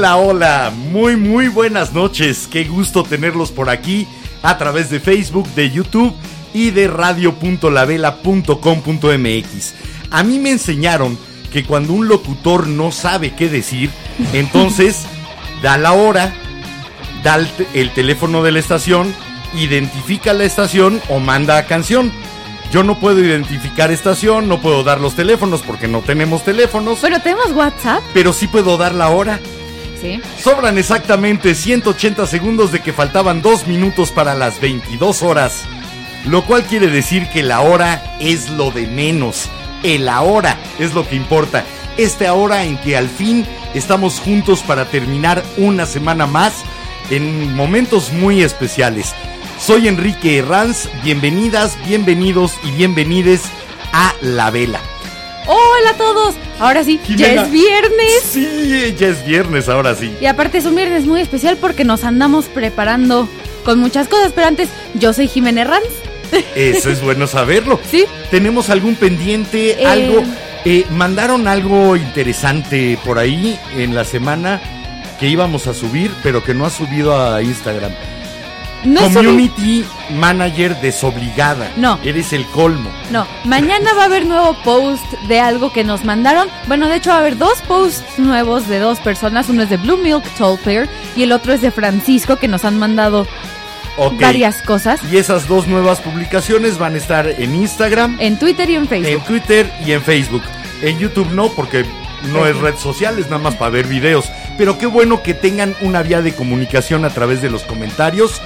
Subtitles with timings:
[0.00, 4.08] Hola, hola, muy muy buenas noches, qué gusto tenerlos por aquí
[4.42, 6.14] a través de Facebook, de YouTube
[6.54, 9.74] y de radio.lavela.com.mx.
[10.10, 11.18] A mí me enseñaron
[11.52, 13.90] que cuando un locutor no sabe qué decir,
[14.32, 15.04] entonces
[15.62, 16.32] da la hora,
[17.22, 19.14] da el, el teléfono de la estación,
[19.54, 22.10] identifica la estación o manda a canción.
[22.72, 27.20] Yo no puedo identificar estación, no puedo dar los teléfonos porque no tenemos teléfonos, Pero
[27.20, 29.38] tenemos WhatsApp, pero sí puedo dar la hora.
[30.38, 35.64] Sobran exactamente 180 segundos de que faltaban 2 minutos para las 22 horas.
[36.26, 39.48] Lo cual quiere decir que la hora es lo de menos.
[39.82, 41.64] El ahora es lo que importa.
[41.96, 46.52] Este ahora en que al fin estamos juntos para terminar una semana más
[47.10, 49.14] en momentos muy especiales.
[49.58, 53.42] Soy Enrique Herranz, bienvenidas, bienvenidos y bienvenides
[53.92, 54.80] a La Vela.
[55.46, 56.34] Hola a todos.
[56.58, 57.34] Ahora sí, Jimena.
[57.34, 58.22] ya es viernes.
[58.24, 60.14] Sí, ya es viernes, ahora sí.
[60.20, 63.28] Y aparte es un viernes muy especial porque nos andamos preparando
[63.64, 64.32] con muchas cosas.
[64.34, 65.84] Pero antes, yo soy Jimena Herranz.
[66.54, 67.80] Eso es bueno saberlo.
[67.90, 68.04] ¿Sí?
[68.30, 69.82] ¿Tenemos algún pendiente?
[69.82, 69.86] Eh.
[69.86, 70.22] Algo.
[70.64, 74.60] eh, mandaron algo interesante por ahí en la semana
[75.18, 77.92] que íbamos a subir, pero que no ha subido a Instagram.
[78.84, 81.70] No Community Manager desobligada.
[81.76, 81.98] No.
[82.02, 82.90] Eres el colmo.
[83.10, 86.48] No, mañana va a haber nuevo post de algo que nos mandaron.
[86.66, 89.48] Bueno, de hecho va a haber dos posts nuevos de dos personas.
[89.48, 92.64] Uno es de Blue Milk Tall Player y el otro es de Francisco que nos
[92.64, 93.26] han mandado
[94.18, 98.76] varias cosas Y esas dos nuevas publicaciones van a estar en Instagram, en Twitter y
[98.76, 99.24] en en Facebook.
[99.26, 100.42] Twitter y en Facebook.
[100.82, 101.84] En YouTube no, porque
[102.32, 104.30] no es red social, es nada más para ver videos.
[104.56, 108.40] Pero qué bueno que tengan una vía de comunicación a través de los comentarios.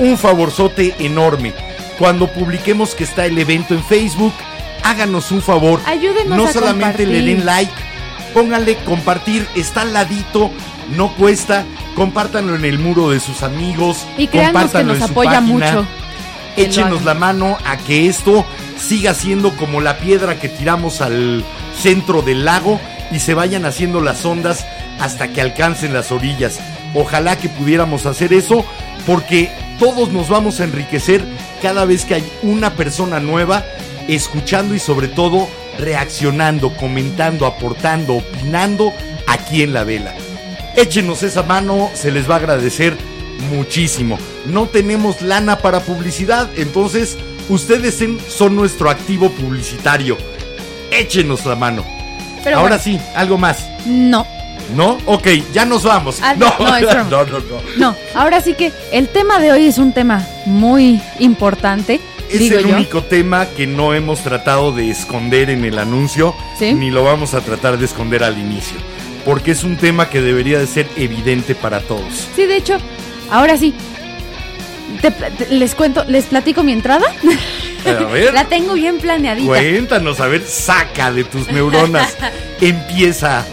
[0.00, 1.52] Un favorzote enorme.
[1.98, 4.32] Cuando publiquemos que está el evento en Facebook,
[4.82, 5.80] háganos un favor.
[5.86, 7.36] Ayúdenos No a solamente le compartir.
[7.36, 7.72] den like,
[8.32, 10.50] pónganle compartir, está al ladito,
[10.96, 11.64] no cuesta.
[11.94, 14.06] Compártanlo en el muro de sus amigos.
[14.16, 15.40] Y créanos que nos en su apoya página.
[15.72, 15.86] mucho.
[16.56, 18.44] Échenos la mano a que esto
[18.78, 21.44] siga siendo como la piedra que tiramos al
[21.78, 22.80] centro del lago
[23.12, 24.66] y se vayan haciendo las ondas
[24.98, 26.58] hasta que alcancen las orillas.
[26.94, 28.64] Ojalá que pudiéramos hacer eso
[29.06, 29.50] porque
[29.80, 31.24] todos nos vamos a enriquecer
[31.62, 33.64] cada vez que hay una persona nueva
[34.08, 35.48] escuchando y sobre todo
[35.78, 38.92] reaccionando, comentando, aportando, opinando
[39.26, 40.14] aquí en la vela.
[40.76, 42.96] Échenos esa mano, se les va a agradecer
[43.50, 44.18] muchísimo.
[44.46, 47.16] No tenemos lana para publicidad, entonces
[47.48, 47.98] ustedes
[48.28, 50.18] son nuestro activo publicitario.
[50.90, 51.84] Échenos la mano.
[52.44, 53.66] Pero Ahora bueno, sí, algo más.
[53.86, 54.26] No,
[54.74, 54.98] ¿No?
[55.06, 56.18] Ok, ya nos vamos.
[56.22, 57.40] Ah, no, no, es no, no, no.
[57.76, 57.96] no.
[58.14, 62.00] Ahora sí que el tema de hoy es un tema muy importante.
[62.30, 62.74] Es digo el yo.
[62.76, 66.72] único tema que no hemos tratado de esconder en el anuncio, Sí.
[66.74, 68.76] ni lo vamos a tratar de esconder al inicio,
[69.24, 72.28] porque es un tema que debería de ser evidente para todos.
[72.36, 72.76] Sí, de hecho,
[73.30, 73.74] ahora sí.
[75.00, 75.12] Te
[75.50, 77.06] les cuento, les platico mi entrada.
[77.86, 78.34] A ver.
[78.34, 79.46] La tengo bien planeadita.
[79.48, 82.16] Cuéntanos, a ver, saca de tus neuronas.
[82.60, 83.44] Empieza.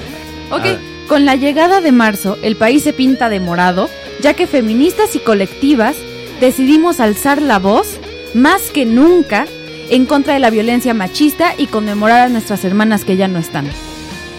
[0.52, 0.66] Ok.
[1.08, 3.90] Con la llegada de marzo, el país se pinta de morado,
[4.22, 5.96] ya que feministas y colectivas
[6.42, 8.00] decidimos alzar la voz
[8.34, 9.46] más que nunca
[9.90, 13.68] en contra de la violencia machista y conmemorar a nuestras hermanas que ya no están.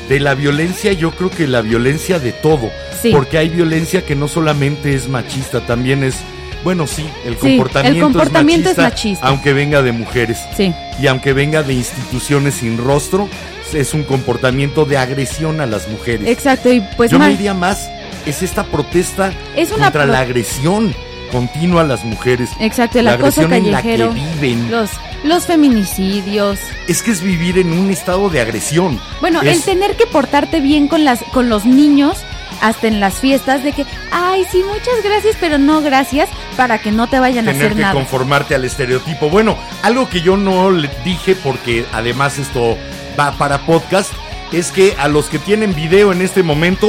[0.09, 2.71] De la violencia, yo creo que la violencia de todo.
[3.03, 3.11] Sí.
[3.13, 6.17] Porque hay violencia que no solamente es machista, también es.
[6.65, 9.27] Bueno, sí, el Sí, comportamiento, el comportamiento es, es machista, machista.
[9.29, 10.39] aunque venga de mujeres.
[10.57, 13.29] Sí, Y aunque venga de instituciones sin rostro,
[13.75, 16.27] es un comportamiento de agresión a las mujeres.
[16.29, 17.89] exacto, y pues Yo mal- me diría más,
[18.27, 20.95] es esta protesta Es una contra pro- la agresión
[21.33, 22.49] continua a las mujeres.
[22.61, 24.13] Exacto, el la acoso agresión en la que callejero.
[24.13, 24.71] viven.
[24.71, 24.91] Los
[25.25, 26.59] los feminicidios.
[26.87, 29.01] Es que es vivir en un estado de agresión.
[29.21, 32.19] Bueno, Es- el tener que portarte bien con las con los niños
[32.61, 36.91] hasta en las fiestas de que, ay, sí, muchas gracias, pero no gracias, para que
[36.91, 37.95] no te vayan a tener hacer que nada.
[37.95, 39.29] conformarte al estereotipo.
[39.29, 42.77] Bueno, algo que yo no le dije porque además esto
[43.19, 44.13] para podcast
[44.53, 46.87] es que a los que tienen video en este momento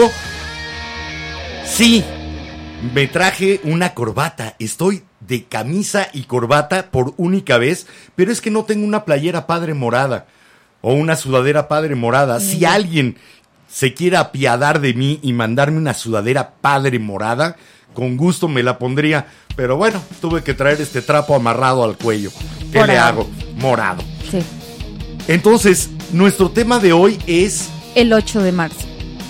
[1.66, 2.06] sí
[2.94, 4.56] me traje una corbata.
[4.60, 9.48] Estoy de camisa y corbata por única vez, pero es que no tengo una playera
[9.48, 10.28] padre morada
[10.82, 12.40] o una sudadera padre morada.
[12.40, 13.18] Si alguien
[13.68, 17.56] se quiere apiadar de mí y mandarme una sudadera padre morada,
[17.96, 19.26] con gusto me la pondría.
[19.56, 22.30] Pero bueno, tuve que traer este trapo amarrado al cuello.
[22.72, 23.28] ¿Qué le hago?
[23.56, 24.04] Morado.
[24.30, 24.44] Sí,
[25.28, 28.88] Entonces, nuestro tema de hoy es el 8 de marzo.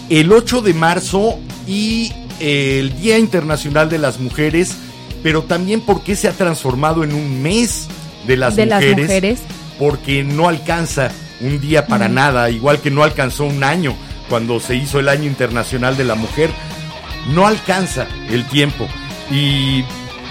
[0.10, 4.76] el 8 de marzo y el Día Internacional de las Mujeres,
[5.22, 7.88] pero también porque se ha transformado en un mes
[8.26, 9.40] de las, de las mujeres, mujeres.
[9.78, 11.12] porque no alcanza
[11.42, 13.96] un día para nada, igual que no alcanzó un año
[14.30, 16.50] cuando se hizo el Año Internacional de la Mujer,
[17.34, 18.88] no alcanza el tiempo.
[19.32, 19.84] Y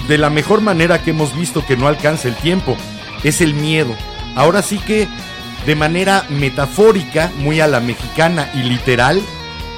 [0.07, 2.77] de la mejor manera que hemos visto que no alcanza el tiempo
[3.25, 3.95] es el miedo.
[4.37, 5.09] Ahora sí que
[5.67, 9.21] de manera metafórica, muy a la mexicana y literal,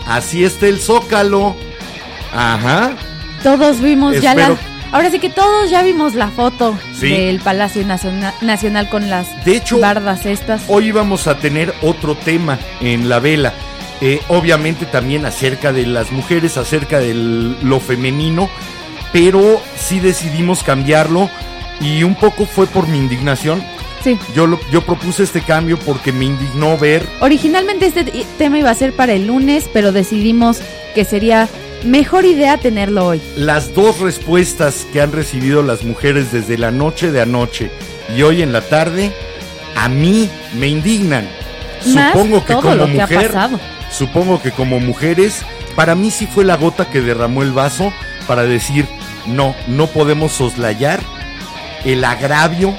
[0.06, 1.56] así está el zócalo.
[2.34, 2.92] Ajá.
[3.42, 4.56] Todos vimos ya la...
[4.92, 7.08] Ahora sí que todos ya vimos la foto Sí.
[7.10, 10.62] del Palacio Naciona- Nacional con las De hecho, bardas estas.
[10.66, 13.52] Hoy vamos a tener otro tema en la vela.
[14.00, 18.50] Eh, obviamente también acerca de las mujeres, acerca de lo femenino,
[19.12, 21.30] pero sí decidimos cambiarlo
[21.80, 23.62] y un poco fue por mi indignación.
[24.02, 24.18] Sí.
[24.34, 28.04] Yo, lo- yo propuse este cambio porque me indignó ver Originalmente este
[28.38, 30.58] tema iba a ser para el lunes, pero decidimos
[30.94, 31.48] que sería
[31.84, 33.20] mejor idea tenerlo hoy.
[33.36, 37.70] las dos respuestas que han recibido las mujeres desde la noche de anoche
[38.16, 39.12] y hoy en la tarde,
[39.76, 41.28] a mí me indignan.
[41.94, 43.60] Más Supongo que todo como lo que ha mujer, pasado.
[43.90, 45.42] supongo que como mujeres,
[45.76, 47.92] para mí sí fue la gota que derramó el vaso
[48.26, 48.86] para decir,
[49.26, 51.00] no, no podemos soslayar
[51.84, 52.74] el agravio,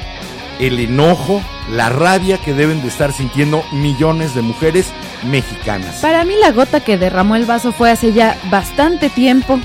[0.61, 1.41] el enojo,
[1.71, 4.87] la rabia que deben de estar sintiendo millones de mujeres
[5.29, 5.95] mexicanas.
[5.97, 9.59] Para mí la gota que derramó el vaso fue hace ya bastante tiempo,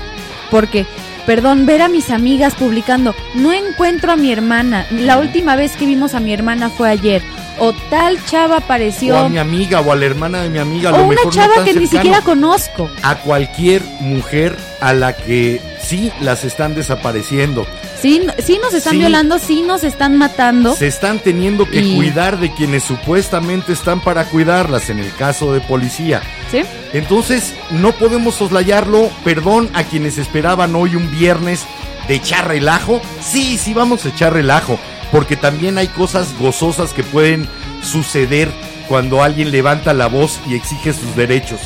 [0.49, 0.85] porque,
[1.25, 5.85] perdón, ver a mis amigas publicando, no encuentro a mi hermana, la última vez que
[5.85, 7.21] vimos a mi hermana fue ayer,
[7.59, 10.89] o tal chava O apareció, a mi amiga o a la hermana de mi amiga,
[10.89, 12.89] a o lo una mejor no chava tan que ni siquiera conozco.
[13.03, 17.67] a cualquier mujer a la que sí las están desapareciendo.
[18.01, 18.99] Sí, sí nos están Sí.
[18.99, 20.75] violando, sí nos están matando.
[20.75, 25.53] Se están teniendo que Y- cuidar de quienes supuestamente están para cuidarlas en el caso
[25.53, 26.21] de policía.
[26.51, 26.61] ¿Sí?
[26.93, 29.09] Entonces, no podemos soslayarlo.
[29.23, 31.65] Perdón a quienes esperaban hoy un viernes
[32.07, 33.01] de echar relajo.
[33.21, 34.79] Sí, sí vamos a echar relajo,
[35.11, 37.47] porque también hay cosas gozosas que pueden
[37.83, 38.49] suceder
[38.87, 41.59] cuando alguien levanta la voz y exige sus derechos.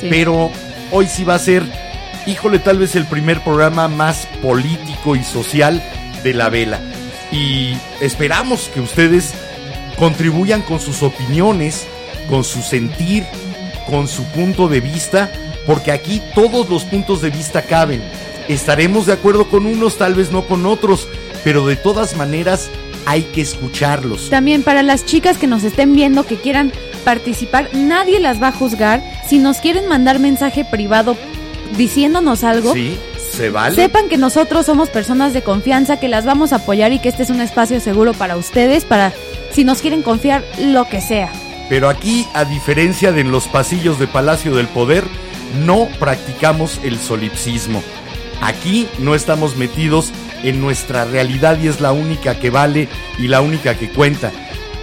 [0.00, 0.06] Sí.
[0.10, 0.50] Pero
[0.92, 1.64] hoy sí va a ser,
[2.28, 5.82] híjole, tal vez el primer programa más político y social
[6.22, 6.80] de la vela.
[7.32, 9.32] Y esperamos que ustedes
[9.98, 11.86] contribuyan con sus opiniones,
[12.28, 13.24] con su sentir,
[13.86, 15.30] con su punto de vista,
[15.66, 18.02] porque aquí todos los puntos de vista caben.
[18.46, 21.08] Estaremos de acuerdo con unos, tal vez no con otros,
[21.44, 22.68] pero de todas maneras
[23.06, 24.28] hay que escucharlos.
[24.28, 26.72] También para las chicas que nos estén viendo, que quieran
[27.04, 29.02] participar, nadie las va a juzgar.
[29.26, 31.16] Si nos quieren mandar mensaje privado
[31.76, 32.98] diciéndonos algo, Sí,
[33.32, 33.74] se vale.
[33.74, 37.22] sepan que nosotros somos personas de confianza, que las vamos a apoyar y que este
[37.22, 39.12] es un espacio seguro para ustedes, para
[39.52, 41.30] si nos quieren confiar lo que sea.
[41.68, 45.04] Pero aquí, a diferencia de en los pasillos de Palacio del Poder,
[45.64, 47.82] no practicamos el solipsismo.
[48.40, 53.40] Aquí no estamos metidos en nuestra realidad y es la única que vale y la
[53.40, 54.30] única que cuenta.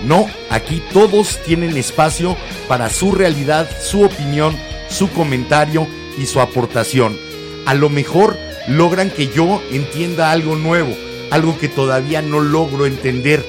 [0.06, 2.36] No, aquí todos tienen espacio
[2.68, 4.56] para su realidad, su opinión,
[4.90, 7.18] su comentario y su aportación.
[7.66, 10.96] A lo mejor logran que yo entienda algo nuevo,
[11.32, 13.46] algo que todavía no logro entender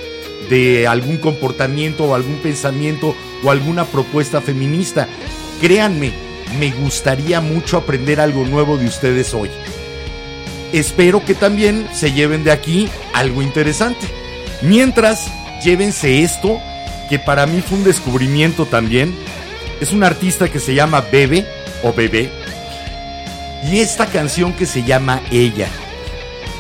[0.51, 5.09] de algún comportamiento o algún pensamiento o alguna propuesta feminista.
[5.61, 6.13] Créanme,
[6.59, 9.51] me gustaría mucho aprender algo nuevo de ustedes hoy.
[10.73, 14.07] Espero que también se lleven de aquí algo interesante.
[14.63, 15.31] Mientras,
[15.63, 16.61] llévense esto,
[17.09, 19.15] que para mí fue un descubrimiento también.
[19.81, 21.47] Es un artista que se llama Bebe
[21.83, 22.31] o Bebé.
[23.65, 25.69] Y esta canción que se llama Ella.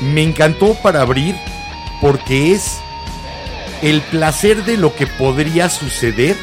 [0.00, 1.36] Me encantó para abrir
[2.00, 2.78] porque es
[3.82, 6.36] el placer de lo que podría suceder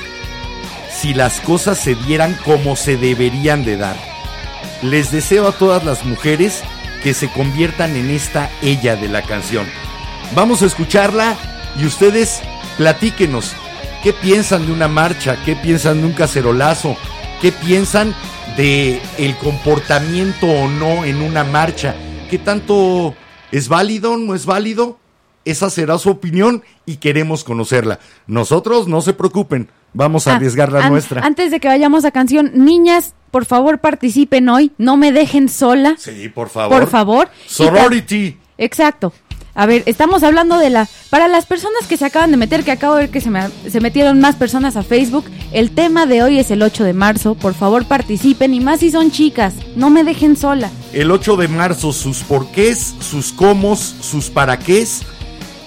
[0.92, 3.98] si las cosas se dieran como se deberían de dar.
[4.82, 6.62] Les deseo a todas las mujeres
[7.04, 9.68] que se conviertan en esta ella de la canción.
[10.36, 11.36] Vamos a escucharla
[11.80, 12.42] y ustedes
[12.78, 13.54] Platíquenos,
[14.02, 15.38] ¿qué piensan de una marcha?
[15.46, 16.98] ¿Qué piensan de un cacerolazo?
[17.42, 18.16] ¿Qué piensan
[18.58, 21.96] de el comportamiento o no en una marcha?
[22.30, 23.16] ¿Qué tanto
[23.52, 25.00] es válido, no es válido?
[25.46, 28.00] Esa será su opinión y queremos conocerla.
[28.28, 31.22] Nosotros no se preocupen, vamos a Ah, arriesgar la an- nuestra.
[31.22, 35.96] Antes de que vayamos a canción, niñas, por favor participen hoy, no me dejen sola,
[35.98, 36.80] Sí, por favor.
[36.80, 37.30] por favor.
[37.46, 38.38] Sorority.
[38.58, 39.12] Exacto.
[39.56, 40.88] A ver, estamos hablando de la...
[41.12, 43.50] Para las personas que se acaban de meter, que acabo de ver que se, me-
[43.70, 47.36] se metieron más personas a Facebook, el tema de hoy es el 8 de marzo.
[47.36, 50.72] Por favor participen y más si son chicas, no me dejen sola.
[50.92, 55.02] El 8 de marzo, sus porqués, sus cómo, sus para qués,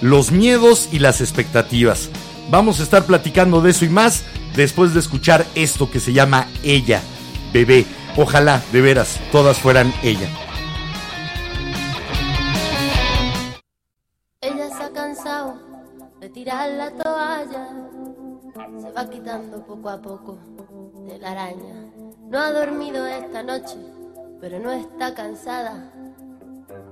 [0.01, 2.09] los miedos y las expectativas.
[2.51, 4.23] Vamos a estar platicando de eso y más
[4.57, 7.01] después de escuchar esto que se llama Ella,
[7.53, 7.85] bebé.
[8.17, 10.27] Ojalá, de veras, todas fueran ella.
[10.27, 10.46] Ella
[16.37, 17.67] tirar la toalla,
[18.79, 20.37] se va quitando poco a poco
[21.07, 21.73] de la araña.
[22.29, 23.75] No ha dormido esta noche,
[24.39, 25.91] pero no está cansada.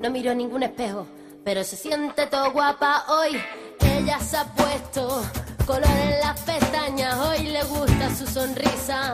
[0.02, 1.06] No miró ningún espejo,
[1.44, 3.40] pero se siente todo guapa hoy.
[3.82, 5.22] Ella se ha puesto
[5.68, 9.14] color en las pestañas, hoy le gusta su sonrisa.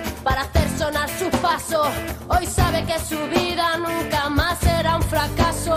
[0.81, 1.87] sonar sus pasos.
[2.27, 5.75] Hoy sabe que su vida nunca más será un fracaso.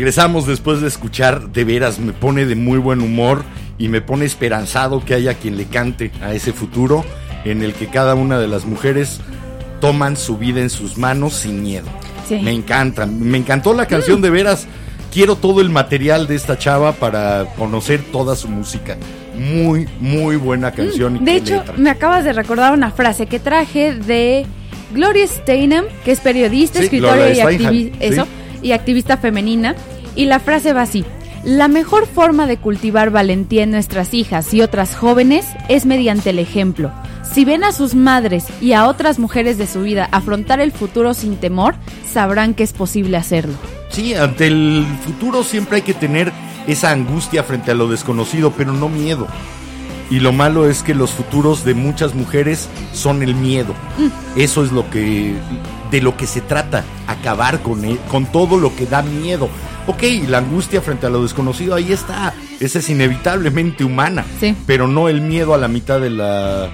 [0.00, 3.44] Regresamos después de escuchar, de veras, me pone de muy buen humor
[3.78, 7.02] y me pone esperanzado que haya quien le cante a ese futuro
[7.46, 9.22] en el que cada una de las mujeres
[9.80, 11.86] toman su vida en sus manos sin miedo.
[12.28, 12.40] Sí.
[12.42, 14.66] Me encanta, me encantó la canción de veras.
[15.10, 18.98] Quiero todo el material de esta chava para conocer toda su música.
[19.34, 21.16] muy, muy buena canción.
[21.16, 21.74] y Mm, De hecho, letra.
[21.78, 24.44] me acabas de recordar una frase que traje de
[24.92, 27.96] Gloria Steinem, que es periodista, Sí, escritora y, Steinem, activi- sí.
[28.00, 28.26] eso,
[28.66, 29.76] y activista femenina.
[30.16, 31.04] Y la frase va así.
[31.44, 36.40] La mejor forma de cultivar valentía en nuestras hijas y otras jóvenes es mediante el
[36.40, 36.90] ejemplo.
[37.22, 41.14] Si ven a sus madres y a otras mujeres de su vida afrontar el futuro
[41.14, 41.76] sin temor,
[42.12, 43.54] sabrán que es posible hacerlo.
[43.90, 46.32] Sí, ante el futuro siempre hay que tener
[46.66, 49.28] esa angustia frente a lo desconocido, pero no miedo.
[50.10, 53.74] Y lo malo es que los futuros de muchas mujeres son el miedo.
[53.98, 54.40] Mm.
[54.40, 55.34] Eso es lo que
[55.90, 59.48] de lo que se trata, acabar con e- con todo lo que da miedo.
[59.86, 64.54] Ok, la angustia frente a lo desconocido ahí está, esa es inevitablemente humana, Sí.
[64.66, 66.70] pero no el miedo a la mitad de la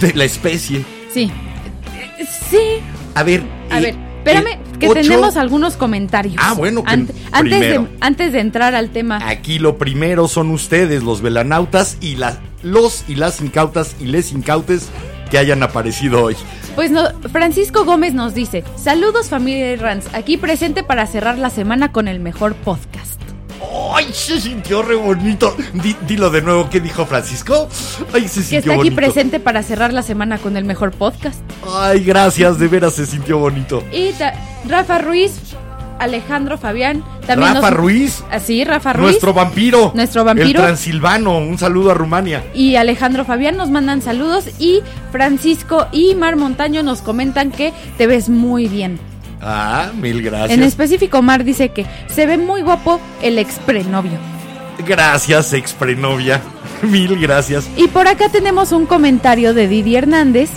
[0.00, 0.84] de la especie.
[1.12, 1.30] Sí.
[2.50, 2.58] Sí,
[3.14, 6.36] A ver, A eh, ver, espérame, eh, que ocho- tenemos algunos comentarios.
[6.38, 9.20] Ah, bueno, que Ant- antes, de, antes de entrar al tema.
[9.28, 14.32] Aquí lo primero son ustedes, los velanautas y la- los y las incautas y les
[14.32, 14.88] incautes
[15.34, 16.36] que hayan aparecido hoy.
[16.76, 21.90] Pues no, Francisco Gómez nos dice, saludos familia Rans, aquí presente para cerrar la semana
[21.90, 23.20] con el mejor podcast.
[23.96, 25.56] ¡Ay, se sintió re bonito!
[25.72, 27.68] Di- dilo de nuevo, ¿qué dijo Francisco?
[28.12, 28.94] ¡Ay, se Que sintió está aquí bonito!
[28.96, 31.40] presente para cerrar la semana con el mejor podcast.
[31.68, 32.60] ¡Ay, gracias!
[32.60, 33.82] De veras se sintió bonito.
[33.90, 34.10] Y
[34.68, 35.40] Rafa Ruiz,
[35.98, 39.02] Alejandro Fabián, también Rafa nos- Ruiz, Así, Rafa Ruiz.
[39.10, 39.92] nuestro vampiro.
[39.94, 40.48] Nuestro vampiro.
[40.60, 41.38] El transilvano.
[41.38, 42.44] Un saludo a Rumania.
[42.54, 44.80] y Alejandro Fabián nos mandan saludos y
[45.12, 48.98] Francisco y Mar Montaño nos comentan que te ves muy bien.
[49.40, 50.50] Ah, mil gracias.
[50.58, 54.18] En específico, Mar dice que se ve muy guapo el ex prenovio.
[54.86, 56.40] Gracias, ex prenovia.
[56.82, 57.68] Mil gracias.
[57.76, 60.50] Y por acá tenemos un comentario de Didi Hernández.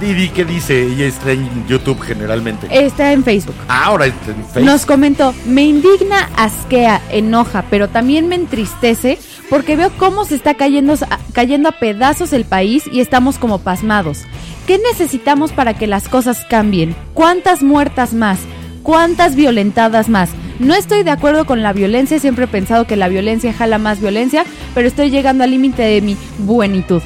[0.00, 0.82] Didi, ¿qué dice?
[0.82, 2.66] Ella está en YouTube generalmente.
[2.70, 3.54] Está en Facebook.
[3.68, 4.64] Ah, ahora está en Facebook.
[4.64, 9.18] Nos comentó, me indigna, asquea, enoja, pero también me entristece
[9.50, 10.94] porque veo cómo se está cayendo,
[11.32, 14.22] cayendo a pedazos el país y estamos como pasmados.
[14.66, 16.96] ¿Qué necesitamos para que las cosas cambien?
[17.12, 18.38] ¿Cuántas muertas más?
[18.82, 20.30] ¿Cuántas violentadas más?
[20.58, 24.00] No estoy de acuerdo con la violencia, siempre he pensado que la violencia jala más
[24.00, 27.02] violencia, pero estoy llegando al límite de mi buenitud.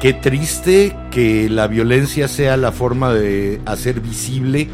[0.00, 4.68] Qué triste que la violencia sea la forma de hacer visible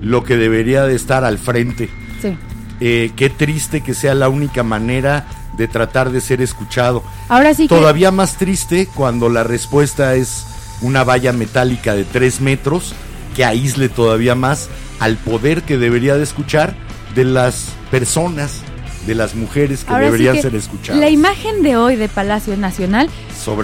[0.00, 1.88] lo que debería de estar al frente.
[2.20, 2.36] Sí.
[2.80, 5.26] Eh, qué triste que sea la única manera
[5.56, 7.04] de tratar de ser escuchado.
[7.28, 7.74] Ahora sí que...
[7.74, 10.46] Todavía más triste cuando la respuesta es
[10.80, 12.94] una valla metálica de tres metros
[13.36, 16.74] que aísle todavía más al poder que debería de escuchar
[17.14, 18.62] de las personas,
[19.06, 21.00] de las mujeres que ahora sí deberían que ser escuchadas.
[21.00, 23.08] La imagen de hoy de Palacio Nacional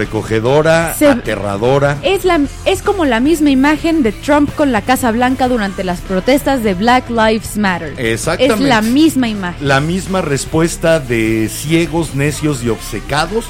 [0.03, 1.99] Sobrecogedora, Se- aterradora.
[2.03, 6.01] Es, la, es como la misma imagen de Trump con la Casa Blanca durante las
[6.01, 7.95] protestas de Black Lives Matter.
[7.99, 8.55] Exactamente.
[8.65, 9.67] Es la misma imagen.
[9.67, 13.45] La misma respuesta de ciegos, necios y obcecados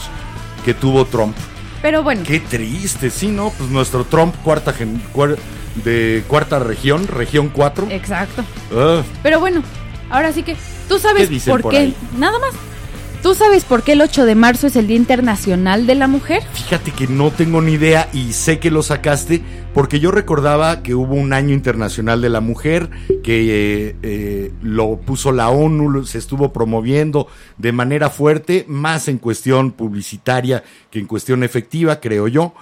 [0.64, 1.37] que tuvo Trump.
[1.83, 3.51] Pero bueno, Qué triste, sí, ¿no?
[3.57, 5.37] Pues nuestro Trump cuarta gen- cuar-
[5.85, 7.87] de cuarta región, región 4.
[7.90, 8.44] exacto.
[8.74, 9.62] Ah, Pero bueno,
[10.11, 10.57] ahora sí que
[10.88, 11.79] tú sabes ¿Qué dicen por, por qué.
[11.79, 11.97] ahí?
[12.16, 12.51] Nada más.
[13.23, 16.42] ¿Tú sabes por qué el 8 de marzo es el Día Internacional de la Mujer?
[16.53, 19.42] fíjate que no tengo ni idea y sé que lo sacaste
[19.74, 22.90] porque yo recordaba que hubo un año internacional de la mujer
[23.22, 27.28] que eh, eh, lo puso la ONU, se estuvo promoviendo
[27.59, 32.54] de manera fuerte, más en cuestión publicitaria que en cuestión efectiva, creo yo,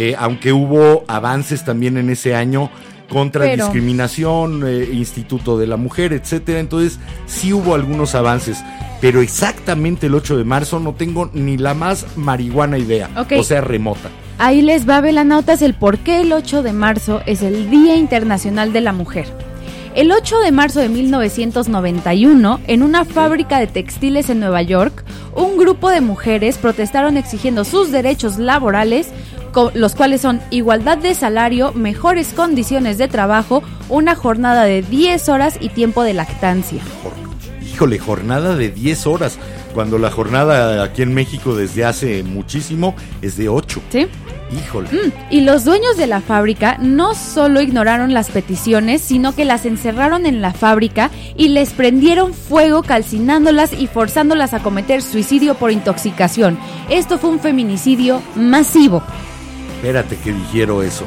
[0.00, 2.70] Eh, aunque hubo avances también en ese año
[3.08, 6.60] contra Pero- discriminación, eh, Instituto de la Mujer, etcétera.
[6.60, 8.58] Entonces, sí hubo algunos avances,
[9.00, 13.60] pero exactamente el 8 de marzo no tengo ni la más marihuana idea, o sea,
[13.60, 14.08] remota.
[14.40, 18.72] Ahí les va, velanautas, el por qué el 8 de marzo es el Día Internacional
[18.72, 19.26] de la Mujer.
[19.96, 25.58] El 8 de marzo de 1991, en una fábrica de textiles en Nueva York, un
[25.58, 29.08] grupo de mujeres protestaron exigiendo sus derechos laborales,
[29.74, 35.58] los cuales son igualdad de salario, mejores condiciones de trabajo, una jornada de 10 horas
[35.60, 36.80] y tiempo de lactancia.
[37.60, 39.36] Híjole, jornada de 10 horas,
[39.74, 43.82] cuando la jornada aquí en México desde hace muchísimo es de 8.
[43.90, 44.06] ¿Sí?
[44.50, 44.88] Híjole.
[44.90, 49.66] Mm, Y los dueños de la fábrica no solo ignoraron las peticiones, sino que las
[49.66, 55.70] encerraron en la fábrica y les prendieron fuego calcinándolas y forzándolas a cometer suicidio por
[55.70, 56.58] intoxicación.
[56.88, 59.02] Esto fue un feminicidio masivo.
[59.76, 61.04] Espérate que dijeron eso.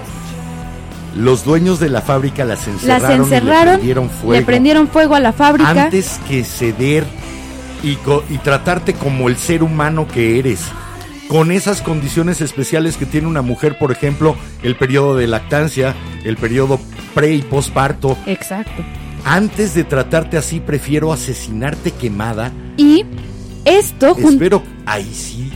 [1.15, 4.33] Los dueños de la fábrica las encerraron, Las encerraron, y le prendieron fuego.
[4.33, 5.69] le prendieron fuego a la fábrica.
[5.85, 7.05] antes que ceder
[7.83, 7.97] y,
[8.29, 10.61] y tratarte como el ser humano que eres.
[11.31, 16.35] Con esas condiciones especiales que tiene una mujer, por ejemplo, el periodo de lactancia, el
[16.35, 16.77] periodo
[17.15, 18.17] pre y posparto.
[18.25, 18.83] Exacto.
[19.23, 22.51] Antes de tratarte así, prefiero asesinarte quemada.
[22.75, 23.05] Y
[23.63, 25.49] esto Espero, ahí sí,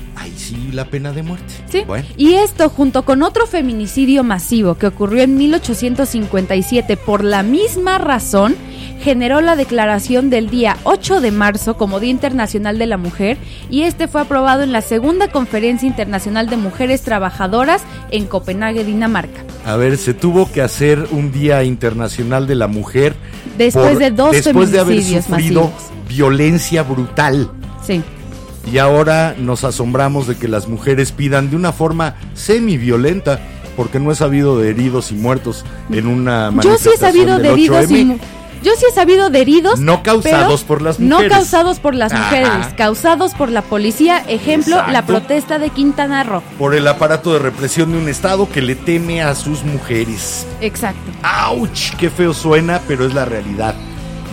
[0.46, 1.54] sí la pena de muerte.
[1.70, 1.84] Sí.
[1.86, 2.08] Bueno.
[2.18, 8.56] Y esto junto con otro feminicidio masivo que ocurrió en 1857 por la misma razón,
[9.02, 13.38] generó la declaración del día 8 de marzo como Día Internacional de la Mujer
[13.70, 19.44] y este fue aprobado en la segunda Conferencia Internacional de Mujeres Trabajadoras en Copenhague, Dinamarca.
[19.66, 23.16] A ver, se tuvo que hacer un Día Internacional de la Mujer
[23.58, 25.84] Después de dos después de haber feminicidios sufrido masivos.
[26.08, 27.50] violencia brutal.
[27.86, 28.02] Sí.
[28.72, 33.40] Y ahora nos asombramos de que las mujeres pidan de una forma semi-violenta,
[33.78, 37.38] porque no he sabido de heridos y muertos en una Yo sí he manifestación sabido
[37.40, 38.16] de heridos 8M.
[38.16, 38.20] y
[38.64, 41.34] yo sí he sabido de heridos No causados por las No mujeres.
[41.38, 42.24] causados por las Ajá.
[42.24, 46.42] mujeres, causados por la policía, ejemplo, la protesta de Quintana Roo.
[46.58, 50.48] Por el aparato de represión de un Estado que le teme a sus mujeres.
[50.62, 51.12] Exacto.
[51.22, 51.96] ¡Auch!
[52.00, 53.76] Qué feo suena, pero es la realidad.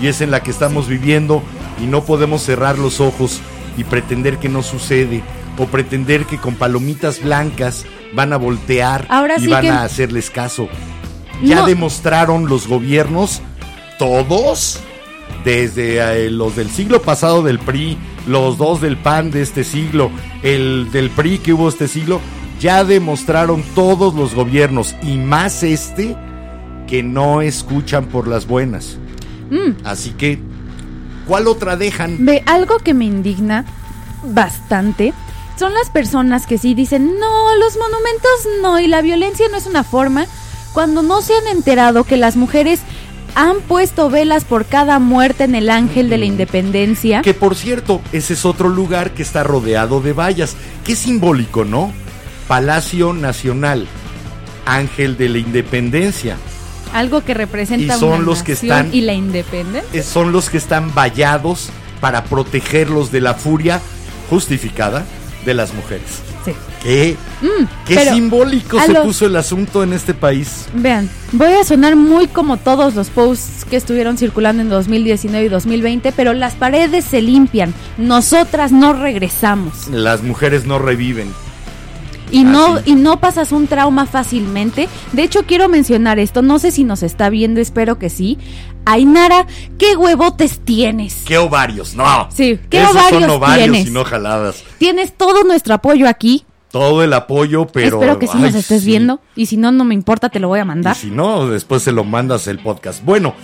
[0.00, 1.42] Y es en la que estamos viviendo
[1.82, 3.40] y no podemos cerrar los ojos
[3.76, 5.22] y pretender que no sucede.
[5.58, 9.82] O pretender que con palomitas blancas van a voltear Ahora y sí van que- a
[9.84, 10.68] hacerles caso.
[11.42, 11.66] Ya No.
[11.66, 13.42] demostraron los gobiernos,
[13.98, 14.80] todos,
[15.44, 20.10] desde eh, los del siglo pasado del PRI, los dos del PAN de este siglo,
[20.42, 22.20] el del PRI que hubo este siglo,
[22.60, 26.16] ya demostraron todos los gobiernos y más este
[26.86, 28.98] que no escuchan por las buenas.
[29.50, 29.84] Mm.
[29.84, 30.38] Así que,
[31.26, 32.24] ¿cuál otra dejan?
[32.24, 33.64] Ve, algo que me indigna
[34.24, 35.12] bastante
[35.58, 38.30] son las personas que sí dicen, no, los monumentos
[38.62, 40.26] no, y la violencia no es una forma,
[40.72, 42.80] cuando no se han enterado que las mujeres
[43.34, 47.22] han puesto velas por cada muerte en el ángel de la independencia.
[47.22, 50.56] Que por cierto, ese es otro lugar que está rodeado de vallas.
[50.84, 51.92] Qué simbólico, ¿no?
[52.48, 53.86] Palacio Nacional,
[54.66, 56.36] Ángel de la Independencia.
[56.92, 60.02] Algo que representa Y son una los que están- y la independencia.
[60.02, 63.80] Son los que están vallados para protegerlos de la furia
[64.30, 65.04] justificada
[65.44, 66.06] de las mujeres.
[66.44, 66.52] Sí.
[66.82, 70.66] Qué, Mm, qué simbólico se los- puso el asunto en este país.
[70.74, 75.48] Vean, voy a sonar muy como todos los posts que estuvieron circulando en 2019 y
[75.48, 79.86] 2020, pero las paredes se limpian, nosotras no regresamos.
[79.88, 81.32] Las mujeres no reviven.
[82.32, 84.88] Y no, y no pasas un trauma fácilmente.
[85.12, 88.38] De hecho, quiero mencionar esto, no sé si nos está viendo, espero que sí.
[88.86, 89.46] Ainara,
[89.78, 91.22] ¿qué huevotes tienes?
[91.26, 91.94] ¿Qué ovarios?
[91.94, 92.28] No.
[92.34, 93.86] Sí, ¿qué Esos ovarios son ovarios tienes?
[93.86, 94.64] y no jaladas.
[94.78, 96.44] Tienes todo nuestro apoyo aquí.
[96.70, 97.98] Todo el apoyo, pero.
[97.98, 98.86] espero que sí ay, nos estés sí.
[98.86, 99.20] viendo.
[99.36, 100.96] Y si no, no me importa, te lo voy a Y mandar.
[100.96, 103.04] si no, después se lo mandas el podcast.
[103.04, 103.34] Bueno,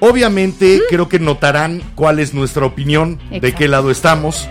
[0.00, 4.48] obviamente creo que notarán cuál es nuestra opinión, de qué lado estamos.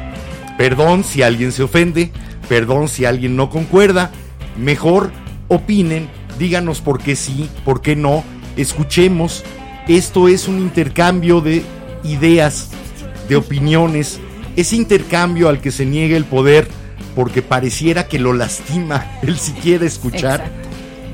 [0.57, 2.11] Perdón si alguien se ofende,
[2.47, 4.11] perdón si alguien no concuerda.
[4.57, 5.11] Mejor
[5.47, 8.23] opinen, díganos por qué sí, por qué no.
[8.57, 9.43] Escuchemos.
[9.87, 11.63] Esto es un intercambio de
[12.03, 12.69] ideas,
[13.27, 14.19] de opiniones.
[14.55, 16.67] Es intercambio al que se niega el poder
[17.15, 20.41] porque pareciera que lo lastima el siquiera escuchar.
[20.41, 20.71] Exacto.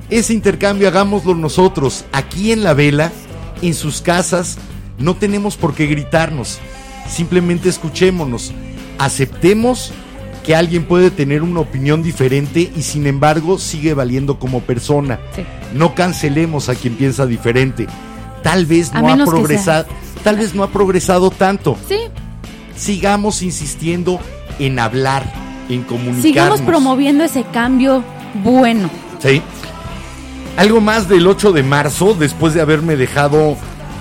[0.10, 3.12] Ese intercambio hagámoslo nosotros, aquí en la vela,
[3.62, 4.58] en sus casas.
[4.98, 6.60] No tenemos por qué gritarnos.
[7.10, 8.54] Simplemente escuchémonos.
[9.00, 9.92] Aceptemos
[10.48, 15.20] que alguien puede tener una opinión diferente y sin embargo sigue valiendo como persona.
[15.36, 15.44] Sí.
[15.74, 17.86] No cancelemos a quien piensa diferente.
[18.44, 19.88] Tal vez no ha progresado,
[20.24, 21.78] tal vez no ha progresado tanto.
[21.90, 21.98] Sí,
[22.78, 24.22] Sigamos insistiendo
[24.58, 25.30] en hablar,
[25.68, 26.24] en comunicarnos.
[26.24, 28.04] sigamos promoviendo ese cambio
[28.44, 28.90] bueno.
[29.20, 29.42] Sí.
[30.56, 33.58] Algo más del 8 de marzo, después de haberme dejado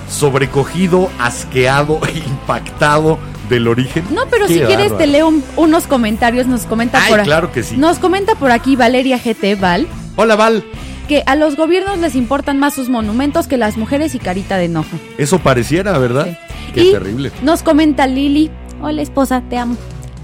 [0.09, 4.03] sobrecogido, asqueado e impactado del origen.
[4.11, 4.97] No, pero Qué si quieres bárbaro.
[4.97, 7.77] te leo un- unos comentarios, nos comenta Ay, por claro que sí.
[7.77, 10.63] Nos comenta por aquí Valeria GT Val Hola, Val.
[11.07, 14.65] que a los gobiernos les importan más sus monumentos que las mujeres y carita de
[14.65, 14.97] enojo.
[15.17, 16.27] Eso pareciera, ¿verdad?
[16.27, 16.71] Sí.
[16.73, 17.31] Qué y terrible.
[17.43, 19.77] Nos comenta Lili, hola esposa, te amo.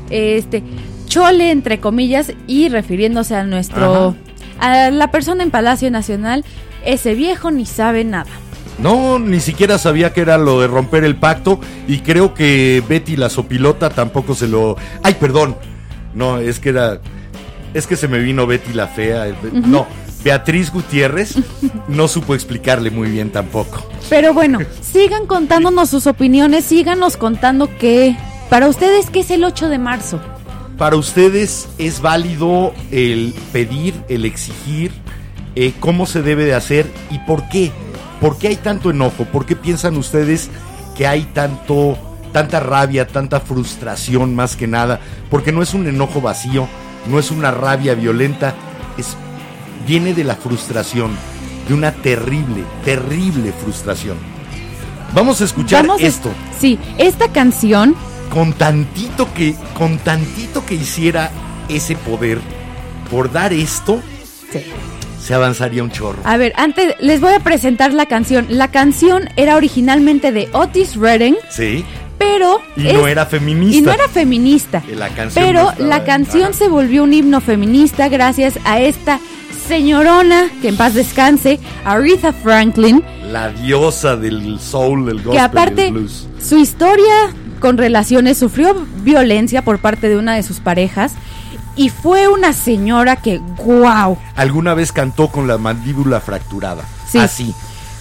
[0.09, 0.63] Este,
[1.07, 4.15] chole entre comillas y refiriéndose a nuestro
[4.59, 6.43] a la persona en Palacio Nacional,
[6.85, 8.29] ese viejo ni sabe nada.
[8.79, 13.15] No, ni siquiera sabía que era lo de romper el pacto y creo que Betty
[13.15, 14.75] la sopilota tampoco se lo...
[15.03, 15.55] Ay, perdón.
[16.13, 16.99] No, es que era...
[17.73, 19.25] Es que se me vino Betty la fea.
[19.51, 19.87] No,
[20.23, 21.35] Beatriz Gutiérrez
[21.87, 23.87] no supo explicarle muy bien tampoco.
[24.09, 28.15] Pero bueno, sigan contándonos sus opiniones, síganos contando que
[28.49, 30.19] para ustedes qué es el 8 de marzo.
[30.77, 34.91] Para ustedes es válido el pedir, el exigir,
[35.55, 37.71] eh, cómo se debe de hacer y por qué.
[38.23, 39.25] ¿Por qué hay tanto enojo?
[39.25, 40.49] ¿Por qué piensan ustedes
[40.95, 41.97] que hay tanto,
[42.31, 45.01] tanta rabia, tanta frustración más que nada?
[45.29, 46.69] Porque no es un enojo vacío,
[47.09, 48.55] no es una rabia violenta,
[48.97, 49.17] es,
[49.85, 51.11] viene de la frustración,
[51.67, 54.15] de una terrible, terrible frustración.
[55.13, 56.31] Vamos a escuchar Vamos a- esto
[56.61, 57.93] Sí, esta canción,
[58.29, 61.29] con tantito que con tantito que hiciera
[61.67, 62.39] ese poder,
[63.11, 64.01] por dar esto,
[64.49, 64.63] Sí.
[65.23, 66.19] Se avanzaría un chorro.
[66.25, 68.45] A ver, antes les voy a presentar la canción.
[68.49, 71.85] La canción era originalmente de Otis Redding, Sí.
[72.17, 73.77] pero Y es- no era feminista.
[73.77, 74.83] y no era feminista.
[74.95, 76.53] La canción pero no estaba- la canción Ajá.
[76.53, 79.19] se volvió un himno feminista gracias a esta
[79.67, 85.91] señorona que en paz descanse, Aretha Franklin, La diosa del soul, del gospel que aparte
[85.91, 86.27] blues.
[86.41, 91.13] su historia con relaciones sufrió violencia por parte de una de sus parejas
[91.75, 94.17] y fue una señora que wow.
[94.35, 96.83] Alguna vez cantó con la mandíbula fracturada.
[97.07, 97.17] Sí.
[97.17, 97.53] Así.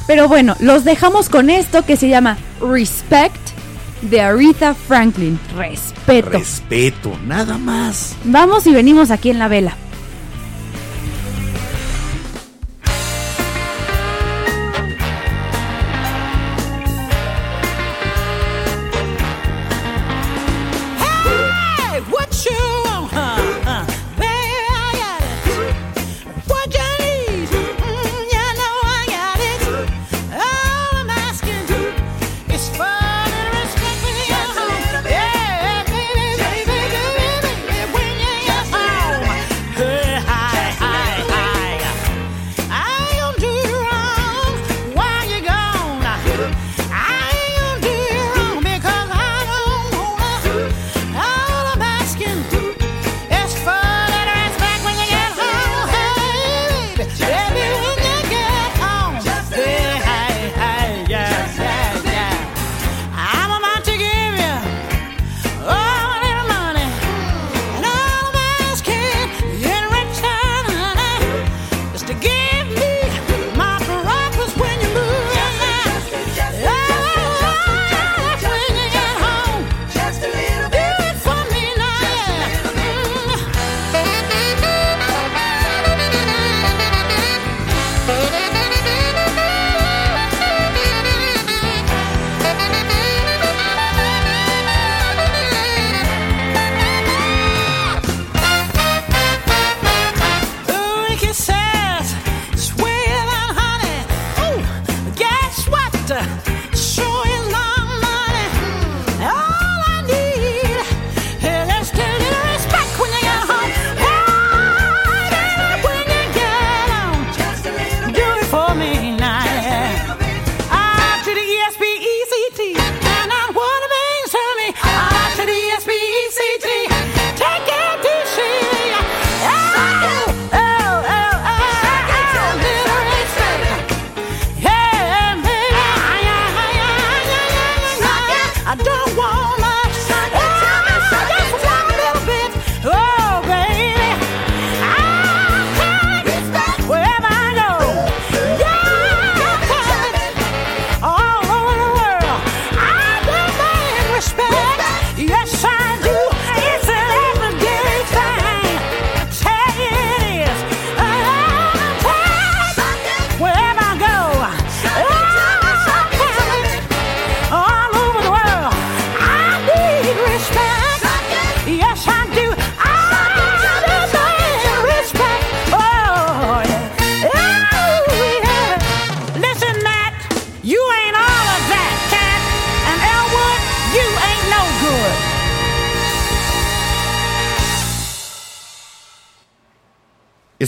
[0.07, 3.37] Pero bueno, los dejamos con esto que se llama Respect
[4.03, 5.39] de Aretha Franklin.
[5.57, 6.31] Respeto.
[6.31, 8.17] Respeto, nada más.
[8.25, 9.77] Vamos y venimos aquí en la vela.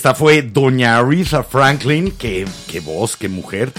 [0.05, 3.73] Esta fue Doña Aretha Franklin, que, qué voz, qué mujer.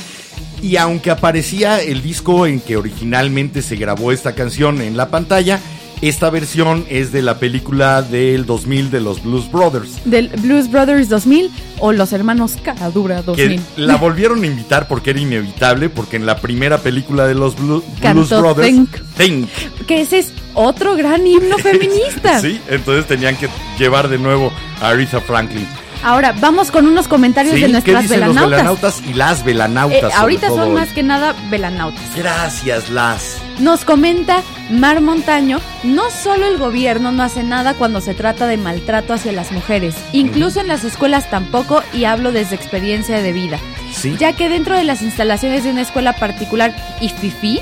[0.59, 5.59] Y aunque aparecía el disco en que originalmente se grabó esta canción en la pantalla,
[6.01, 9.99] esta versión es de la película del 2000 de los Blues Brothers.
[10.05, 13.61] Del Blues Brothers 2000 o los hermanos Caradura 2000.
[13.75, 17.55] Que la volvieron a invitar porque era inevitable, porque en la primera película de los
[17.55, 18.89] Blu- Blues Brothers, Think.
[19.15, 19.49] Think,
[19.85, 22.39] Que ese es otro gran himno feminista.
[22.41, 25.67] sí, entonces tenían que llevar de nuevo a Aretha Franklin.
[26.07, 28.51] Ahora, vamos con unos comentarios Sí, de ¿qué nuestras dicen los velanautas.
[28.51, 29.99] velanautas y las Eh, velanautas?
[30.01, 30.69] sobre ahorita son hoy?
[30.69, 32.03] más que nada velanautas.
[32.15, 33.37] Gracias, las.
[33.57, 38.57] Nos comenta Mar Montaño, no solo el gobierno no hace nada cuando se trata de
[38.57, 43.57] maltrato hacia las mujeres, incluso en las escuelas tampoco y hablo desde experiencia de vida,
[43.91, 44.15] Sí.
[44.19, 47.61] ya que dentro de las instalaciones de una escuela particular y FIFI,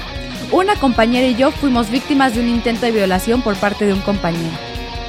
[0.52, 4.02] una compañera y yo fuimos víctimas de un intento de violación por parte de un
[4.02, 4.52] compañero.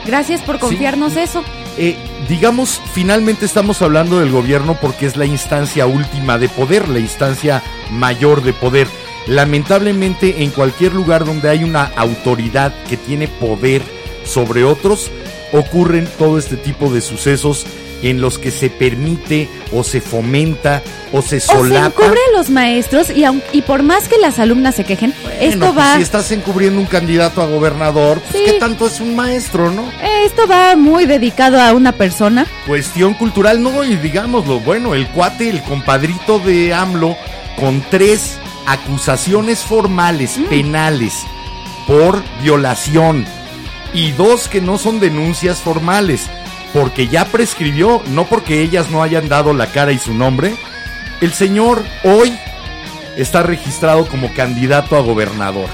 [0.06, 1.42] Gracias por confiarnos eso.
[1.78, 1.96] Eh,
[2.28, 7.62] digamos, finalmente estamos hablando del gobierno porque es la instancia última de poder, la instancia
[7.90, 8.88] mayor de poder.
[9.26, 13.82] Lamentablemente, en cualquier lugar donde hay una autoridad que tiene poder
[14.24, 15.10] sobre otros,
[15.52, 17.66] ocurren todo este tipo de sucesos
[18.04, 21.86] en los que se permite o se fomenta o se O se solapa.
[21.86, 25.58] encubre a los maestros y, aun- y por más que las alumnas se quejen, esto
[25.58, 28.50] Bueno, pues, va si estás encubriendo un candidato a gobernador, pues Sí.
[28.52, 29.90] qué tanto es un maestro, ¿no?
[30.24, 32.46] esto va muy dedicado a una persona.
[32.66, 37.16] Cuestión cultural, no, y digámoslo, bueno, el cuate, el compadrito de AMLO,
[37.58, 38.36] con tres
[38.66, 40.44] acusaciones formales, Mm.
[40.44, 41.14] penales,
[41.86, 43.24] por violación,
[43.92, 46.22] y dos que no son denuncias formales,
[46.74, 50.54] porque ya prescribió, no porque ellas no hayan dado la cara y su nombre,
[51.20, 52.36] el señor hoy
[53.16, 55.68] está registrado como candidato a gobernador.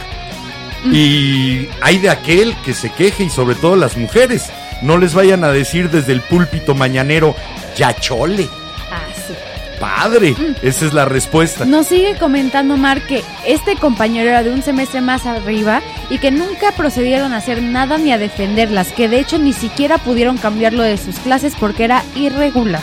[0.92, 4.50] Y hay de aquel que se queje y sobre todo las mujeres.
[4.82, 7.34] No les vayan a decir desde el púlpito mañanero,
[7.76, 8.48] ya chole,
[8.90, 9.34] Ah, sí.
[9.80, 10.36] Padre.
[10.62, 11.64] Esa es la respuesta.
[11.64, 16.30] Nos sigue comentando Mar que este compañero era de un semestre más arriba y que
[16.30, 20.84] nunca procedieron a hacer nada ni a defenderlas, que de hecho ni siquiera pudieron cambiarlo
[20.84, 22.82] de sus clases porque era irregular.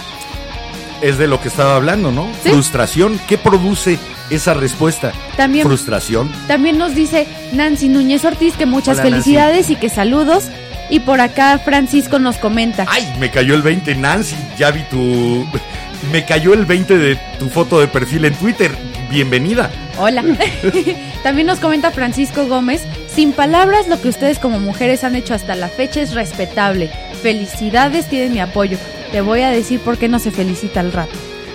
[1.01, 2.27] Es de lo que estaba hablando, ¿no?
[2.43, 2.49] Sí.
[2.49, 3.19] Frustración.
[3.27, 3.99] ¿Qué produce
[4.31, 5.13] esa respuesta?
[5.37, 6.31] También, Frustración.
[6.47, 10.45] también nos dice Nancy Núñez Ortiz que muchas Hola, felicidades y que saludos.
[10.89, 12.85] Y por acá Francisco nos comenta.
[12.89, 14.35] Ay, me cayó el 20, Nancy.
[14.57, 15.45] Ya vi tu...
[16.11, 18.71] Me cayó el 20 de tu foto de perfil en Twitter.
[19.09, 19.71] Bienvenida.
[19.97, 20.23] Hola.
[21.23, 22.81] También nos comenta Francisco Gómez,
[23.13, 26.89] sin palabras lo que ustedes como mujeres han hecho hasta la fecha es respetable.
[27.21, 28.77] Felicidades, tienen mi apoyo.
[29.11, 31.13] Te voy a decir por qué no se felicita al rato.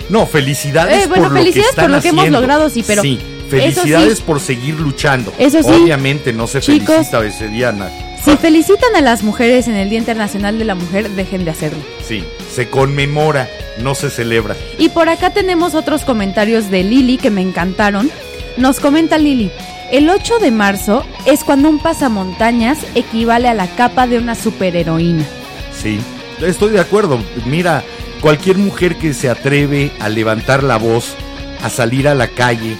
[0.09, 2.83] No, felicidades Eh, bueno, por lo felicidades que están por lo que hemos logrado, sí,
[2.85, 4.23] pero Sí, felicidades sí.
[4.25, 5.33] por seguir luchando.
[5.39, 7.89] Eso sí, Obviamente no se chicos, felicita ese Diana.
[8.23, 11.79] Si felicitan a las mujeres en el Día Internacional de la Mujer, dejen de hacerlo.
[12.05, 14.55] Sí, se conmemora, no se celebra.
[14.77, 18.09] Y por acá tenemos otros comentarios de Lili que me encantaron.
[18.57, 19.51] Nos comenta Lili,
[19.91, 25.23] el 8 de marzo es cuando un pasamontañas equivale a la capa de una superheroína.
[25.71, 25.99] Sí,
[26.41, 27.19] estoy de acuerdo.
[27.45, 27.83] Mira,
[28.21, 31.15] cualquier mujer que se atreve a levantar la voz,
[31.61, 32.75] a salir a la calle,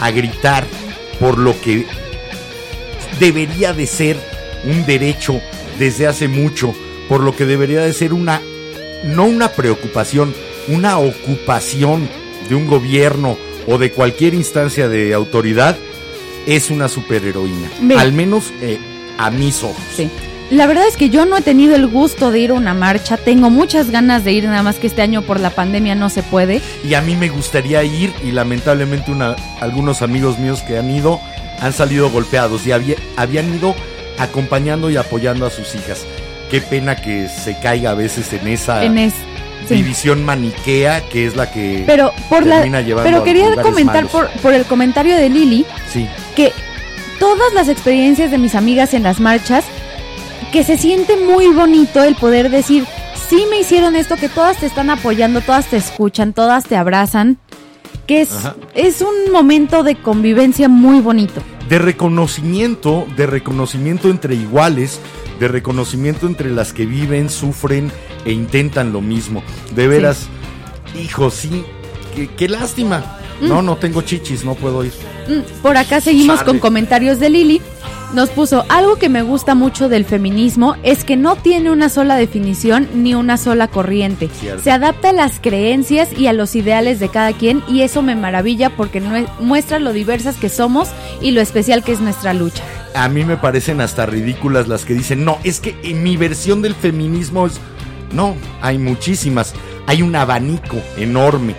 [0.00, 0.64] a gritar
[1.20, 1.86] por lo que
[3.20, 4.16] debería de ser
[4.64, 5.40] un derecho
[5.78, 6.74] desde hace mucho,
[7.08, 8.40] por lo que debería de ser una,
[9.04, 10.34] no una preocupación,
[10.68, 12.08] una ocupación
[12.48, 15.76] de un gobierno o de cualquier instancia de autoridad,
[16.46, 17.68] es una superheroína.
[17.80, 17.96] Ve.
[17.96, 18.78] Al menos eh,
[19.18, 19.76] a mis ojos.
[19.96, 20.08] Sí.
[20.48, 23.16] La verdad es que yo no he tenido el gusto de ir a una marcha,
[23.16, 26.22] tengo muchas ganas de ir, nada más que este año por la pandemia no se
[26.22, 26.60] puede.
[26.84, 31.20] y a mí me gustaría ir y lamentablemente una, algunos amigos míos que han ido
[31.58, 33.74] han salido golpeados y había- habían ido
[34.18, 36.04] acompañando y apoyando a sus hijas.
[36.50, 39.14] Qué pena que se caiga a veces en esa En es,
[39.68, 39.74] sí.
[39.74, 44.28] división maniquea que es la que Pero por la termina llevando pero quería comentar por,
[44.42, 46.52] por el comentario de Lili sí que
[47.18, 49.64] todas las experiencias de mis amigas en las marchas,
[50.52, 52.84] que se siente muy bonito el poder decir,
[53.28, 57.38] sí me hicieron esto, que todas te están apoyando, todas te escuchan, todas te abrazan,
[58.06, 58.56] que es, Ajá.
[58.74, 61.42] es un momento de convivencia muy bonito.
[61.68, 65.00] de reconocimiento, de reconocimiento entre iguales,
[65.38, 67.90] de reconocimiento entre las que viven, sufren
[68.24, 69.42] e intentan lo mismo.
[69.74, 70.28] De veras,
[71.00, 71.64] hijo, sí,
[72.14, 73.18] qué, qué lástima.
[73.40, 74.92] No, no tengo chichis, no puedo ir.
[75.28, 77.62] Mm, Por acá seguimos con comentarios de Lili.
[78.14, 82.16] Nos puso, algo que me gusta mucho del feminismo es que no tiene una sola
[82.16, 84.30] definición ni una sola corriente.
[84.40, 84.62] Cierto.
[84.62, 88.14] Se adapta a las creencias y a los ideales de cada quien y eso me
[88.14, 89.02] maravilla porque
[89.40, 90.88] muestra lo diversas que somos
[91.20, 92.62] y lo especial que es nuestra lucha.
[92.94, 96.62] A mí me parecen hasta ridículas las que dicen, no, es que en mi versión
[96.62, 97.60] del feminismo es...
[98.12, 99.52] No, hay muchísimas.
[99.86, 101.54] Hay un abanico enorme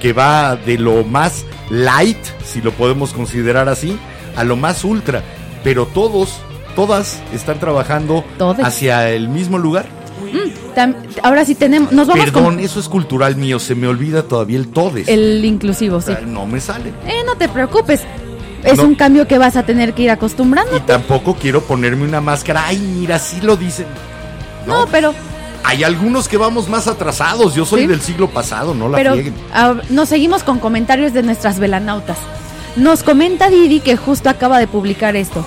[0.00, 3.98] que va de lo más light, si lo podemos considerar así,
[4.36, 5.22] a lo más ultra.
[5.64, 6.38] Pero todos,
[6.74, 8.64] todas están trabajando Todes.
[8.64, 9.86] hacia el mismo lugar.
[10.74, 14.24] Tam- ahora sí tenemos, nos vamos Perdón, con eso es cultural mío, se me olvida
[14.24, 15.08] todavía el todes.
[15.08, 16.08] el inclusivo, sí.
[16.12, 16.90] Sea, no me sale.
[17.06, 18.02] Eh, no te preocupes.
[18.62, 18.84] Es No.
[18.84, 20.76] un cambio que vas a tener que ir acostumbrando.
[20.76, 22.64] Y tampoco quiero ponerme una máscara.
[22.66, 23.86] Ay, mira, sí lo dicen.
[24.66, 25.14] No, pero
[25.68, 27.56] Hay algunos que vamos más atrasados.
[27.56, 27.86] Yo soy Sí.
[27.88, 29.16] del siglo pasado, no la Pero
[29.90, 32.18] nos seguimos con comentarios de nuestras velanautas.
[32.76, 35.44] Nos comenta Didi que justo acaba de publicar esto.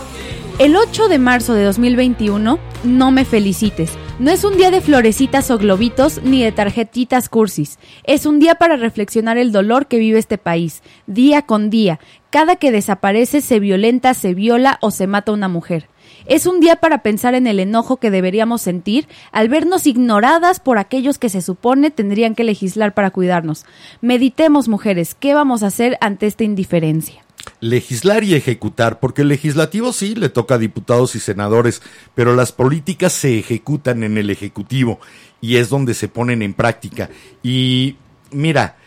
[0.57, 3.91] El 8 de marzo de 2021, no me felicites.
[4.19, 7.79] No es un día de florecitas o globitos ni de tarjetitas cursis.
[8.03, 12.01] Es un día para reflexionar el dolor que vive este país, día con día.
[12.29, 15.87] Cada que desaparece se violenta, se viola o se mata una mujer.
[16.29, 20.77] Es un día para pensar en el enojo que deberíamos sentir al vernos ignoradas por
[20.77, 23.65] aquellos que se supone tendrían que legislar para cuidarnos.
[24.01, 27.25] Meditemos, mujeres, ¿qué vamos a hacer ante esta indiferencia?
[27.61, 31.81] legislar y ejecutar, porque el legislativo sí le toca a diputados y senadores,
[32.13, 34.99] pero las políticas se ejecutan en el ejecutivo
[35.41, 37.09] y es donde se ponen en práctica.
[37.41, 37.95] Y
[38.31, 38.77] mira,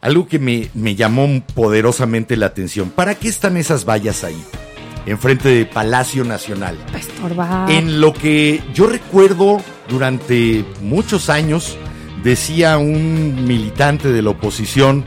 [0.00, 4.42] algo que me, me llamó poderosamente la atención, ¿para qué están esas vallas ahí?
[5.06, 6.76] Enfrente de Palacio Nacional.
[6.96, 7.70] Estorbar.
[7.70, 11.76] En lo que yo recuerdo durante muchos años,
[12.22, 15.04] decía un militante de la oposición,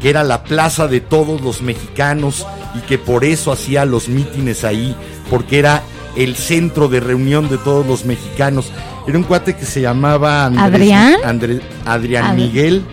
[0.00, 4.62] que era la plaza de todos los mexicanos y que por eso hacía los mítines
[4.64, 4.94] ahí,
[5.30, 5.82] porque era
[6.16, 8.70] el centro de reunión de todos los mexicanos.
[9.08, 11.14] Era un cuate que se llamaba Andrés, ¿Adrián?
[11.84, 12.84] Adrián Ad- Miguel.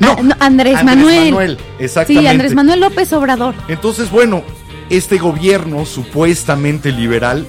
[0.00, 1.24] Ah, no, Andrés Manuel.
[1.30, 2.22] Manuel, exactamente.
[2.22, 3.54] Sí, Andrés Manuel López Obrador.
[3.68, 4.42] Entonces, bueno,
[4.90, 7.46] este gobierno supuestamente liberal,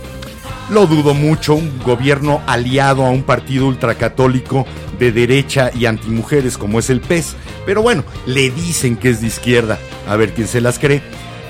[0.69, 4.65] lo dudo mucho, un gobierno aliado a un partido ultracatólico
[4.97, 9.27] de derecha y antimujeres como es el PES, pero bueno, le dicen que es de
[9.27, 9.77] izquierda,
[10.07, 11.01] a ver quién se las cree.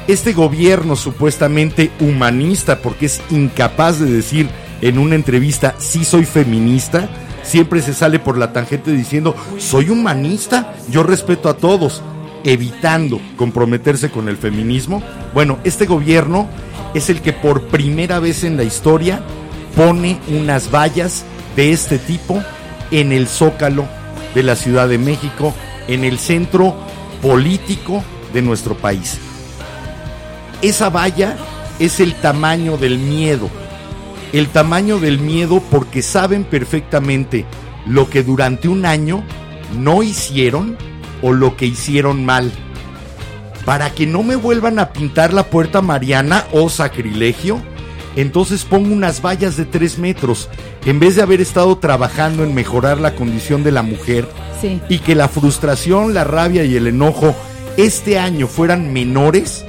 [0.08, 4.50] Este gobierno supuestamente humanista, porque es incapaz de decir
[4.82, 7.10] en una entrevista, sí soy feminista,
[7.42, 12.04] siempre se sale por la tangente diciendo, soy humanista, yo respeto a todos
[12.46, 15.04] evitando comprometerse con el feminismo.
[15.34, 16.48] Bueno, este gobierno
[16.94, 19.22] es el que por primera vez en la historia
[19.76, 21.26] pone unas vallas
[21.56, 22.42] de este tipo
[22.92, 23.86] en el zócalo
[24.34, 25.54] de la Ciudad de México,
[25.88, 26.76] en el centro
[27.22, 29.18] político de nuestro país.
[30.62, 31.36] Esa valla
[31.80, 33.50] es el tamaño del miedo.
[34.34, 37.46] El tamaño del miedo porque saben perfectamente
[37.88, 39.24] lo que durante un año
[39.78, 40.78] no hicieron
[41.22, 42.52] o lo que hicieron mal.
[43.66, 47.62] Para que no me vuelvan a pintar la puerta mariana o sacrilegio,
[48.16, 50.50] entonces pongo unas vallas de tres metros.
[50.86, 54.28] En vez de haber estado trabajando en mejorar la condición de la mujer
[54.62, 54.80] Sí.
[54.88, 57.36] y que la frustración, la rabia y el enojo
[57.78, 59.66] este año fueran menores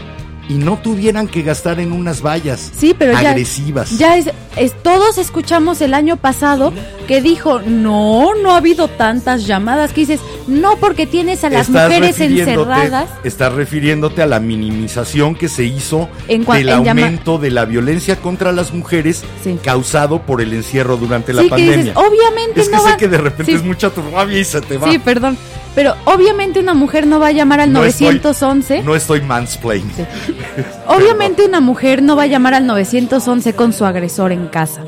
[0.48, 3.30] y no tuvieran que gastar en unas vallas Sí, pero ya.
[3.30, 3.98] agresivas.
[3.98, 6.72] Ya es, es- todos escuchamos el año pasado
[7.08, 9.92] que dijo, no, no ha habido tantas llamadas.
[9.92, 13.08] Que dices, no, porque tienes a las Estás mujeres encerradas.
[13.24, 18.52] Estás refiriéndote a la minimización que se hizo En del aumento de la violencia contra
[18.52, 19.58] las mujeres Sí.
[19.62, 21.76] causado por el encierro durante la que pandemia.
[21.76, 24.44] dices, obviamente es que no sé va- que de repente es mucha tu rabia y
[24.44, 24.90] se te va.
[24.90, 25.36] Sí, perdón.
[25.76, 28.82] Pero obviamente una mujer no va a llamar al No estoy- 911.
[28.82, 29.92] no estoy mansplaining.
[30.88, 34.82] Obviamente una mujer no va a llamar al 911 con su agresor en casa.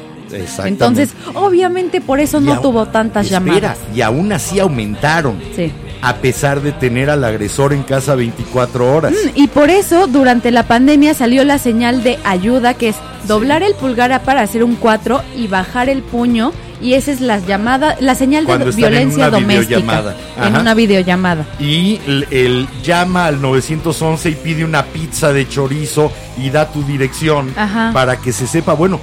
[0.64, 3.78] Entonces, obviamente por eso no tuvo tantas espera, llamadas.
[3.94, 5.38] Y aún así aumentaron.
[5.56, 5.72] Sí.
[6.02, 9.12] A pesar de tener al agresor en casa 24 horas.
[9.12, 13.62] Mm, Y por eso, durante la pandemia salió la señal de ayuda, que es doblar
[13.62, 16.52] el pulgar para hacer un 4 y bajar el puño.
[16.80, 20.14] Y esa es la llamada, la señal de Cuando violencia una doméstica.
[20.42, 21.46] En una videollamada.
[21.58, 26.82] Y el, el llama al 911 y pide una pizza de chorizo y da tu
[26.84, 27.90] dirección Ajá.
[27.92, 28.74] para que se sepa.
[28.74, 29.00] Bueno,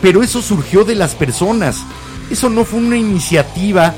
[0.00, 1.82] pero eso surgió de las personas.
[2.30, 3.94] Eso no fue una iniciativa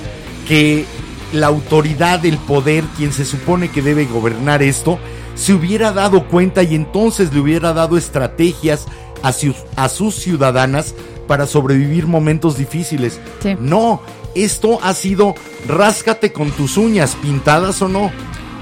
[0.49, 0.85] que
[1.33, 4.99] la autoridad, el poder, quien se supone que debe gobernar esto,
[5.35, 8.87] se hubiera dado cuenta y entonces le hubiera dado estrategias
[9.23, 10.95] a, su- a sus ciudadanas
[11.27, 13.20] para sobrevivir momentos difíciles.
[13.43, 13.57] Sí.
[13.61, 14.01] No,
[14.35, 15.35] esto ha sido
[15.66, 18.11] ráscate con tus uñas, pintadas o no,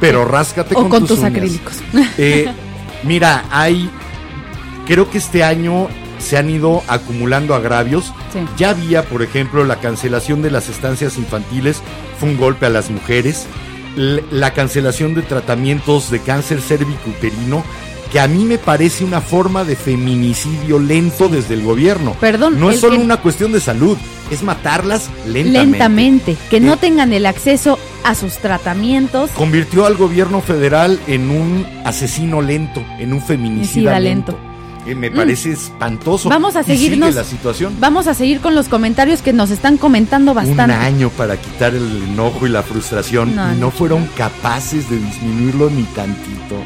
[0.01, 1.33] pero ráscate O con, con tus, tus uñas.
[1.33, 1.75] acrílicos.
[2.19, 2.51] Eh,
[3.03, 3.91] mira, hay,
[4.87, 5.89] creo que este año
[6.19, 8.07] se han ido acumulando agravios.
[8.33, 8.41] Sí.
[8.57, 11.83] Ya había, por ejemplo, la cancelación de las estancias infantiles,
[12.19, 13.47] fue un golpe a las mujeres.
[13.97, 17.62] La cancelación de tratamientos de cáncer cervicuterino,
[18.15, 22.15] que a mí me parece una forma de feminicidio lento desde el gobierno.
[22.21, 23.99] Perdón, No es solo que- una cuestión de salud,
[24.31, 25.53] es matarlas lentamente.
[25.79, 26.37] Lentamente.
[26.49, 26.79] Que no Eh.
[26.81, 29.31] tengan el acceso a sus tratamientos.
[29.33, 34.31] Convirtió al gobierno federal en un asesino lento, en un feminicida lento.
[34.31, 34.51] lento.
[34.87, 34.91] Mm.
[34.91, 36.29] Eh, me parece espantoso.
[36.29, 37.17] Vamos a seguirnos.
[37.17, 37.75] la situación.
[37.81, 40.73] Vamos a seguir con los comentarios que nos están comentando Un bastante.
[40.77, 43.71] año para quitar el enojo y la frustración No, y no no.
[43.73, 46.62] fueron capaces de disminuirlo ni tantito.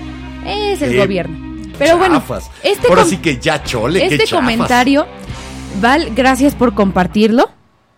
[0.49, 1.37] Es el gobierno.
[1.79, 2.51] Pero bueno, Chafas.
[2.63, 5.07] este, Ahora sí que ya chole, este comentario,
[5.81, 7.51] Val, gracias por compartirlo.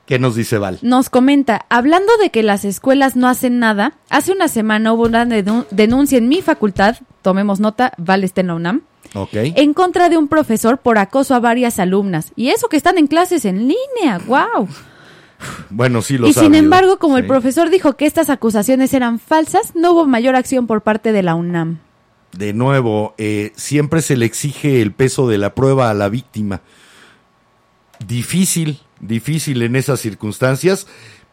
[0.06, 0.78] ¿Qué nos dice Val?
[0.82, 5.24] Nos comenta, hablando de que las escuelas no hacen nada, hace una semana hubo una
[5.24, 8.82] denu- denuncia en mi facultad, tomemos nota, Val está en la UNAM,
[9.14, 9.30] Ok.
[9.34, 12.32] en contra de un profesor por acoso a varias alumnas.
[12.34, 14.68] Y eso que están en clases en línea, wow.
[15.70, 19.74] Bueno, sí lo Y sin embargo, como el profesor dijo que estas acusaciones eran falsas,
[19.74, 21.78] no hubo mayor acción por parte de la UNAM.
[22.32, 26.60] De nuevo, eh, siempre se le exige el peso de la prueba a la víctima.
[28.06, 30.86] Difícil, difícil en esas circunstancias,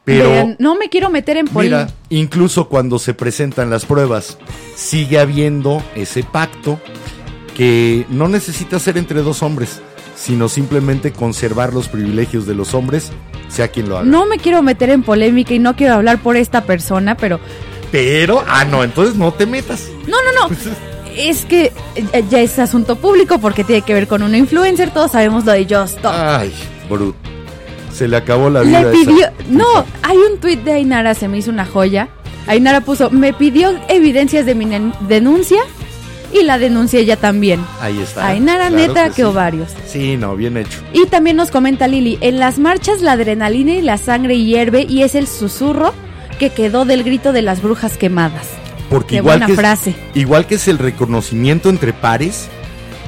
[0.04, 1.88] pero Vean, no me quiero meter en mira, política.
[2.10, 4.38] incluso cuando se presentan las pruebas,
[4.76, 6.80] sigue habiendo ese pacto
[7.56, 9.82] que no necesita ser entre dos hombres,
[10.16, 13.12] sino simplemente conservar los privilegios de los hombres,
[13.50, 14.06] sea quien lo haga.
[14.08, 17.40] No me quiero meter en polémica y no quiero hablar por esta persona, pero
[17.92, 19.88] Pero, ah, no, entonces no te metas.
[20.08, 20.56] no, no, no.
[21.18, 21.72] Es que
[22.30, 24.92] ya es asunto público porque tiene que ver con una influencer.
[24.92, 26.06] Todos sabemos lo de Just.
[26.06, 26.54] Ay,
[26.88, 27.16] Brut.
[27.92, 28.84] Se le acabó la vida.
[28.84, 29.26] Le pidió.
[29.26, 29.66] esa No,
[30.04, 32.10] hay un tuit de Ainara, se me hizo una joya.
[32.46, 34.68] Ainara puso: Me pidió evidencias de mi
[35.08, 35.58] denuncia
[36.32, 37.66] y la denuncia ella también.
[37.82, 38.28] Ahí está.
[38.28, 39.24] Ainara, Claro neta, que que sí.
[39.24, 39.70] ovarios.
[39.88, 40.82] Sí, no, bien hecho.
[40.94, 45.02] Y también nos comenta Lili: En las marchas la adrenalina y la sangre hierve y
[45.02, 45.96] es el susurro
[46.38, 48.48] que quedó del grito de las brujas quemadas.
[48.90, 49.96] Porque Qué igual buena que, es- frase.
[50.14, 52.48] igual que es el reconocimiento entre pares,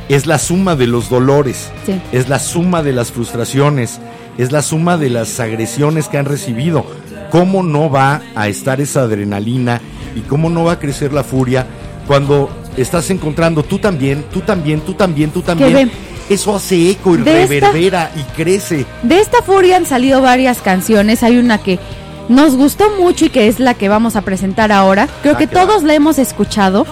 [0.09, 2.01] es la suma de los dolores, Sí.
[2.11, 3.99] es la suma de las frustraciones,
[4.37, 6.85] es la suma de las agresiones que han recibido.
[7.31, 9.81] ¿Cómo no va a estar esa adrenalina
[10.15, 11.67] y cómo no va a crecer la furia
[12.07, 15.91] cuando estás encontrando tú también, tú también, tú también, tú también?
[16.27, 18.85] Eso hace eco y De esta- reverbera y crece.
[19.03, 21.21] De esta furia han salido varias canciones.
[21.23, 21.79] Hay una que
[22.29, 25.09] nos gustó mucho y que es la que vamos a presentar ahora.
[25.21, 25.51] Creo Ah, que va.
[25.51, 26.87] todos la hemos escuchado.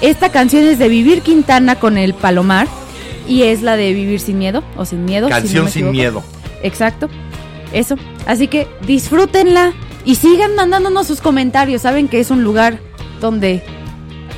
[0.00, 2.68] Esta canción es de Vivir Quintana con el Palomar
[3.26, 5.26] y es la de Vivir sin miedo o sin miedo.
[5.28, 6.22] si no Canción sin miedo.
[6.62, 7.08] Exacto.
[7.72, 7.96] Eso.
[8.26, 9.72] Así que disfrútenla
[10.04, 11.82] y sigan mandándonos sus comentarios.
[11.82, 12.78] Saben que es un lugar
[13.20, 13.62] donde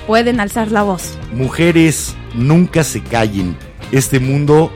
[0.07, 1.19] pueden alzar la voz.
[1.33, 3.57] Mujeres, nunca se callen.
[3.93, 4.71] Este mundo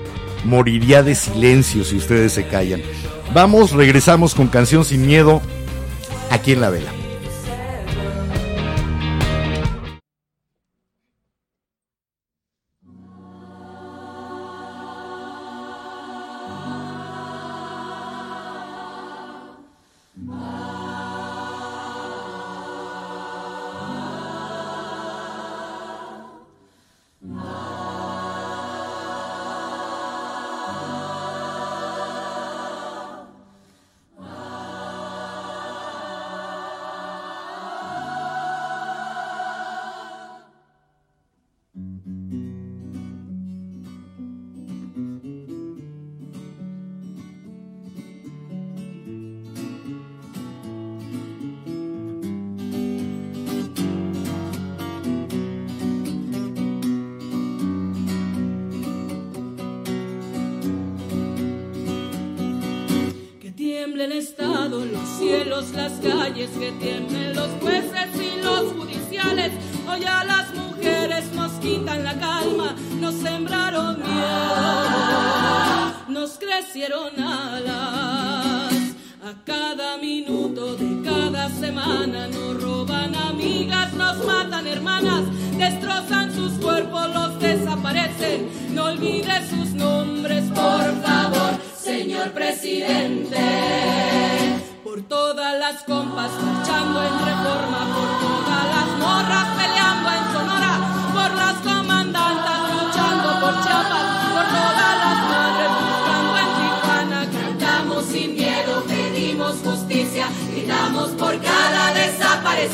[0.45, 2.83] moriría de silencio si ustedes se callan.
[3.33, 5.41] Vamos, regresamos con Canción Sin Miedo
[6.31, 7.00] aquí en La Vela.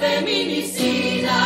[0.00, 1.38] feminicida.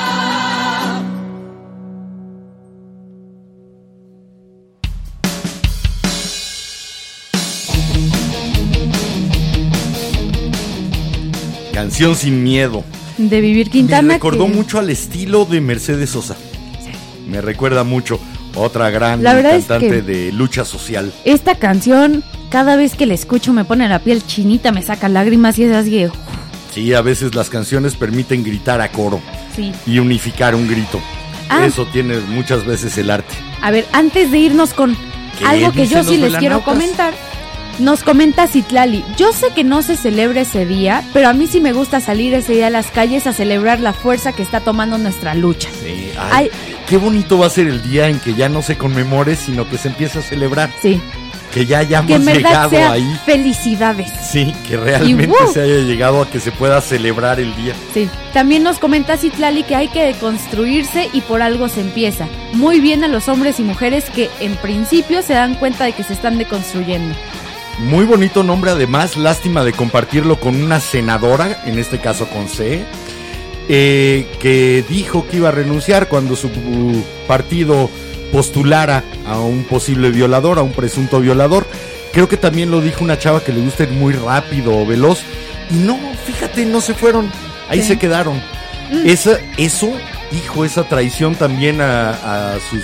[11.72, 12.84] Canción sin miedo.
[13.18, 14.14] De Vivir Me Quintana.
[14.14, 16.36] recordó que- mucho al estilo de Mercedes Sosa.
[17.28, 18.20] Me recuerda mucho.
[18.56, 21.12] Otra gran La verdad es cantante que- de lucha social.
[21.24, 25.58] Esta canción, cada vez que la escucho me pone la piel chinita, me saca lágrimas
[25.58, 26.10] y es así de...
[26.74, 29.20] Sí, a veces las canciones permiten gritar a coro
[29.54, 29.72] Sí.
[29.86, 31.00] y unificar un grito.
[31.48, 31.64] Ah.
[31.64, 33.34] Eso tiene muchas veces el arte.
[33.62, 34.96] A ver, antes de irnos con
[35.38, 37.12] ¿Qué algo que yo sí les quiero comentar,
[37.78, 39.04] nos comenta Citlali.
[39.16, 42.32] Yo sé que no se celebra ese día, pero a mí sí me gusta salir
[42.34, 45.68] ese día a las calles a celebrar la fuerza que está tomando nuestra lucha.
[45.82, 46.50] Sí, Ay.
[46.88, 49.78] qué bonito va a ser el día en que ya no se conmemore, sino que
[49.78, 50.70] se empiece a celebrar.
[50.82, 51.00] Sí,
[51.54, 53.20] Que ya hayamos que en verdad llegado sea ahí.
[53.24, 54.10] felicidades.
[54.28, 55.52] Sí, que realmente ¡woo!
[55.52, 57.74] se haya llegado a que se pueda celebrar el día.
[57.94, 58.10] Sí.
[58.32, 62.26] También nos comenta Citlali que hay que deconstruirse y por algo se empieza.
[62.54, 66.02] Muy bien a los hombres y mujeres que en principio se dan cuenta de que
[66.02, 67.14] se están deconstruyendo.
[67.78, 72.84] Muy bonito nombre además, lástima de compartirlo con una senadora, en este caso con C,
[73.68, 76.50] eh, que dijo que iba a renunciar cuando su
[77.26, 77.90] partido
[78.32, 81.66] postulara a un posible violador, a un presunto violador.
[82.12, 85.20] Creo que también lo dijo una chava que le gusta ir muy rápido o veloz.
[85.70, 87.30] Y no, fíjate, no se fueron,
[87.68, 87.88] ahí Sí.
[87.88, 88.40] se quedaron.
[89.04, 89.92] Esa, eso,
[90.32, 92.82] hijo, esa traición también a, a sus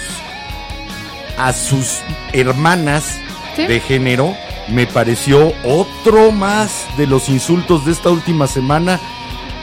[1.39, 1.99] a sus
[2.33, 3.19] hermanas
[3.57, 3.67] Sí.
[3.67, 4.35] de género
[4.69, 9.01] me pareció otro más de los insultos de esta última semana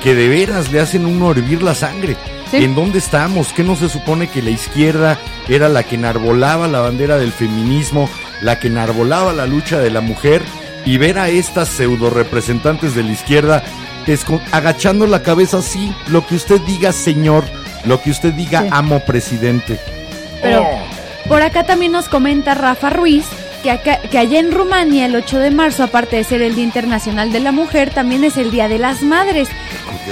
[0.03, 2.17] que de veras le hacen uno hervir la sangre.
[2.51, 2.57] Sí.
[2.63, 3.51] ¿En dónde estamos?
[3.53, 5.17] ¿Qué no se supone que la izquierda
[5.49, 8.09] era la que enarbolaba la bandera del feminismo,
[8.41, 10.41] la que enarbolaba la lucha de la mujer?
[10.85, 13.63] Y ver a estas pseudo representantes de la izquierda
[14.51, 17.43] agachando la cabeza así, lo que usted diga, señor,
[17.85, 18.67] lo que usted diga, Sí.
[18.71, 19.79] amo presidente.
[20.41, 21.27] Pero Oh.
[21.27, 23.25] por acá también nos comenta Rafa Ruiz
[23.63, 26.63] que, acá- que allá en Rumania el 8 de marzo, aparte de ser el Día
[26.63, 29.49] Internacional de la Mujer, también es el Día de las Madres.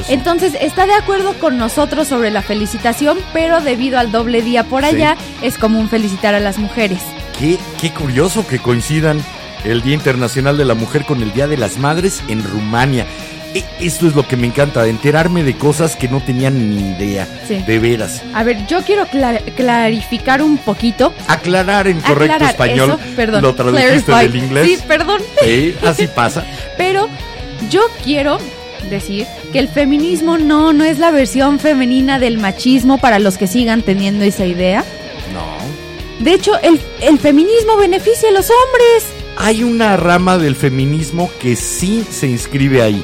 [0.10, 4.84] Entonces está de acuerdo con nosotros sobre la felicitación, pero debido al doble día por
[4.84, 4.90] Sí.
[4.96, 7.00] allá es común felicitar a las mujeres.
[7.40, 9.22] Qué, qué curioso que coincidan
[9.64, 13.06] el Día Internacional de la Mujer con el Día de las Madres en Rumania.
[13.54, 17.26] E- Esto es lo que me encanta, enterarme de cosas que no tenía ni idea.
[17.48, 17.64] Sí.
[17.66, 18.22] De veras.
[18.34, 21.14] A ver, yo quiero cla- clarificar un poquito.
[21.28, 22.90] Aclarar en correcto aclarar español.
[23.02, 23.42] eso, perdón.
[23.42, 24.28] Lo tradujiste clarify.
[24.32, 24.68] del inglés.
[24.68, 25.22] Sí, perdón.
[25.42, 26.46] Sí, así pasa.
[26.78, 27.08] Pero
[27.70, 28.38] yo quiero
[28.90, 33.48] decir que el feminismo no, no es la versión femenina del machismo para los que
[33.48, 34.84] sigan teniendo esa idea.
[35.34, 36.24] No.
[36.24, 39.06] De hecho, el, el feminismo beneficia a los hombres.
[39.38, 43.04] Hay una rama del feminismo que sí se inscribe ahí.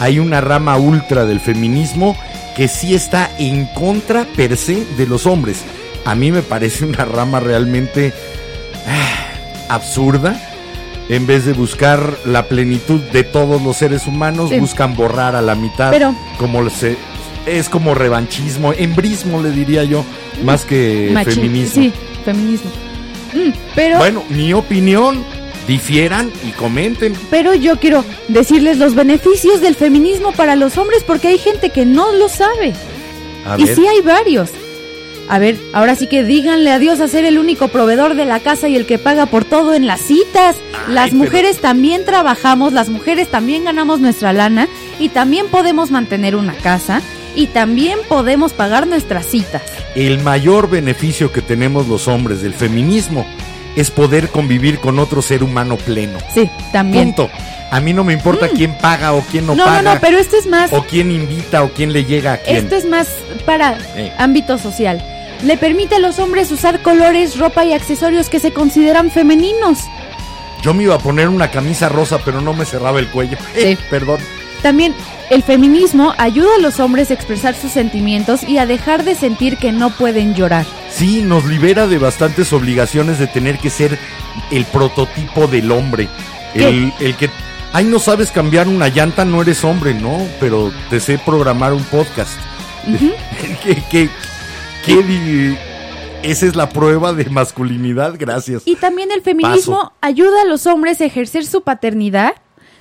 [0.00, 2.16] Hay una rama ultra del feminismo
[2.56, 5.62] que sí está en contra per se de los hombres.
[6.04, 8.12] A mí me parece una rama realmente
[8.86, 10.40] ah, absurda.
[11.10, 14.58] En vez de buscar la plenitud de todos los seres humanos, Sí.
[14.60, 15.90] buscan borrar a la mitad.
[15.90, 16.96] Pero- como se,
[17.46, 20.04] es como revanchismo, embrismo le diría yo,
[20.44, 21.82] más que Machi- feminismo.
[21.82, 21.92] Sí,
[22.24, 22.70] feminismo.
[23.34, 25.24] Mm, pero, Bueno, mi opinión,
[25.66, 27.12] difieran y comenten.
[27.30, 31.84] pero yo quiero decirles los beneficios del feminismo para los hombres porque hay gente que
[31.84, 32.72] no lo sabe.
[33.46, 34.50] A y ver, sí hay varios.
[35.32, 38.68] A ver, ahora sí que díganle adiós a ser el único proveedor de la casa
[38.68, 40.56] y el que paga por todo en las citas.
[40.88, 44.66] las pero- mujeres también trabajamos, las mujeres también ganamos nuestra lana
[44.98, 47.00] y también podemos mantener una casa
[47.36, 49.62] y también podemos pagar nuestras citas.
[49.94, 53.24] el mayor beneficio que tenemos los hombres del feminismo
[53.76, 56.18] es poder convivir con otro ser humano pleno.
[56.34, 57.12] Sí, también.
[57.14, 57.30] Punto.
[57.70, 59.58] A mí no me importa quién paga o quién no, Mm.
[59.58, 59.94] No, no, paga.
[59.94, 62.56] no, pero esto es más O quién invita o quién le llega a quién.
[62.56, 63.06] Esto es más
[63.46, 64.12] para Eh.
[64.18, 65.00] ámbito social.
[65.44, 69.78] Le permite a los hombres usar colores, ropa y accesorios que se consideran femeninos.
[70.62, 73.38] Yo me iba a poner una camisa rosa, pero no me cerraba el cuello.
[73.54, 73.84] Eh, Sí.
[73.88, 74.20] perdón.
[74.62, 74.94] También
[75.30, 79.56] el feminismo ayuda a los hombres a expresar sus sentimientos y a dejar de sentir
[79.56, 80.66] que no pueden llorar.
[80.90, 83.98] Sí, nos libera de bastantes obligaciones de tener que ser
[84.50, 86.08] el prototipo del hombre.
[86.52, 87.30] El, el que,
[87.72, 91.84] ay, no sabes cambiar una llanta, no eres hombre, no, pero te sé programar un
[91.84, 92.32] podcast.
[93.62, 94.10] ¿Qué, qué-
[94.84, 95.56] qué
[96.22, 98.62] esa es la prueba de masculinidad, gracias.
[98.66, 99.92] Y también el feminismo Paso.
[100.00, 102.32] ayuda a los hombres a ejercer su paternidad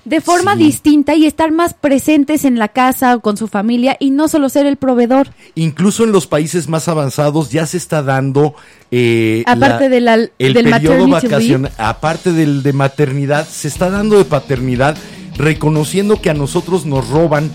[0.06, 0.60] de forma Sí.
[0.64, 4.50] distinta y estar más presentes en la casa o con su familia y no solo
[4.50, 5.30] ser el proveedor.
[5.56, 8.56] Incluso en los países más avanzados ya se está dando...
[8.92, 13.90] eh, Aparte la- de la- el del periodo vacacional, aparte del de maternidad, se está
[13.90, 14.98] dando de paternidad
[15.38, 17.52] reconociendo que a nosotros nos roban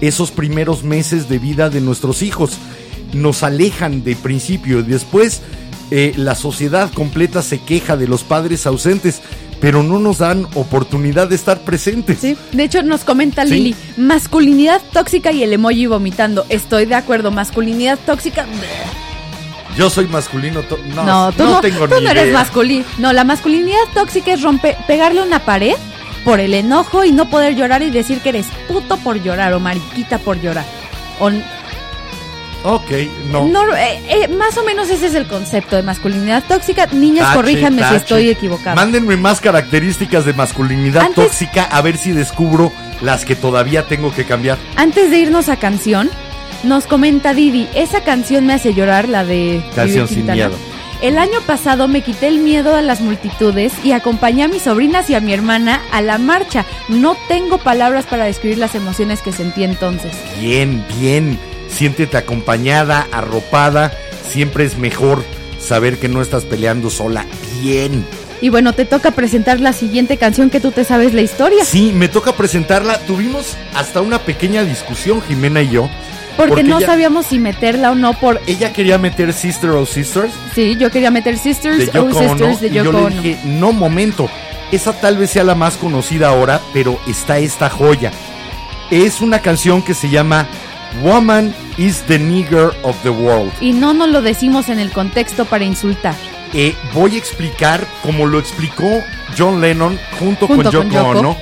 [0.00, 2.56] esos primeros meses de vida de nuestros hijos,
[3.12, 5.42] nos alejan de principio y después
[5.90, 9.22] eh, la sociedad completa se queja de los padres ausentes,
[9.60, 12.18] pero no nos dan oportunidad de estar presentes.
[12.20, 13.50] Sí, de hecho nos comenta Sí.
[13.50, 16.44] Lili, masculinidad tóxica y el emoji vomitando.
[16.48, 18.44] Estoy de acuerdo, masculinidad tóxica.
[18.44, 19.76] bleh.
[19.76, 20.62] Yo soy masculino,
[20.94, 22.84] no, No, tú no, tengo tú ni no eres masculino.
[22.98, 25.74] No, la masculinidad tóxica es romper, pegarle una pared
[26.24, 29.60] por el enojo y no poder llorar y decir que eres puto por llorar o
[29.60, 30.64] mariquita por llorar.
[31.20, 31.30] O,
[32.68, 32.90] Ok,
[33.30, 33.46] no.
[33.46, 36.86] no, eh, eh, más o menos ese es el concepto de masculinidad tóxica.
[36.86, 38.74] Niñas, Tache, corríjanme si estoy equivocada.
[38.74, 44.12] Mándenme más características de masculinidad Antes- tóxica a ver si descubro las que todavía tengo
[44.12, 44.58] que cambiar.
[44.74, 46.10] Antes de irnos a canción,
[46.64, 50.56] nos comenta Didi, esa canción me hace llorar, la de Canción sin miedo.
[51.02, 55.08] El año pasado me quité el miedo a las multitudes y acompañé a mis sobrinas
[55.08, 56.64] y a mi hermana a la marcha.
[56.88, 60.12] No tengo palabras para describir las emociones que sentí entonces.
[60.40, 61.38] Bien, bien.
[61.68, 63.92] Siéntete acompañada, arropada.
[64.28, 65.24] Siempre es mejor
[65.58, 67.26] saber que no estás peleando sola.
[67.60, 68.04] Bien.
[68.40, 71.64] Y bueno, te toca presentar la siguiente canción que tú te sabes la historia.
[71.64, 72.98] Sí, me toca presentarla.
[73.00, 75.88] Tuvimos hasta una pequeña discusión, Jimena y yo.
[76.36, 78.42] Porque, no ella, sabíamos si meterla o no por...
[78.46, 82.28] ella quería meter Sister o Sisters Sí, yo quería meter Sisters de o Yoko Ono.
[82.28, 83.22] Sisters de y yo Yoko le Ono.
[83.22, 84.28] dije, no, momento.
[84.70, 88.10] Esa tal vez sea la más conocida ahora, pero está esta joya.
[88.90, 90.46] Es una canción que se llama
[91.02, 93.52] Woman is the Nigger of the World.
[93.60, 96.14] Y no nos lo decimos en el contexto para insultar.
[96.54, 99.02] Eh, voy a explicar como lo explicó
[99.36, 101.16] John Lennon junto, Junto con Yoko con.
[101.18, 101.36] Ono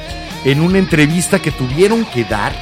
[0.45, 2.53] en una entrevista que tuvieron que dar.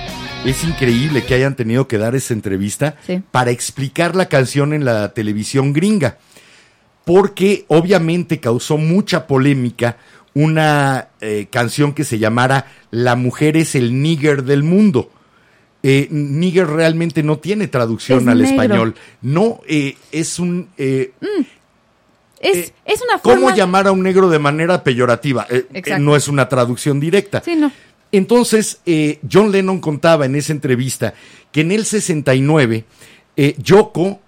[0.44, 3.22] Es increíble que hayan tenido que dar esa entrevista Sí.
[3.30, 6.18] para explicar la canción en la televisión gringa.
[7.04, 9.96] Porque obviamente causó mucha polémica
[10.34, 15.10] una eh, canción que se llamara La mujer es el nigger del mundo.
[15.82, 18.50] Eh, nigger realmente no tiene traducción Es al negro.
[18.50, 18.94] español.
[19.20, 20.68] No, eh, es un...
[20.78, 21.12] eh,
[22.40, 25.46] Es, eh, es una ¿Cómo llamar a un negro de manera peyorativa?
[25.50, 25.66] Eh,
[25.98, 27.42] no es una traducción directa.
[27.44, 27.72] Sí, no.
[28.12, 31.14] Entonces, eh, John Lennon contaba en esa entrevista
[31.50, 32.84] que en el 69,
[33.36, 34.20] eh, Yoko,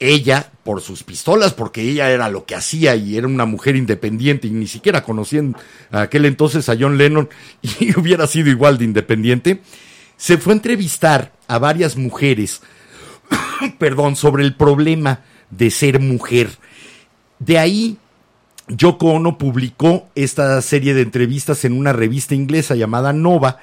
[0.00, 4.46] ella, por sus pistolas, porque ella era lo que hacía y era una mujer independiente
[4.46, 5.56] y ni siquiera conocían
[5.90, 7.28] a aquel entonces a John Lennon
[7.80, 9.60] y hubiera sido igual de independiente,
[10.16, 12.62] se fue a entrevistar a varias mujeres,
[13.78, 16.50] perdón, sobre el problema de ser mujer.
[17.38, 17.98] De ahí
[18.68, 23.58] Yoko Ono publicó esta serie de entrevistas en una revista inglesa llamada Nova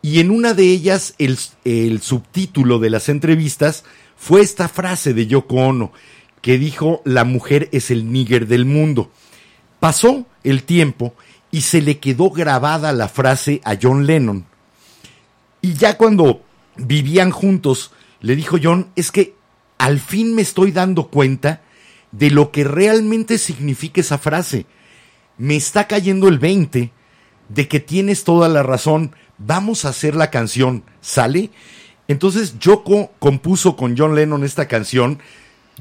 [0.00, 3.84] y en una de ellas el, el subtítulo de las entrevistas
[4.16, 5.92] fue esta frase de Yoko Ono
[6.40, 9.10] que dijo la mujer es el níger del mundo.
[9.80, 11.14] Pasó el tiempo
[11.50, 14.46] y se le quedó grabada la frase a John Lennon.
[15.62, 16.42] Y ya cuando
[16.76, 19.34] vivían juntos, le dijo John, es que
[19.78, 21.62] al fin me estoy dando cuenta
[22.10, 24.66] de lo que realmente significa esa frase.
[25.38, 26.92] Me está cayendo el 20
[27.48, 29.14] de que tienes toda la razón.
[29.38, 31.50] Vamos a hacer la canción, ¿sale?
[32.08, 35.20] Entonces Yoko compuso con John Lennon esta canción.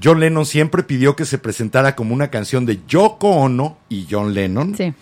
[0.01, 4.33] John Lennon siempre pidió que se presentara como una canción de Yoko Ono y John
[4.33, 4.93] Lennon Sí.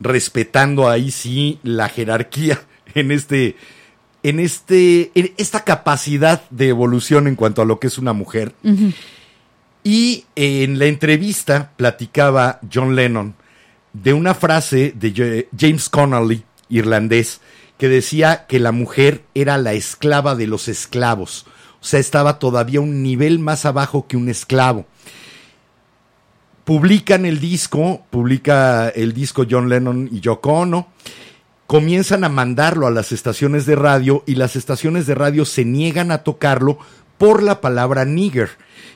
[0.00, 2.60] respetando ahí sí la jerarquía
[2.94, 3.56] en este
[4.22, 8.54] en este en esta capacidad de evolución en cuanto a lo que es una mujer.
[9.84, 13.34] Y en la entrevista platicaba John Lennon
[13.92, 17.40] de una frase de James Connolly, irlandés,
[17.78, 21.46] que decía que la mujer era la esclava de los esclavos.
[21.80, 24.86] O sea, estaba todavía un nivel más abajo que un esclavo
[26.64, 30.88] publican el disco, publica el disco John Lennon y Yoko Ono,
[31.72, 36.10] comienzan a mandarlo a las estaciones de radio y las estaciones de radio se niegan
[36.10, 36.76] a tocarlo
[37.16, 38.50] por la palabra nigger.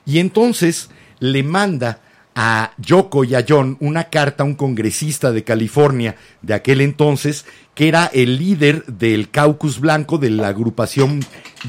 [0.04, 2.00] Y entonces le manda
[2.34, 7.46] a Yoko y a John una carta a un congresista de California de aquel entonces,
[7.74, 11.20] que era el líder del caucus blanco de la agrupación,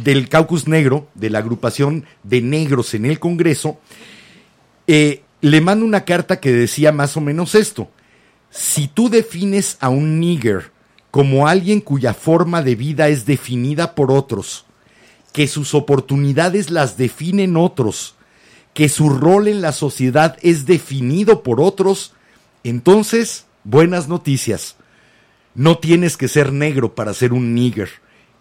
[0.03, 3.80] del caucus negro, de la agrupación de negros en el Congreso,
[4.88, 7.89] eh, le mando una carta que decía más o menos esto.
[8.49, 10.76] Si tú defines a un nigger
[11.18, 14.65] como alguien cuya forma de vida es definida por otros,
[15.34, 18.13] que sus oportunidades las definen otros,
[18.76, 22.13] que su rol en la sociedad es definido por otros,
[22.63, 24.76] entonces, buenas noticias.
[25.55, 27.89] No tienes que ser negro para ser un nigger.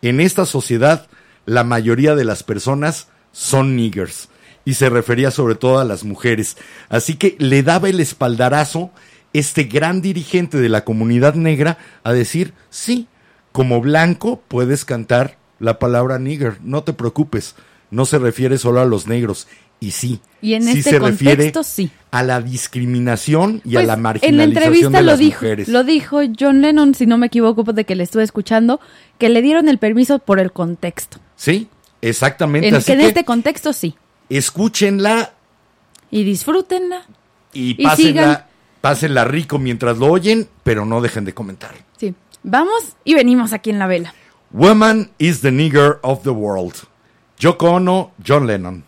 [0.02, 1.06] En esta sociedad,
[1.46, 4.28] la mayoría de las personas son niggers.
[4.66, 6.58] Y se refería sobre todo a las mujeres.
[6.90, 8.90] Así que le daba el espaldarazo
[9.32, 13.06] este gran dirigente de la comunidad negra a decir, sí,
[13.52, 17.54] como blanco puedes cantar la palabra nigger, no te preocupes,
[17.90, 19.46] no se refiere solo a los negros.
[19.78, 21.90] Y sí, Y en sí este se refiere contexto, sí.
[22.10, 25.34] a la discriminación y a Pues, la en la marginalización entrevista de lo las dijo,
[25.42, 25.68] mujeres.
[25.68, 28.80] lo dijo John Lennon, si no me equivoco, de que le estuve escuchando,
[29.18, 31.18] que le dieron el permiso por el contexto.
[31.36, 31.68] Sí,
[32.00, 32.68] exactamente.
[32.68, 33.96] En, Así que en que este contexto sí.
[34.30, 35.32] escúchenla
[36.10, 37.02] Y disfrútenla.
[37.52, 38.44] y, Y pásenla, sigan.
[38.86, 41.74] Pásenla rico mientras lo oyen, pero no dejen de comentar.
[41.96, 42.14] Sí.
[42.44, 44.14] Vamos y venimos aquí en la vela.
[44.52, 46.74] Woman is the nigger of the world.
[47.40, 48.84] Yoko Ono, John Lennon.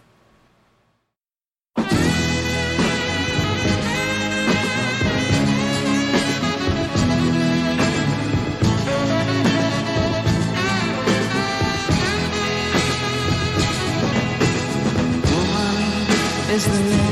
[16.50, 17.07] is the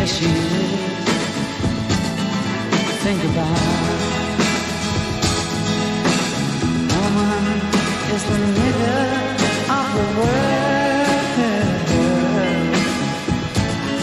[0.00, 0.32] Yes, she is.
[3.04, 3.60] Think about.
[6.96, 7.44] Woman
[8.14, 9.04] is the leader
[9.78, 11.20] of the world.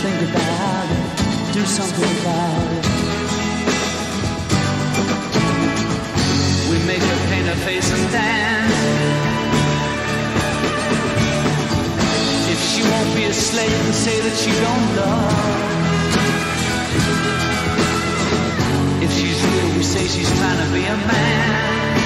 [0.04, 1.06] Think about it.
[1.56, 2.86] Do something about it.
[6.70, 8.78] We make her paint her face and dance.
[12.54, 15.77] If she won't be a slave and say that she don't love.
[20.06, 21.98] She's trying to be a man.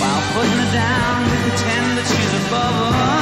[0.00, 3.21] While putting her down, we pretend that she's above us.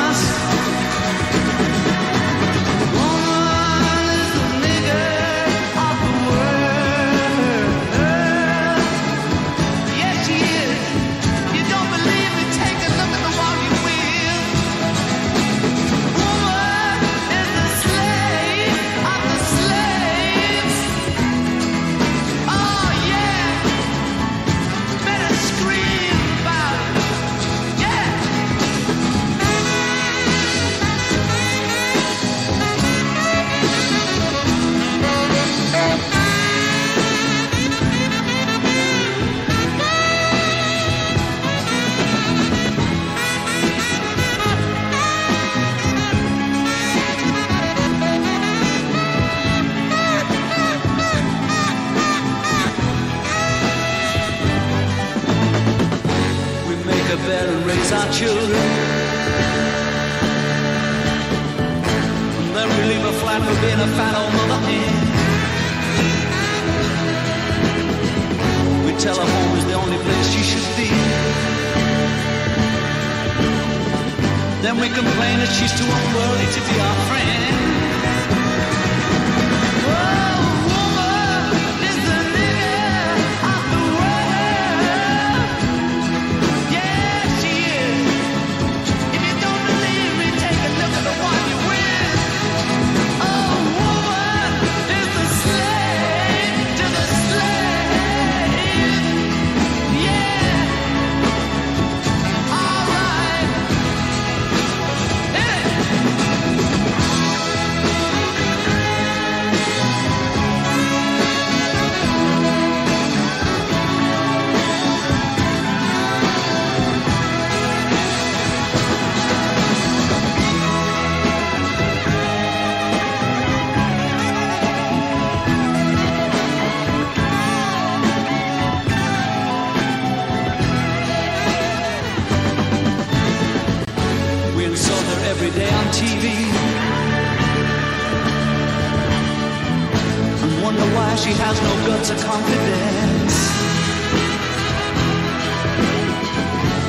[141.31, 143.35] She has no guts or confidence.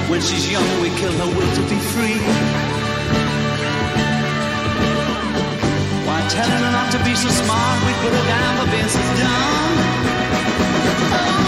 [0.09, 2.17] When she's young, we kill her will to be free.
[6.07, 9.03] Why telling her not to be so smart, we put her down for being so
[9.21, 9.73] dumb.
[11.13, 11.40] Oh,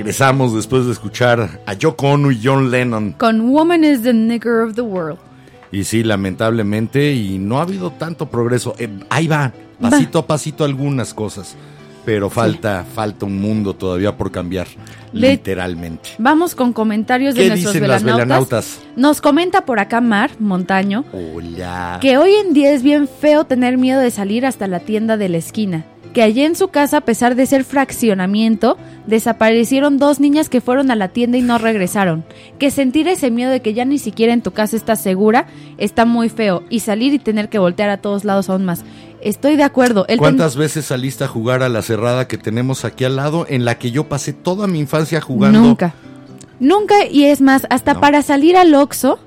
[0.00, 3.12] Regresamos después de escuchar a Yoko Ono y John Lennon.
[3.18, 5.18] Con Woman is the Nigger of the World.
[5.70, 8.74] Y sí, lamentablemente, y no ha habido tanto progreso.
[8.78, 11.54] Eh, ahí va, pasito a pasito algunas cosas.
[12.06, 14.66] Pero falta, falta un mundo todavía por cambiar,
[15.12, 16.08] literalmente.
[16.16, 18.26] Vamos con comentarios de ¿Qué nuestros dicen las velanautas.
[18.26, 18.80] velanautas?
[18.96, 21.98] Nos comenta por acá Mar Montaño Hola.
[22.00, 25.28] que hoy en día es bien feo tener miedo de salir hasta la tienda de
[25.28, 25.84] la esquina.
[26.12, 30.90] Que allí en su casa, a pesar de ser fraccionamiento, desaparecieron dos niñas que fueron
[30.90, 32.24] a la tienda y no regresaron.
[32.58, 35.46] Que sentir ese miedo de que ya ni siquiera en tu casa estás segura
[35.78, 36.64] está muy feo.
[36.68, 38.82] Y salir y tener que voltear a todos lados aún más.
[39.22, 40.00] Estoy de acuerdo.
[40.08, 43.46] Él ten- ¿Cuántas veces saliste a jugar a la cerrada que tenemos aquí al lado,
[43.48, 45.60] en la que yo pasé toda mi infancia jugando?
[45.60, 45.94] Nunca.
[46.58, 48.00] Nunca, y es más, hasta No.
[48.00, 49.18] para salir al Oxxo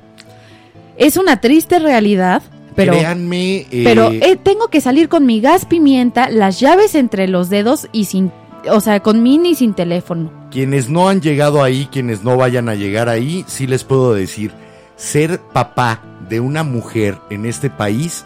[0.97, 2.43] es una triste realidad,
[2.75, 7.27] pero, Créanme, eh, pero eh, tengo que salir con mi gas pimienta, las llaves entre
[7.27, 8.31] los dedos y sin,
[8.69, 10.31] o sea, con mini y sin teléfono.
[10.51, 14.51] quienes no han llegado ahí, quienes no vayan a llegar ahí, sí les puedo decir,
[14.95, 18.23] ser papá de una mujer en este país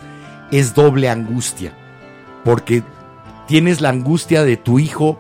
[0.52, 1.74] es doble angustia,
[2.44, 2.84] porque
[3.48, 5.18] tienes la angustia de tu hijo,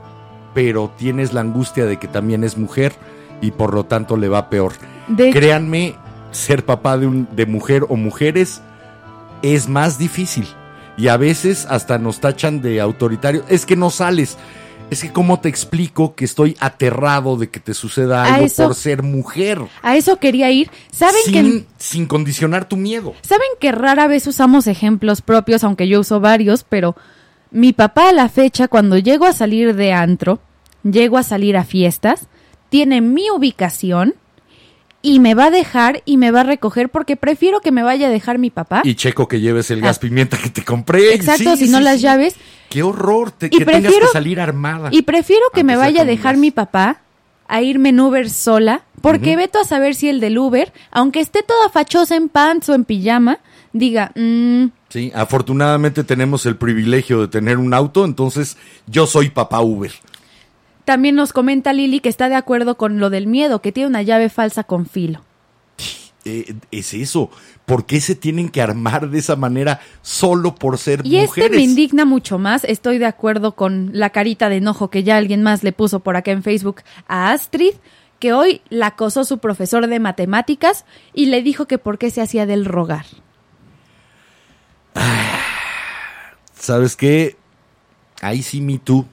[0.53, 2.93] pero tienes la angustia de que también es mujer
[3.41, 4.73] y por lo tanto le va peor.
[5.07, 5.95] De Créanme,
[6.31, 8.61] ser papá de, un- de mujer o mujeres
[9.41, 10.47] es más difícil.
[10.97, 13.43] Y a veces hasta nos tachan de autoritario.
[13.49, 14.37] Es que no sales.
[14.89, 18.73] Es que cómo te explico que estoy aterrado de que te suceda algo eso- por
[18.75, 19.59] ser mujer.
[19.83, 20.71] a eso quería ir.
[20.91, 23.13] ¿Saben Sin, que sin condicionar tu miedo.
[23.21, 26.95] Saben que rara vez usamos ejemplos propios, aunque yo uso varios, pero
[27.51, 30.39] mi papá a la fecha, cuando llego a salir de antro,
[30.83, 32.27] llego a salir a fiestas,
[32.69, 34.15] tiene mi ubicación
[35.09, 38.07] y me va a dejar y me va a recoger porque prefiero que me vaya
[38.07, 38.81] a dejar mi papá.
[38.83, 39.87] Y checo que lleves el Ah.
[39.87, 41.13] gas pimienta que te compré.
[41.13, 42.35] Exacto, Sí, si no sí, las llaves.
[42.69, 44.89] Qué horror, te- Y que tengas prefiero- que salir armada.
[44.91, 46.99] Y prefiero que me vaya a dejar mi papá
[47.47, 51.41] a irme en Uber sola, porque veto a saber si el del Uber, aunque esté
[51.43, 53.39] toda fachosa en pants o en pijama,
[53.71, 59.61] diga, mm, Sí, afortunadamente tenemos el privilegio de tener un auto, entonces yo soy papá
[59.61, 59.91] Uber.
[60.87, 64.03] También nos comenta Lili que está de acuerdo con lo del miedo, que tiene una
[64.03, 65.21] llave falsa con filo.
[66.23, 67.29] Eh, es eso.
[67.65, 71.31] ¿Por qué se tienen que armar de esa manera solo por ser Y mujeres?
[71.35, 72.63] este me indigna mucho más.
[72.63, 76.15] Estoy de acuerdo con la carita de enojo que ya alguien más le puso por
[76.15, 76.77] acá en Facebook
[77.09, 77.73] a Astrid,
[78.19, 82.21] que hoy la acosó su profesor de matemáticas y le dijo que por qué se
[82.21, 83.07] hacía del rogar.
[86.53, 87.35] ¿Sabes qué?
[88.21, 89.05] Ahí sí, me tú.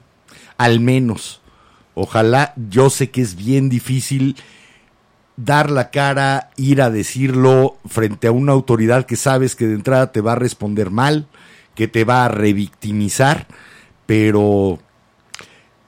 [0.57, 1.41] Al menos.
[1.95, 4.35] Ojalá, yo sé que es bien difícil
[5.37, 10.11] dar la cara, ir a decirlo frente a una autoridad que sabes que de entrada
[10.11, 11.27] te va a responder mal,
[11.73, 13.47] que te va a revictimizar,
[14.05, 14.79] pero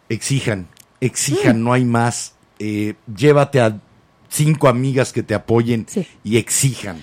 [0.10, 0.68] exijan,
[1.02, 2.34] exijan, no hay más.
[2.60, 3.80] Eh, llévate a
[4.30, 6.08] cinco amigas que te apoyen Sí.
[6.24, 6.98] y exijan.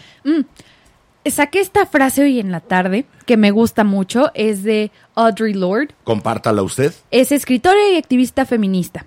[1.26, 4.30] Saqué esta frase hoy en la tarde que me gusta mucho.
[4.34, 5.94] Es de Audre Lorde.
[6.04, 6.92] Compártala usted.
[7.10, 9.06] Es escritora y activista feminista.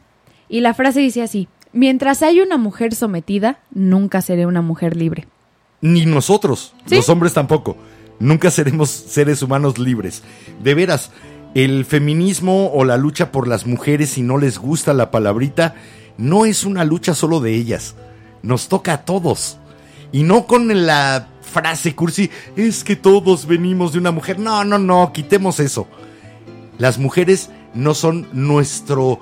[0.49, 5.27] Y la frase dice así, mientras hay una mujer sometida, nunca seré una mujer libre.
[5.81, 6.95] Ni nosotros, ¿Sí?
[6.95, 7.77] los hombres tampoco.
[8.19, 10.23] Nunca seremos seres humanos libres.
[10.63, 11.11] De veras,
[11.53, 15.75] el feminismo o la lucha por las mujeres, si no les gusta la palabrita,
[16.17, 17.95] no es una lucha solo de ellas.
[18.41, 19.57] Nos toca a todos.
[20.11, 24.37] Y no con la frase cursi, es que todos venimos de una mujer.
[24.39, 25.87] No, no, no, quitemos eso.
[26.77, 29.19] Las mujeres no son nuestro,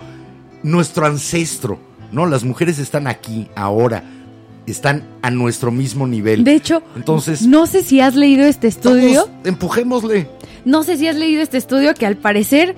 [0.64, 1.80] nuestro ancestro.
[2.12, 4.04] No, las mujeres están aquí, ahora.
[4.66, 6.44] Están a nuestro mismo nivel.
[6.44, 9.26] De hecho, Entonces, no sé si has leído este estudio.
[9.26, 10.28] todos empujémosle.
[10.66, 12.76] No sé si has leído este estudio que al parecer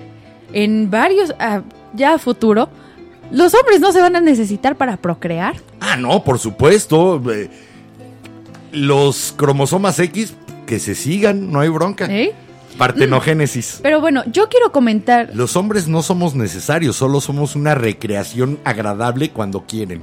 [0.52, 1.62] en varios, ah,
[1.94, 2.68] ya a futuro,
[3.30, 5.56] los hombres no se van a necesitar para procrear.
[5.80, 7.22] Ah, no, por supuesto.
[8.72, 10.34] Los cromosomas X,
[10.66, 12.06] que se sigan, no hay bronca.
[12.10, 12.34] ¿eh?
[12.76, 13.80] Partenogénesis.
[13.82, 15.30] Pero bueno, yo quiero comentar.
[15.34, 20.02] Los hombres no somos necesarios, solo somos una recreación agradable cuando quieren.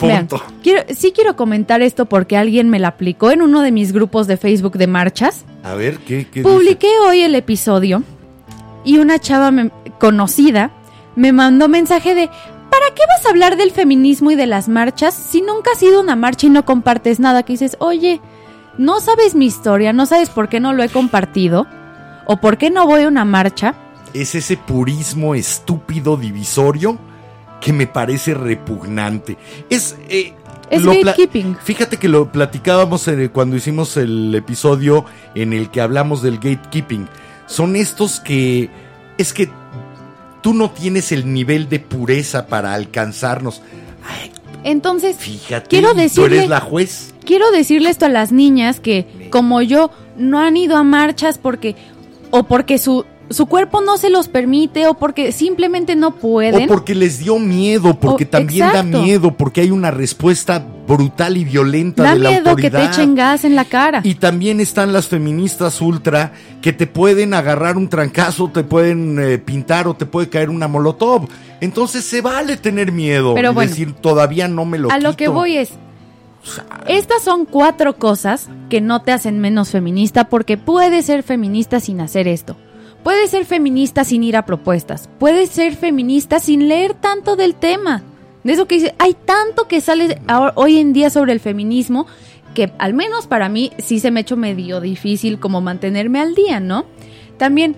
[0.00, 0.44] Vean, Punto.
[0.64, 4.26] quiero, sí quiero comentar esto porque alguien me la aplicó en uno de mis grupos
[4.26, 5.44] de Facebook de marchas.
[5.62, 8.02] A ver, ¿qué, qué Publiqué hoy el episodio
[8.84, 9.70] y una chava me-
[10.00, 10.72] conocida
[11.14, 15.72] me mandó mensaje de ¿Para qué hablar del feminismo y de las marchas si nunca
[15.72, 17.42] has ido a una marcha y no compartes nada?
[17.42, 18.20] Que dices, oye,
[18.78, 21.66] no sabes mi historia, no sabes por qué no lo he compartido
[22.26, 23.74] o por qué no voy a una marcha.
[24.14, 26.98] Es ese purismo estúpido divisorio
[27.60, 29.36] que me parece repugnante.
[29.70, 29.96] Es...
[30.08, 30.34] eh,
[30.70, 31.56] Es gatekeeping.
[31.62, 35.04] Fíjate que lo platicábamos eh, cuando hicimos el episodio
[35.34, 37.08] en el que hablamos del gatekeeping.
[37.46, 38.70] Son estos que
[39.18, 39.50] es que
[40.42, 43.62] tú no tienes el nivel de pureza para alcanzarnos.
[44.06, 44.30] Ay,
[44.64, 47.14] Entonces, fíjate, quiero tú decirle, eres la juez.
[47.24, 51.76] quiero decirle esto a las niñas que, como yo, no han ido a marchas porque,
[52.30, 56.64] o porque su, su cuerpo no se los permite, o porque simplemente no pueden.
[56.64, 58.98] O porque les dio miedo, porque O- también exacto.
[58.98, 62.84] da miedo, porque hay una respuesta brutal y violenta da de la miedo que te
[62.84, 64.00] echen gas en la cara.
[64.04, 69.38] Y también están las feministas ultra que te pueden agarrar un trancazo, te pueden eh,
[69.38, 71.28] pintar o te puede caer una molotov.
[71.60, 75.10] Entonces se vale tener miedo Pero y bueno, decir todavía no me lo a lo
[75.10, 75.16] quito".
[75.16, 75.70] que voy es,
[76.88, 82.00] estas son cuatro cosas que no te hacen menos feminista porque puedes ser feminista sin
[82.00, 82.56] hacer esto.
[83.02, 85.08] Puedes ser feminista sin ir a propuestas.
[85.18, 88.02] Puedes ser feminista sin leer tanto del tema.
[88.44, 90.20] De eso que dice, hay tanto que sale
[90.54, 92.06] hoy en día sobre el feminismo
[92.54, 96.34] que al menos para mí sí se me ha hecho medio difícil como mantenerme al
[96.34, 96.84] día, ¿no?
[97.38, 97.76] También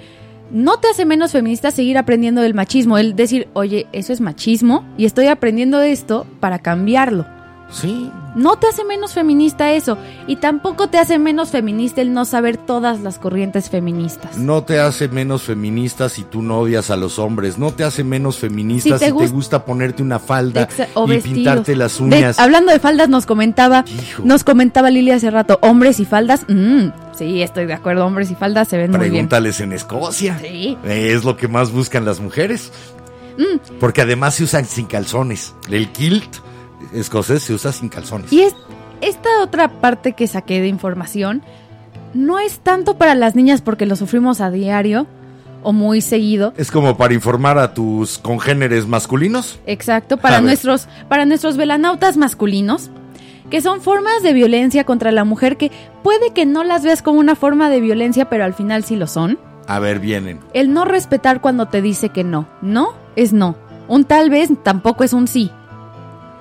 [0.51, 4.85] no te hace menos feminista seguir aprendiendo del machismo, el decir, oye, eso es machismo
[4.99, 7.27] y estoy aprendiendo esto para cambiarlo.
[7.75, 9.99] Sí, No te hace menos feminista eso.
[10.29, 14.37] Y tampoco te hace menos feminista el no saber todas las corrientes feministas.
[14.39, 18.05] no te hace menos feminista si tú no odias a los hombres, no te hace
[18.05, 21.35] menos feminista Si si te te, gust- gusta ponerte una falda o y vestidos.
[21.35, 22.39] pintarte las De- uñas.
[22.39, 24.23] hablando de faldas, nos comentaba, Hijo.
[24.25, 26.45] nos comentaba Lili hace rato, hombres y faldas.
[26.49, 29.13] mm, sí, estoy de acuerdo, hombres y faldas se ven muy bien.
[29.13, 30.39] Pregúntales en Escocia.
[30.41, 30.79] Sí.
[30.85, 32.71] Es lo que más buscan las mujeres.
[33.37, 33.79] Mm.
[33.81, 35.55] Porque además se usan sin calzones.
[35.69, 36.37] El kilt
[36.93, 38.33] escocés se usa sin calzones.
[38.33, 38.55] Y es,
[39.01, 41.43] esta otra parte que saqué de información
[42.15, 45.07] no es tanto para las niñas porque lo sufrimos a diario
[45.63, 46.53] o muy seguido.
[46.57, 49.59] Es como para informar a tus congéneres masculinos.
[49.67, 50.45] Exacto, A para ver.
[50.45, 52.91] nuestros, para nuestros velanautas masculinos,
[53.51, 55.71] que son formas de violencia contra la mujer que
[56.03, 59.07] puede que no las veas como una forma de violencia, pero al final sí lo
[59.07, 59.39] son.
[59.67, 60.41] A ver, vienen.
[60.53, 62.47] El no respetar cuando te dice que no.
[62.61, 63.57] No es no.
[63.89, 65.51] Un tal vez tampoco es un sí.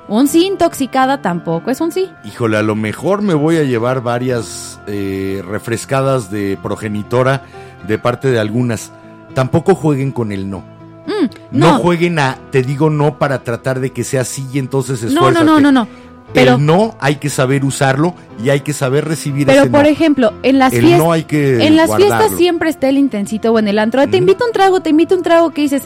[0.08, 2.10] Un sí intoxicada tampoco es un sí.
[2.26, 7.44] Híjole, a lo mejor me voy a llevar varias eh, refrescadas de progenitora
[7.88, 8.92] de parte de algunas.
[9.34, 10.60] Tampoco jueguen con el no.
[11.08, 11.26] Mm,
[11.58, 15.02] No, no, jueguen a, te digo no para tratar de que sea así y entonces
[15.04, 15.46] no, esfuérzate.
[15.46, 15.88] no, no, no, no.
[16.34, 19.84] Pero, el no hay que saber usarlo y hay que saber recibir pero ese por
[19.84, 19.88] no.
[19.90, 22.18] ejemplo, en las fiestas, no hay que en las guardarlo.
[22.18, 24.06] fiestas siempre está el intensito o en el antro.
[24.08, 25.84] Te invito un trago, te invito un trago que dices,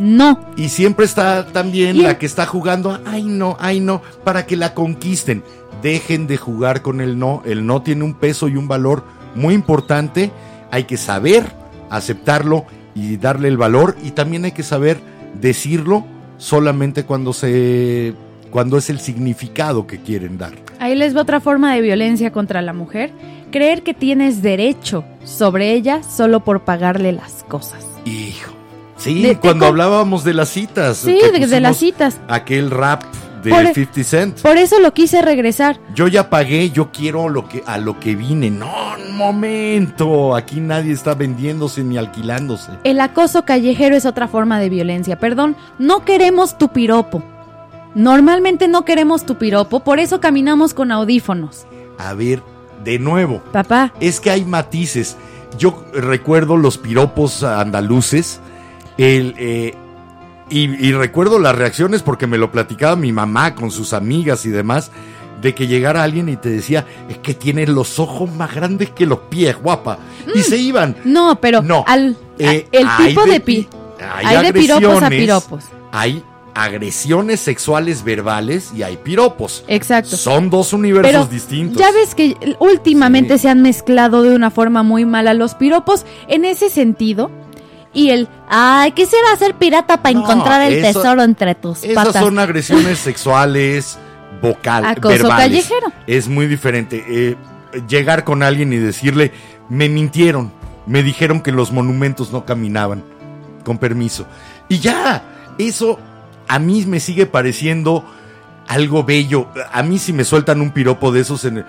[0.00, 0.40] no.
[0.56, 4.56] Y siempre está también Y la que está jugando, ay no, ay no, para que
[4.56, 5.44] la conquisten.
[5.82, 7.42] Dejen de jugar con el no.
[7.44, 10.32] El no tiene un peso y un valor muy importante.
[10.70, 11.52] Hay que saber
[11.90, 13.94] aceptarlo y darle el valor.
[14.02, 14.98] Y también hay que saber
[15.38, 16.06] decirlo
[16.38, 18.14] solamente cuando se
[18.50, 20.54] cuando es el significado que quieren dar.
[20.80, 23.12] Ahí les va otra forma de violencia contra la mujer.
[23.52, 27.84] Creer que tienes derecho sobre ella solo por pagarle las cosas.
[28.06, 28.59] Hijo.
[29.00, 30.98] Sí, De- cuando hablábamos de las citas.
[30.98, 32.18] Sí, de, de las citas.
[32.28, 33.02] Aquel rap
[33.42, 34.40] de Por- 50 Cent.
[34.42, 35.80] Por eso lo quise regresar.
[35.94, 38.50] Yo ya pagué, yo quiero lo que a lo que vine.
[38.50, 38.70] No,
[39.08, 40.36] un momento.
[40.36, 42.72] Aquí nadie está vendiéndose ni alquilándose.
[42.84, 45.18] El acoso callejero es otra forma de violencia.
[45.18, 47.22] Perdón, no queremos tu piropo.
[47.94, 51.66] Normalmente no queremos tu piropo, por eso caminamos con audífonos.
[51.98, 52.40] A ver,
[52.84, 55.16] de nuevo, Papá, es que hay matices.
[55.58, 58.40] Yo recuerdo los piropos andaluces.
[59.02, 59.74] El, eh,
[60.48, 64.50] y, y recuerdo las reacciones porque me lo platicaba mi mamá con sus amigas y
[64.50, 64.90] demás.
[65.40, 69.06] De que llegara alguien y te decía, es que tiene los ojos más grandes que
[69.06, 69.96] los pies, guapa.
[70.34, 70.96] Y se iban.
[71.04, 73.68] no, pero No, al Eh, el hay tipo de, pi pi-
[74.26, 75.64] hay de piropos a agresiones, piropos.
[75.92, 76.22] Hay
[76.54, 79.64] agresiones sexuales verbales y hay piropos.
[79.66, 80.16] Exacto.
[80.18, 81.78] Son dos universos Pero distintos.
[81.78, 83.42] ya ves que últimamente Sí.
[83.44, 87.30] se han mezclado de una forma muy mala los piropos en ese sentido.
[87.92, 92.06] Y el, ay, quisiera ser pirata para No, encontrar el eso- tesoro entre tus Esas
[92.06, 92.22] patas.
[92.22, 93.98] son agresiones sexuales
[94.40, 95.36] vocal, Acoso verbales.
[95.68, 95.92] callejero.
[96.06, 97.04] Es muy diferente.
[97.08, 97.36] Eh,
[97.88, 99.32] llegar con alguien y decirle,
[99.68, 100.52] me mintieron,
[100.86, 103.02] me dijeron que los monumentos no caminaban,
[103.64, 104.26] con permiso.
[104.68, 105.22] Y ya,
[105.58, 105.98] eso
[106.48, 108.04] a mí me sigue pareciendo
[108.68, 109.48] algo bello.
[109.72, 111.64] A mí si me sueltan un piropo de esos, en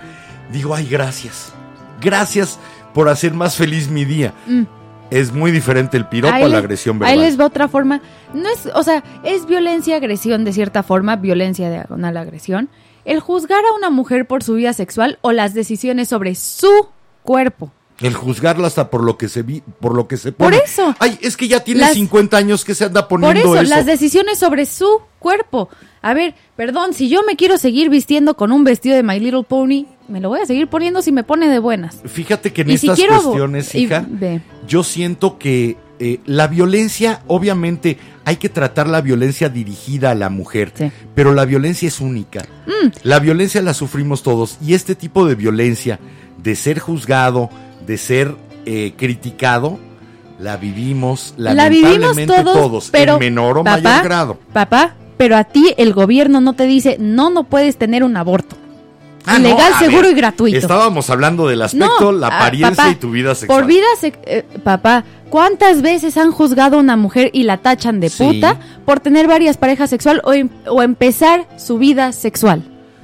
[0.52, 1.52] digo, ay, gracias.
[2.00, 2.58] Gracias
[2.94, 4.32] por hacer más feliz mi día.
[4.46, 4.62] Mm.
[5.12, 7.20] Es muy diferente el piropo Ahí a la agresión Ahí verbal.
[7.20, 8.00] les va otra forma.
[8.34, 12.68] No es, o sea, es violencia, agresión de cierta forma, violencia diagonal agresión.
[13.04, 16.88] El juzgar a una mujer por su vida sexual o las decisiones sobre su
[17.22, 17.70] cuerpo.
[18.00, 20.62] El juzgarla hasta por lo que se vi, por lo que se Por pone.
[20.64, 20.94] eso.
[20.98, 23.74] Ay, es que ya tiene Las- 50 años que se anda Por poniendo eso, eso.
[23.74, 25.68] las decisiones sobre su cuerpo.
[26.00, 29.44] A ver, perdón, si yo me quiero seguir vistiendo con un vestido de My Little
[29.44, 32.00] Pony, me lo voy a seguir poniendo si me pone de buenas.
[32.04, 34.06] Fíjate que en Y si estas quiero- cuestiones, hija,
[34.66, 40.30] yo siento que eh, la violencia, obviamente, hay que tratar la violencia dirigida a la
[40.30, 40.90] mujer, Sí.
[41.14, 42.44] pero la violencia es única.
[43.04, 46.00] La violencia la sufrimos todos y este tipo de violencia,
[46.42, 47.50] de ser juzgado,
[47.86, 48.34] de ser
[48.66, 49.78] eh, criticado,
[50.40, 54.38] la vivimos, La vivimos lamentablemente todos, pero en menor o papá, mayor grado.
[54.52, 58.56] Papá, pero a ti el gobierno no te dice, no, no puedes tener un aborto.
[59.24, 60.58] Ah, Legal, seguro ver, y gratuito.
[60.58, 63.60] Estábamos hablando del aspecto, No, la ah, apariencia papá, y tu vida sexual.
[63.60, 68.00] Por vida, sex- eh, papá, ¿cuántas veces han juzgado a una mujer y la tachan
[68.00, 68.24] de Sí.
[68.24, 72.62] puta por tener varias parejas sexual o, em- o empezar su vida sexual?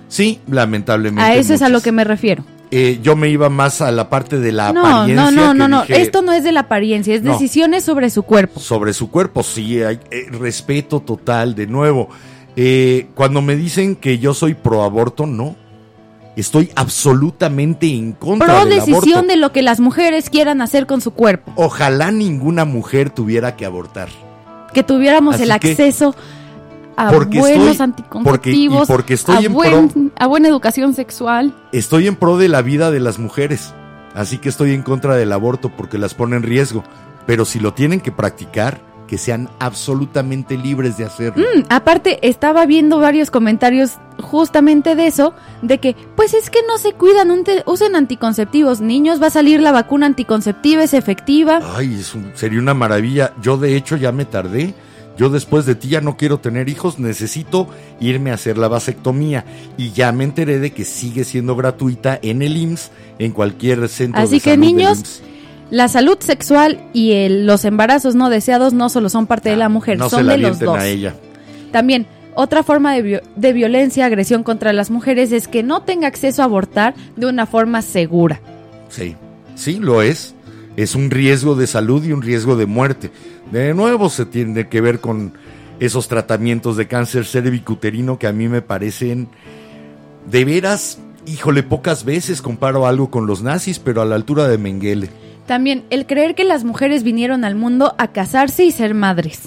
[0.09, 1.23] Sí, lamentablemente.
[1.23, 2.45] A eso es a lo que me refiero.
[2.70, 5.31] Eh, yo me iba más a la parte de la No, apariencia.
[5.31, 5.82] no, no, no, no.
[5.82, 7.32] dije Esto no es de la apariencia, es No.
[7.32, 8.61] decisiones sobre su cuerpo.
[8.61, 12.09] Sobre su cuerpo, sí, hay eh, respeto total, de nuevo.
[12.57, 15.57] Eh, cuando me dicen que yo soy pro aborto, no.
[16.39, 19.27] Estoy absolutamente en contra Pro del decisión aborto.
[19.28, 21.52] de lo que las mujeres quieran hacer con su cuerpo.
[21.56, 24.09] Ojalá ninguna mujer tuviera que abortar.
[24.73, 26.15] Que tuviéramos Así el que- acceso
[26.97, 31.55] a buenos estoy- anticonceptivos, porque- y porque estoy a, en buen- a buena educación sexual.
[31.73, 33.73] Estoy en pro de la vida de las mujeres.
[34.15, 36.85] Así que estoy en contra del aborto porque las pone en riesgo.
[37.27, 41.45] Pero si lo tienen que practicar, que sean absolutamente libres de hacerlo.
[41.57, 46.79] Mm, aparte, estaba viendo varios comentarios justamente de eso, de que, pues es que no
[46.79, 48.81] se cuidan, un usen anticonceptivos.
[48.81, 51.61] Niños, va a salir la vacuna anticonceptiva, es efectiva.
[51.75, 53.33] Ay, es un- sería una maravilla.
[53.43, 54.75] Yo de hecho ya me tardé.
[55.17, 57.67] Yo después de ti ya no quiero tener hijos, necesito
[57.99, 59.45] irme a hacer la vasectomía.
[59.77, 64.21] Y ya me enteré de que sigue siendo gratuita en el IMSS, en cualquier centro
[64.23, 65.23] Así de que salud del niños, IMSS.
[65.70, 69.69] La salud sexual y el- los embarazos no deseados no solo son parte de la
[69.69, 70.78] mujer, Ah, no son la de los dos.
[70.78, 71.15] a ella.
[71.73, 76.47] También, otra forma de violencia, agresión contra las mujeres es que no tenga acceso a
[76.47, 78.40] abortar de una forma segura.
[78.89, 79.15] Sí,
[79.57, 80.35] sí, lo es.
[80.77, 83.11] Es un riesgo de salud y un riesgo de muerte.
[83.51, 85.32] De nuevo se tiene que ver con
[85.81, 89.28] esos tratamientos de cáncer cervicuterino que a mí me parecen
[90.31, 94.57] de veras, híjole, pocas veces comparo algo con los nazis, pero a la altura de
[94.59, 95.11] Mengele.
[95.49, 99.45] También, el creer que las mujeres vinieron al mundo a casarse y ser madres.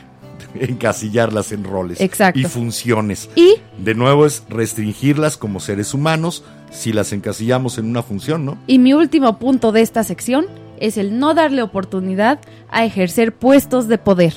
[0.54, 2.38] Encasillarlas en roles Exacto.
[2.38, 3.30] y funciones.
[3.34, 8.58] Y De nuevo es restringirlas como seres humanos si las encasillamos en una función, ¿no?
[8.66, 10.48] Y mi último punto de esta sección
[10.80, 14.34] es el no darle oportunidad a ejercer puestos de poder.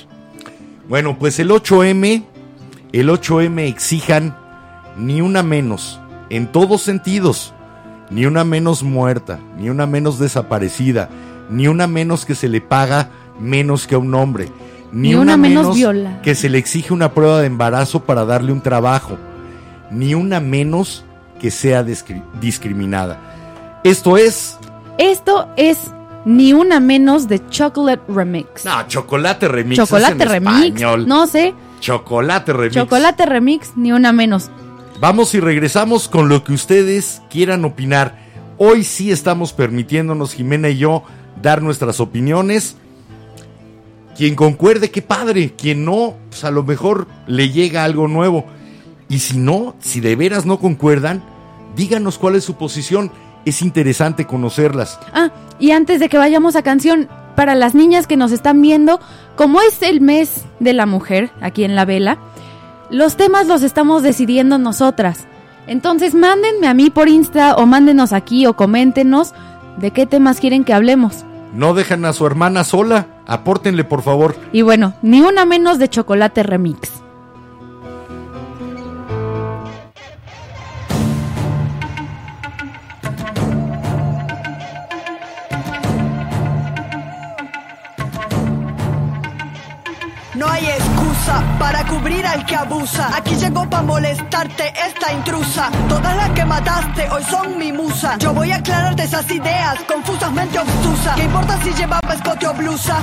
[0.87, 2.23] Bueno, pues el 8M,
[2.93, 4.33] el 8M exijan
[4.97, 7.53] ni una menos, en todos sentidos,
[8.11, 11.09] ni una menos muerta, ni una menos desaparecida,
[11.49, 13.09] ni una menos que se le paga
[13.39, 14.49] menos que a un hombre,
[14.91, 16.21] ni, Ni una, una menos menos violada.
[16.21, 19.17] que se le exige una prueba de embarazo para darle un trabajo,
[19.89, 21.03] ni una menos
[21.39, 23.17] que sea discri- discriminada.
[23.83, 24.57] Esto es...
[24.97, 25.79] Esto es
[26.25, 28.63] ni una menos de Chocolate Remix.
[28.65, 29.79] No, chocolate remix.
[29.79, 30.55] es Chocolate en Remix.
[30.65, 31.07] español.
[31.07, 31.55] No sé.
[31.79, 32.75] Chocolate remix.
[32.75, 34.51] Chocolate Remix, ni una menos.
[35.01, 38.19] Vamos y regresamos con lo que ustedes quieran opinar.
[38.59, 41.01] Hoy sí estamos permitiéndonos, Jimena y yo,
[41.41, 42.75] dar nuestras opiniones.
[44.15, 45.55] Quien concuerde, qué padre.
[45.57, 48.45] Quien no, pues a lo mejor le llega algo nuevo.
[49.09, 51.23] Y si no, si de veras no concuerdan,
[51.75, 53.11] díganos cuál es su posición.
[53.43, 54.99] Es interesante conocerlas.
[55.15, 58.99] Ah, y antes de que vayamos a canción, para las niñas que nos están viendo,
[59.35, 62.19] como es el mes de la mujer aquí en la vela,
[62.91, 65.25] los temas los estamos decidiendo nosotras.
[65.65, 69.33] Entonces mándenme a mí por Insta o mándenos aquí o coméntenos
[69.77, 71.23] de qué temas quieren que hablemos.
[71.53, 73.07] No dejan a su hermana sola.
[73.25, 74.35] Apórtenle, por favor.
[74.51, 76.90] Y bueno, ni una menos de chocolate remix.
[91.59, 93.09] Para cubrir al que abusa.
[93.15, 95.69] Aquí llegó para molestarte esta intrusa.
[95.87, 98.17] Todas las que mataste hoy son mi musa.
[98.17, 101.15] Yo voy a aclararte esas ideas confusas, mente obtusa.
[101.15, 102.97] ¿Qué importa si llevaba escote o blusa?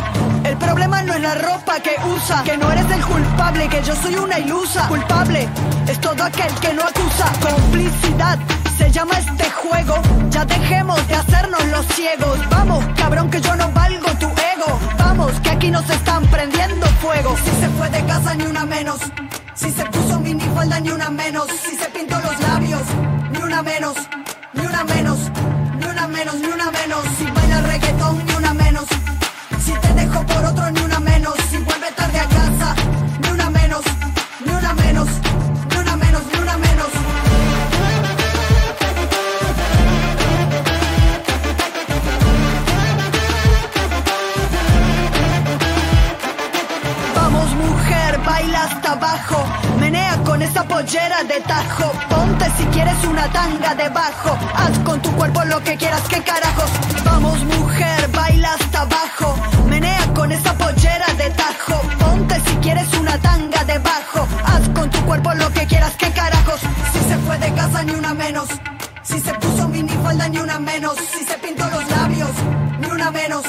[0.44, 2.42] El problema no es la ropa que usa.
[2.44, 4.88] Que no eres el culpable, que yo soy una ilusa.
[4.88, 5.48] Culpable
[5.86, 7.32] es todo aquel que no acusa.
[7.40, 8.38] Complicidad
[8.78, 9.94] se llama este juego.
[10.30, 12.38] Ya dejemos de hacernos los ciegos.
[12.48, 14.78] Vamos, cabrón, que yo no valgo tu ego.
[14.98, 17.36] Vamos, que aquí nos están prendiendo fuego.
[17.44, 19.00] Si se fue de casa, ni una menos.
[19.54, 21.46] Si se puso minifalda, ni una menos.
[21.64, 22.82] Si se pintó los labios,
[23.32, 23.96] ni una menos.
[24.54, 25.18] Ni una menos.
[25.78, 27.02] Ni una menos, ni una menos.
[27.18, 28.86] Si baila reggaetón, ni una menos.
[29.64, 30.97] Si te dejo por otro, ni una
[48.88, 49.44] abajo.
[49.78, 51.92] Menea con esa pollera de tajo.
[52.08, 54.36] Ponte si quieres una tanga debajo.
[54.54, 56.70] Haz con tu cuerpo lo que quieras, que carajos.
[57.04, 59.36] Vamos, mujer, baila hasta abajo.
[59.68, 61.80] Menea con esa pollera de tajo.
[61.98, 64.26] Ponte si quieres una tanga debajo.
[64.44, 66.60] Haz con tu cuerpo lo que quieras, que carajos.
[66.92, 68.48] Si se fue de casa, ni una menos.
[69.02, 70.96] Si se puso minifalda, ni una menos.
[70.96, 72.30] Si se pintó los labios,
[72.80, 73.44] ni una menos.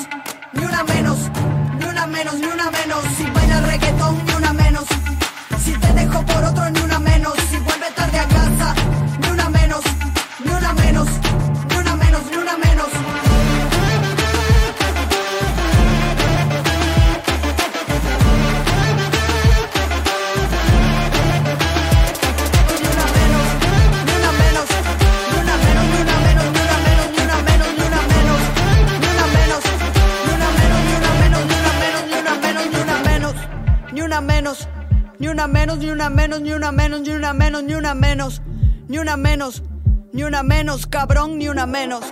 [0.53, 1.17] Ni una menos.
[1.79, 3.03] Ni una menos, ni una menos.
[3.17, 4.38] Si baila reggaetón, ni una
[6.25, 6.98] por otro, ni una
[35.19, 38.41] ni una menos, ni una menos, ni una menos, ni una menos, ni una menos,
[38.87, 39.63] ni una menos,
[40.13, 42.05] ni una menos, cabrón, ni una menos.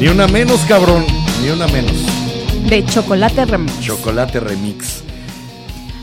[0.00, 1.04] Ni una menos, cabrón.
[1.42, 1.92] Ni una menos.
[2.68, 3.80] De chocolate remix.
[3.80, 5.09] Chocolate remix.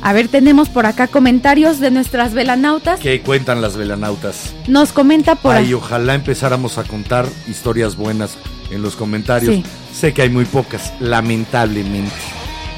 [0.07, 2.97] A ver, tenemos por acá comentarios de nuestras velanautas.
[3.01, 4.55] ¿Qué cuentan las velanautas?
[4.65, 5.73] Nos comenta por Ay, ahí.
[5.73, 8.37] ojalá empezáramos a contar historias buenas
[8.71, 9.53] en los comentarios.
[9.53, 9.63] Sí.
[9.93, 12.15] Sé que hay muy pocas, lamentablemente.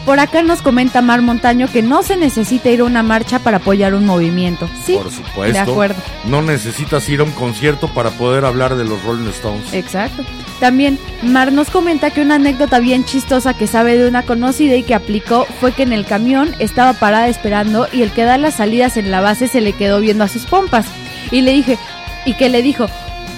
[0.10, 3.57] Por acá nos comenta Mar Montaño que no se necesita ir a una marcha para
[3.57, 4.68] apoyar un movimiento.
[4.84, 5.53] Sí, Por supuesto.
[5.53, 6.02] de acuerdo.
[6.26, 9.72] No necesitas ir a un concierto para poder hablar de los Rolling Stones.
[9.72, 10.23] Exacto.
[10.60, 14.81] También Mar nos comenta que una anécdota bien chistosa que sabe de una conocida y
[14.81, 18.56] que aplicó fue que en el camión estaba parada esperando y el que da las
[18.56, 20.88] salidas en la base se le quedó viendo a sus pompas.
[21.30, 21.77] Y le dije,
[22.26, 22.88] y que le dijo,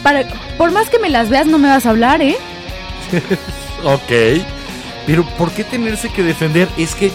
[0.03, 0.25] para,
[0.57, 2.37] por más que me las veas no me vas a hablar, ¿eh?
[3.83, 4.60] Ok.
[5.05, 6.67] Pero ¿por qué tenerse que defender?
[6.77, 7.11] Es que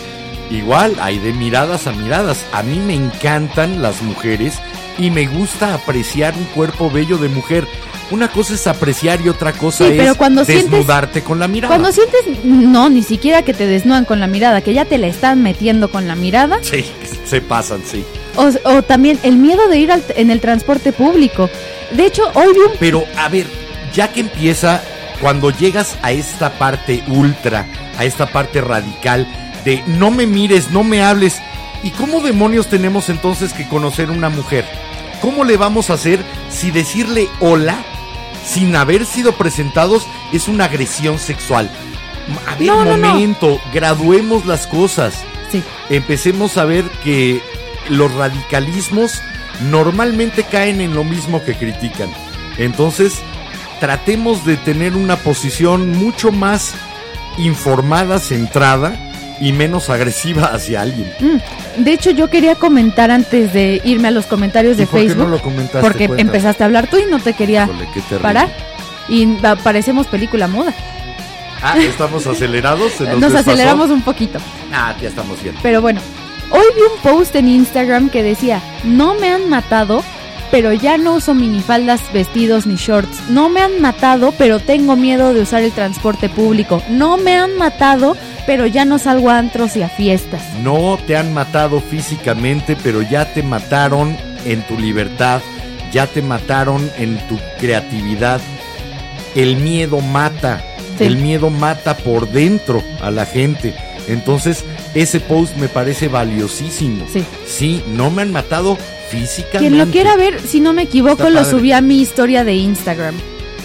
[0.50, 2.44] igual hay de miradas a miradas.
[2.52, 4.54] A mí me encantan las mujeres
[4.98, 7.66] y me gusta apreciar un cuerpo bello de mujer.
[8.10, 11.48] Una cosa es apreciar y otra cosa Sí, es pero cuando sientes- desnudarte con la
[11.48, 11.74] mirada.
[11.74, 15.08] Cuando sientes, no, ni siquiera que te desnudan con la mirada, que ya te la
[15.08, 16.58] están metiendo con la mirada.
[16.62, 16.84] Sí,
[17.24, 18.04] se pasan, sí.
[18.36, 21.50] O, o también el miedo de ir al- en el transporte público.
[21.96, 22.72] De hecho, hoy vi un...
[22.78, 23.46] Pero a ver,
[23.92, 24.80] ya que empieza,
[25.20, 27.66] cuando llegas a esta parte ultra,
[27.98, 29.26] a esta parte radical
[29.64, 31.40] de no me mires, no me hables,
[31.82, 34.64] ¿y cómo demonios tenemos entonces que conocer una mujer?
[35.20, 36.20] ¿Cómo le vamos a hacer
[36.50, 37.76] si decirle hola
[38.44, 41.70] sin haber sido presentados es una agresión sexual?
[42.46, 43.08] A ver, No, no, no.
[43.08, 45.14] momento, graduemos las cosas
[45.50, 47.40] Sí, empecemos a ver que
[47.88, 49.22] los radicalismos
[49.70, 52.10] normalmente caen en lo mismo que critican.
[52.58, 53.14] Entonces,
[53.80, 56.74] tratemos de tener una posición mucho más
[57.38, 58.94] informada, centrada
[59.40, 61.12] y menos agresiva hacia alguien.
[61.20, 65.00] Mm, De hecho, yo quería comentar antes de irme a los comentarios de ¿Y por
[65.00, 65.24] qué Facebook.
[65.24, 65.80] no lo comentaste?
[65.80, 67.88] porque empezaste a hablar tú y no te quería Híjole,
[68.22, 68.48] parar.
[69.08, 69.26] Y
[69.62, 70.72] parecemos película muda.
[71.62, 72.92] Ah, estamos acelerados.
[72.92, 74.38] ¿Se nos, Nos aceleramos un poquito.
[74.72, 75.54] Ah, ya estamos bien.
[75.62, 76.00] Pero bueno,
[76.50, 80.02] hoy vi un post en Instagram que decía, no me han matado,
[80.50, 83.28] pero ya no uso minifaldas, vestidos ni shorts.
[83.28, 86.82] No me han matado, pero tengo miedo de usar el transporte público.
[86.88, 88.16] No me han matado,
[88.46, 90.42] pero ya no salgo a antros y a fiestas.
[90.62, 95.40] No te han matado físicamente, pero ya te mataron en tu libertad,
[95.92, 98.40] ya te mataron en tu creatividad.
[99.34, 100.62] El miedo mata,
[100.98, 101.04] Sí.
[101.04, 103.74] el miedo mata por dentro a la gente.
[104.08, 104.64] Entonces,
[104.96, 107.06] ese post me parece valiosísimo.
[107.12, 107.24] Sí.
[107.46, 108.78] Sí, no me han matado
[109.10, 109.58] físicamente.
[109.58, 113.14] Quien lo quiera ver, si no me equivoco, lo subí a mi historia de Instagram.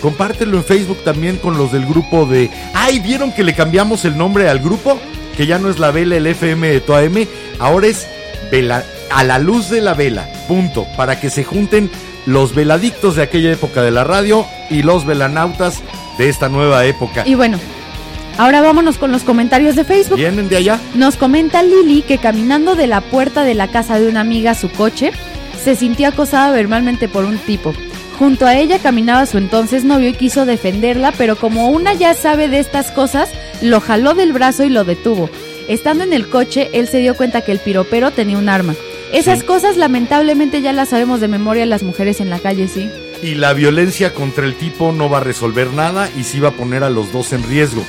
[0.02, 2.50] Compártelo en Facebook también con los del grupo de.
[2.74, 3.00] ¡Ay!
[3.00, 5.00] ¿Vieron que le cambiamos el nombre al grupo?
[5.38, 7.28] Que ya no es la vela, el FM de tu AM.
[7.60, 8.08] Ahora es
[8.52, 10.28] vela, a la luz de la vela.
[10.48, 10.86] Punto.
[10.98, 11.90] Para que se junten
[12.26, 15.82] los veladictos de aquella época de la radio y los velanautas
[16.18, 17.24] de esta nueva época.
[17.26, 17.60] Y bueno,
[18.42, 20.18] ahora vámonos con los comentarios de Facebook.
[20.18, 20.80] ¿Vienen de allá?
[20.96, 24.56] Nos comenta Lili que caminando de la puerta de la casa de una amiga a
[24.56, 25.12] su coche,
[25.64, 27.74] se sintió acosada verbalmente por un tipo.
[28.18, 32.48] Junto a ella caminaba su entonces novio y quiso defenderla, pero como una ya sabe
[32.50, 33.30] de estas cosas,
[33.62, 35.30] lo jaló del brazo y lo detuvo.
[35.68, 38.74] Estando en el coche, él se dio cuenta que el piropero tenía un arma.
[39.14, 39.46] Esas Sí.
[39.46, 42.90] cosas lamentablemente ya las sabemos de memoria las mujeres en la calle, sí.
[43.22, 46.54] Y la violencia contra el tipo no va a resolver nada y sí va a
[46.54, 47.84] poner a los dos en riesgo.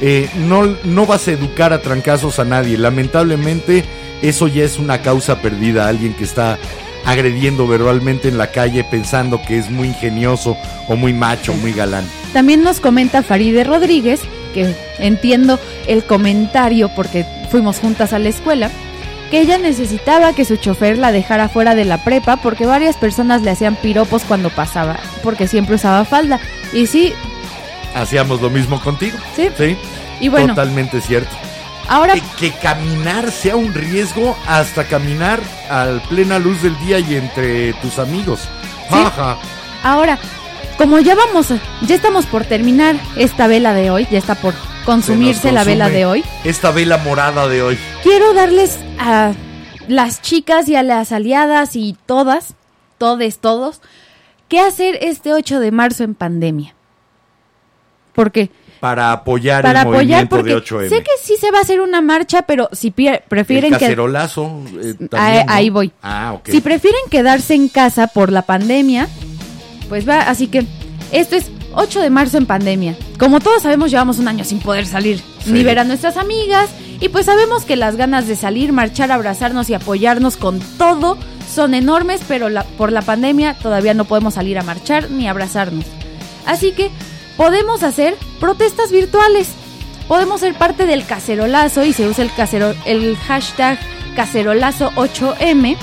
[0.00, 2.76] Eh, no, no vas a educar a trancazos a nadie.
[2.76, 3.84] Lamentablemente,
[4.22, 5.88] eso ya es una causa perdida.
[5.88, 6.58] Alguien que está
[7.06, 10.56] agrediendo verbalmente en la calle pensando que es muy ingenioso
[10.88, 12.04] o muy macho, muy galán.
[12.32, 14.20] También nos comenta Faride Rodríguez,
[14.52, 18.70] que entiendo el comentario porque fuimos juntas a la escuela,
[19.30, 23.42] que ella necesitaba que su chofer la dejara fuera de la prepa porque varias personas
[23.42, 26.40] le hacían piropos cuando pasaba, porque siempre usaba falda.
[26.72, 27.12] Y sí,
[27.96, 29.18] Hacíamos lo mismo contigo.
[29.34, 29.48] Sí.
[29.56, 29.76] Sí.
[30.20, 31.34] y bueno, Totalmente cierto.
[31.88, 35.40] ahora Que, que caminar sea un riesgo hasta caminar
[35.70, 38.40] a plena luz del día y entre tus amigos.
[38.88, 38.94] Sí.
[38.94, 39.36] Ajá.
[39.82, 40.18] Ahora,
[40.78, 41.48] como ya vamos,
[41.82, 44.54] ya estamos por terminar esta vela de hoy, ya está por
[44.84, 47.78] consumirse la vela de hoy, Esta vela morada de hoy.
[48.04, 49.32] quiero darles a
[49.88, 52.54] las chicas y a las aliadas y todas,
[52.98, 53.80] todes, todos,
[54.48, 56.75] qué hacer este 8 de marzo en pandemia.
[58.16, 60.88] Porque Para apoyar para el apoyar, movimiento porque de 8M.
[60.88, 64.62] sé que sí se va a hacer una marcha, pero si prefieren el que cacerolazo.
[64.82, 65.52] eh, Ahí- también, ¿no?
[65.52, 65.92] ahí voy.
[66.02, 66.48] Ah, ok.
[66.50, 69.08] Si prefieren quedarse en casa por la pandemia,
[69.88, 70.66] pues va, así que
[71.12, 72.96] esto es 8 de marzo en pandemia.
[73.18, 75.52] Como todos sabemos, llevamos un año sin poder salir, Sí.
[75.52, 76.70] ni ver a nuestras amigas,
[77.00, 81.16] y pues sabemos que las ganas de salir, marchar, abrazarnos y apoyarnos con todo
[81.54, 85.84] son enormes, pero la- por la pandemia todavía no podemos salir a marchar ni abrazarnos.
[86.46, 86.90] Así que
[87.36, 89.48] podemos hacer protestas virtuales.
[90.08, 93.78] Podemos ser parte del cacerolazo y se usa el, casero, el hashtag
[94.16, 95.76] cacerolazo8M.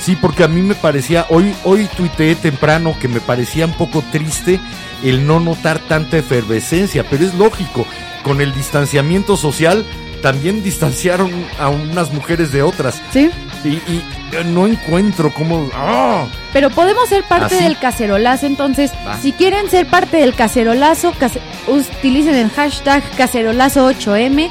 [0.00, 4.02] Sí, porque a mí me parecía, hoy, hoy tuiteé temprano que me parecía un poco
[4.12, 4.60] triste
[5.04, 7.86] el no notar tanta efervescencia, pero es lógico,
[8.22, 9.84] con el distanciamiento social
[10.22, 13.00] también distanciaron a unas mujeres de otras.
[13.12, 13.30] ¿Sí?
[13.64, 15.68] Y, y, eh, no encuentro cómo...
[15.74, 16.26] ¡ah!
[16.52, 17.64] Pero podemos ser parte Así.
[17.64, 19.18] del cacerolazo, entonces, Va.
[19.20, 24.48] si quieren ser parte del cacerolazo, case- utilicen el hashtag cacerolazo8M.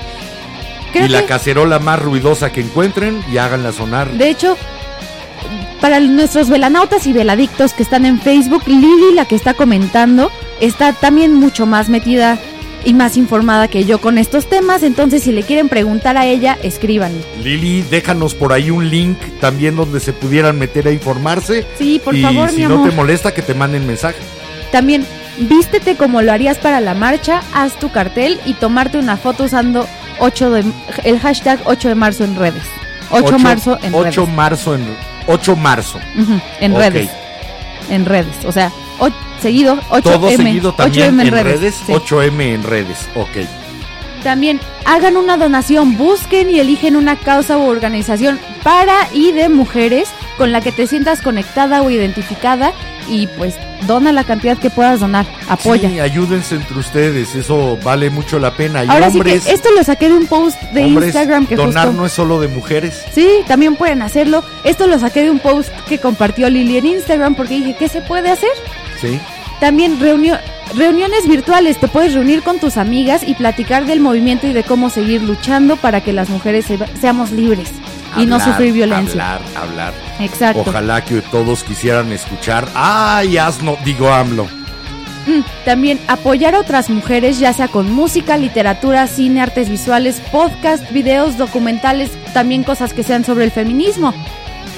[0.93, 4.09] Creo y la que, cacerola más ruidosa que encuentren y háganla sonar.
[4.11, 4.57] de hecho,
[5.81, 10.93] para nuestros velanautas y veladictos que están en Facebook, Lili, la que está comentando, está
[10.93, 12.39] también mucho más metida
[12.87, 16.57] y más informada que yo con estos temas, entonces si le quieren preguntar a ella,
[16.63, 17.21] escríbanle.
[17.43, 21.65] Lili, déjanos por ahí un link también donde se pudieran meter a informarse.
[21.77, 22.89] Sí, por y favor, si mi no amor.
[22.89, 24.15] te molesta, que te manden mensaje.
[24.71, 25.05] También,
[25.37, 29.85] vístete como lo harías para la marcha, haz tu cartel y tomarte una foto usando
[30.19, 30.63] 8 de,
[31.03, 32.63] el hashtag 8 de marzo en redes.
[33.09, 34.33] 8 de marzo en 8 redes.
[34.33, 34.87] marzo en
[35.27, 35.99] 8 marzo.
[36.61, 37.09] En redes.
[37.89, 38.45] En redes.
[38.45, 39.09] O sea, o-
[39.41, 40.01] seguido 8M.
[40.01, 41.75] Todo seguido también 8M en redes.
[41.85, 41.91] sí.
[41.93, 43.07] 8M en redes.
[43.15, 43.45] Ok.
[44.23, 50.09] También hagan una donación, busquen y eligen una causa u organización para y de mujeres
[50.37, 52.73] con la que te sientas conectada o identificada
[53.09, 53.55] y pues
[53.87, 55.25] dona la cantidad que puedas donar.
[55.47, 55.89] Apoya.
[55.89, 57.35] Sí, ayúdense entre ustedes.
[57.35, 58.83] Eso vale mucho la pena.
[58.83, 61.55] Y Ahora hombres, sí que esto lo saqué de un post de hombres, Instagram que
[61.55, 62.01] donar justo...
[62.01, 63.01] no es solo de mujeres.
[63.13, 64.43] Sí, también pueden hacerlo.
[64.63, 68.01] Esto lo saqué de un post que compartió Lili en Instagram porque dije, ¿qué se
[68.01, 68.49] puede hacer?
[69.01, 69.19] Sí.
[69.59, 70.39] También reunio-
[70.75, 71.79] reuniones virtuales.
[71.79, 75.75] Te puedes reunir con tus amigas y platicar del movimiento y de cómo seguir luchando
[75.77, 77.69] para que las mujeres se- seamos libres
[78.17, 79.35] y no sufrir violencia.
[79.35, 79.93] Hablar, hablar.
[80.19, 80.63] Exacto.
[80.65, 82.67] Ojalá que todos quisieran escuchar.
[82.73, 83.77] ¡Ay, asno!
[83.85, 84.45] Digo AMLO.
[85.27, 90.89] Mm, También apoyar a otras mujeres, ya sea con música, literatura, cine, artes visuales, podcast,
[90.91, 94.13] videos, documentales, también cosas que sean sobre el feminismo.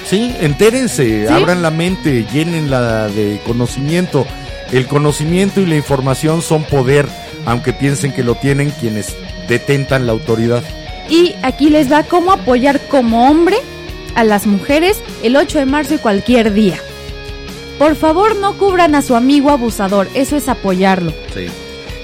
[0.06, 1.34] Sí, entérense, ¿Sí?
[1.34, 4.26] abran la mente, llénenla de conocimiento.
[4.72, 7.08] El conocimiento y la información son poder,
[7.46, 9.16] aunque piensen que lo tienen quienes
[9.48, 10.64] detentan la autoridad.
[11.10, 13.58] Y aquí les va cómo apoyar como hombre
[14.16, 16.78] a las mujeres el 8 de marzo y cualquier día.
[17.78, 21.14] Por favor, no cubran a su amigo abusador, eso es apoyarlo.
[21.34, 21.48] Sí.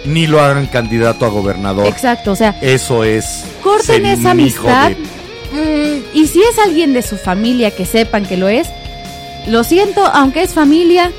[0.06, 1.86] Ni lo hagan candidato a gobernador.
[1.88, 3.44] Exacto, o sea, Eso es.
[3.64, 4.90] corten esa amistad.
[4.92, 5.16] de-
[5.52, 8.68] Mm, y si es alguien de su familia que sepan que lo es,
[9.48, 11.12] lo siento, aunque es familia,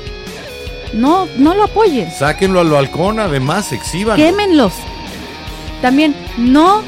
[0.93, 2.11] no, no lo apoyen.
[2.11, 4.15] Sáquenlo al balcón, además, exhiban.
[4.17, 4.73] Quémenlos.
[5.81, 6.83] También no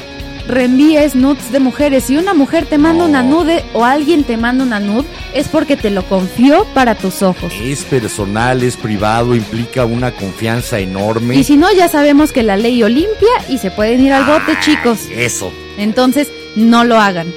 [0.48, 2.04] reenvíes nudes de mujeres.
[2.04, 3.08] Si una mujer te manda No.
[3.10, 7.22] una nude o alguien te manda una nude, es porque te lo confió para tus
[7.22, 7.52] ojos.
[7.62, 11.36] Es personal, es privado, implica una confianza enorme.
[11.36, 14.58] Y si no, ya sabemos que la ley Olimpia y se pueden ir al bote,
[14.60, 15.00] chicos.
[15.14, 15.52] Eso.
[15.78, 17.32] Entonces, no lo hagan.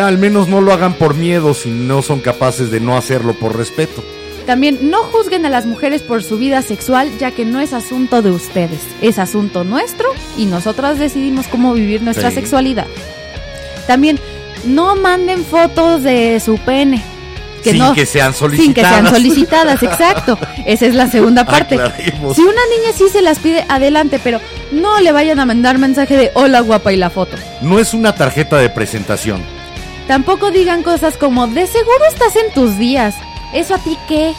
[0.00, 3.56] Al menos no lo hagan por miedo si no son capaces de no hacerlo por
[3.56, 4.02] respeto.
[4.46, 8.22] También no juzguen a las mujeres por su vida sexual, ya que no es asunto
[8.22, 12.36] de ustedes, es asunto nuestro y nosotras decidimos cómo vivir nuestra Sí.
[12.36, 12.86] sexualidad.
[13.86, 14.18] También
[14.64, 17.02] no manden fotos de su pene.
[17.62, 18.40] sin no, que sean Sin
[18.74, 18.90] que solicitadas.
[18.92, 20.36] sean solicitadas, exacto.
[20.66, 21.76] Esa es la segunda parte.
[21.76, 22.34] Aclaremos.
[22.34, 24.40] Si una niña sí se las pide, adelante, pero
[24.72, 27.36] no le vayan a mandar mensaje de hola guapa y la foto.
[27.60, 29.40] No es una tarjeta de presentación.
[30.08, 33.14] Tampoco digan cosas como, de seguro estás en tus días.
[33.52, 34.34] ¿Eso a ti qué?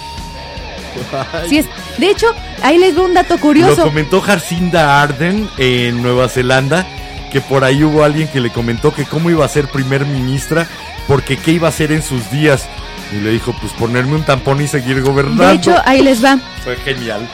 [1.50, 1.66] Si es,
[1.98, 2.28] de hecho,
[2.62, 3.84] ahí les doy un dato Lo curioso.
[3.84, 6.86] comentó Jacinda Arden en Nueva Zelanda,
[7.32, 10.68] que por ahí hubo alguien que le comentó que cómo iba a ser primer ministra,
[11.08, 12.68] porque qué iba a hacer en sus días.
[13.12, 15.44] Y le dijo, pues ponerme un tampón y seguir gobernando.
[15.44, 16.40] De hecho, ahí les va.
[16.64, 17.28] Fue genial.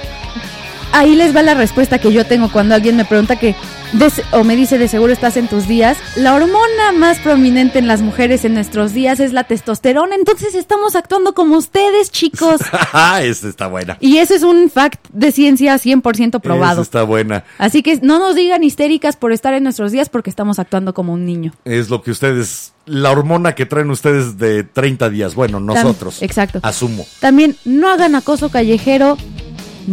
[0.92, 3.56] Ahí les va la respuesta que yo tengo cuando alguien me pregunta que
[3.94, 5.98] de o me dice de seguro estás en tus días.
[6.16, 10.96] La hormona más prominente en las mujeres en nuestros días es la testosterona, entonces estamos
[10.96, 12.62] actuando como ustedes, chicos.
[13.22, 13.98] Esta está buena.
[14.00, 16.74] Y eso es un fact de ciencia 100% probado.
[16.74, 17.44] Esa está buena.
[17.58, 21.14] Así que no nos digan histéricas por estar en nuestros días porque estamos actuando como
[21.14, 21.54] un niño.
[21.66, 25.36] Es lo que ustedes, la hormona que traen ustedes de 30 días.
[25.36, 26.22] Bueno, nosotros.
[26.22, 26.60] exacto.
[26.64, 27.06] Asumo.
[27.20, 29.18] También no hagan acoso callejero.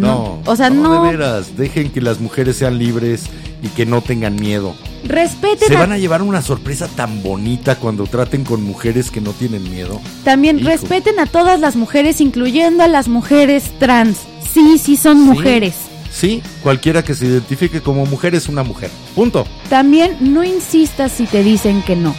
[0.00, 0.40] No.
[0.44, 1.02] O sea, no.
[1.04, 3.24] De veras, dejen que las mujeres sean libres
[3.62, 4.74] y que no tengan miedo.
[5.04, 9.20] respeten Se a- van a llevar una sorpresa tan bonita cuando traten con mujeres que
[9.20, 10.00] no tienen miedo.
[10.24, 10.68] También Hijo.
[10.68, 14.18] respeten a todas las mujeres, incluyendo a las mujeres trans.
[14.52, 15.74] Sí, sí son mujeres.
[16.10, 18.90] Sí, cualquiera que se identifique como mujer es una mujer.
[19.14, 19.46] Punto.
[19.68, 22.14] También no insistas si te dicen que no.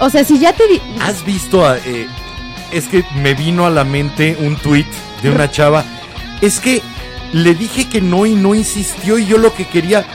[0.00, 0.62] O sea, si ya te
[1.00, 2.06] ¿Has visto a, eh,
[2.72, 4.86] es que me vino a la mente un tweet
[5.22, 5.84] de una chava.
[6.40, 6.82] Es que
[7.32, 10.06] le dije que no y no insistió y yo lo que quería.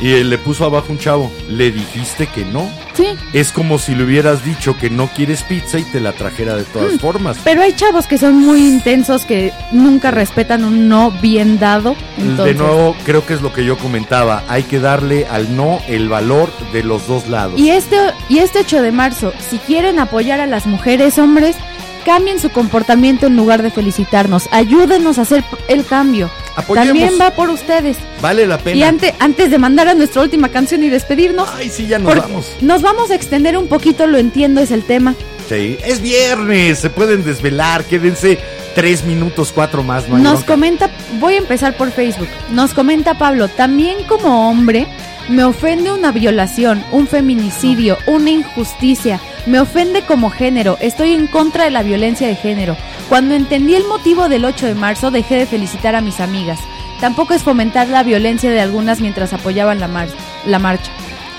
[0.00, 1.30] Y él le puso abajo un chavo.
[1.48, 2.70] Le dijiste que no.
[2.94, 6.56] Sí, Es como si le hubieras dicho que no quieres pizza y te la trajera
[6.56, 7.38] de todas formas.
[7.44, 11.94] pero hay chavos que son muy intensos que nunca respetan un no bien dado.
[12.18, 14.42] Entonces, de nuevo, creo que es lo que yo comentaba.
[14.48, 17.58] Hay que darle al no el valor de los dos lados.
[17.58, 17.96] Y este,
[18.28, 21.56] y este 8 de marzo, si quieren apoyar a las mujeres, hombres,
[22.00, 24.48] cambien su comportamiento en lugar de felicitarnos.
[24.50, 26.30] Ayúdenos a hacer el cambio.
[26.56, 26.88] Apoyemos.
[26.88, 27.96] También va por ustedes.
[28.20, 28.76] Vale la pena.
[28.76, 32.16] Y ante- antes de mandar a nuestra última canción y despedirnos, Ay, sí, ya nos
[32.16, 32.56] vamos.
[32.60, 35.14] nos vamos a extender un poquito, lo entiendo, es el tema.
[35.48, 38.38] Sí, es viernes, se pueden desvelar, quédense
[38.74, 40.08] tres minutos, cuatro más.
[40.08, 40.46] No hay Nos bronca.
[40.52, 42.28] comenta, voy a empezar por Facebook.
[42.52, 44.86] Nos comenta Pablo, también como hombre
[45.28, 49.20] me ofende una violación, un feminicidio, una injusticia.
[49.46, 50.76] Me ofende como género.
[50.80, 52.76] Estoy en contra de la violencia de género.
[53.08, 56.58] Cuando entendí el motivo del 8 de marzo dejé de felicitar a mis amigas.
[57.00, 60.08] Tampoco es fomentar la violencia de algunas mientras apoyaban la, mar-
[60.44, 60.90] la marcha.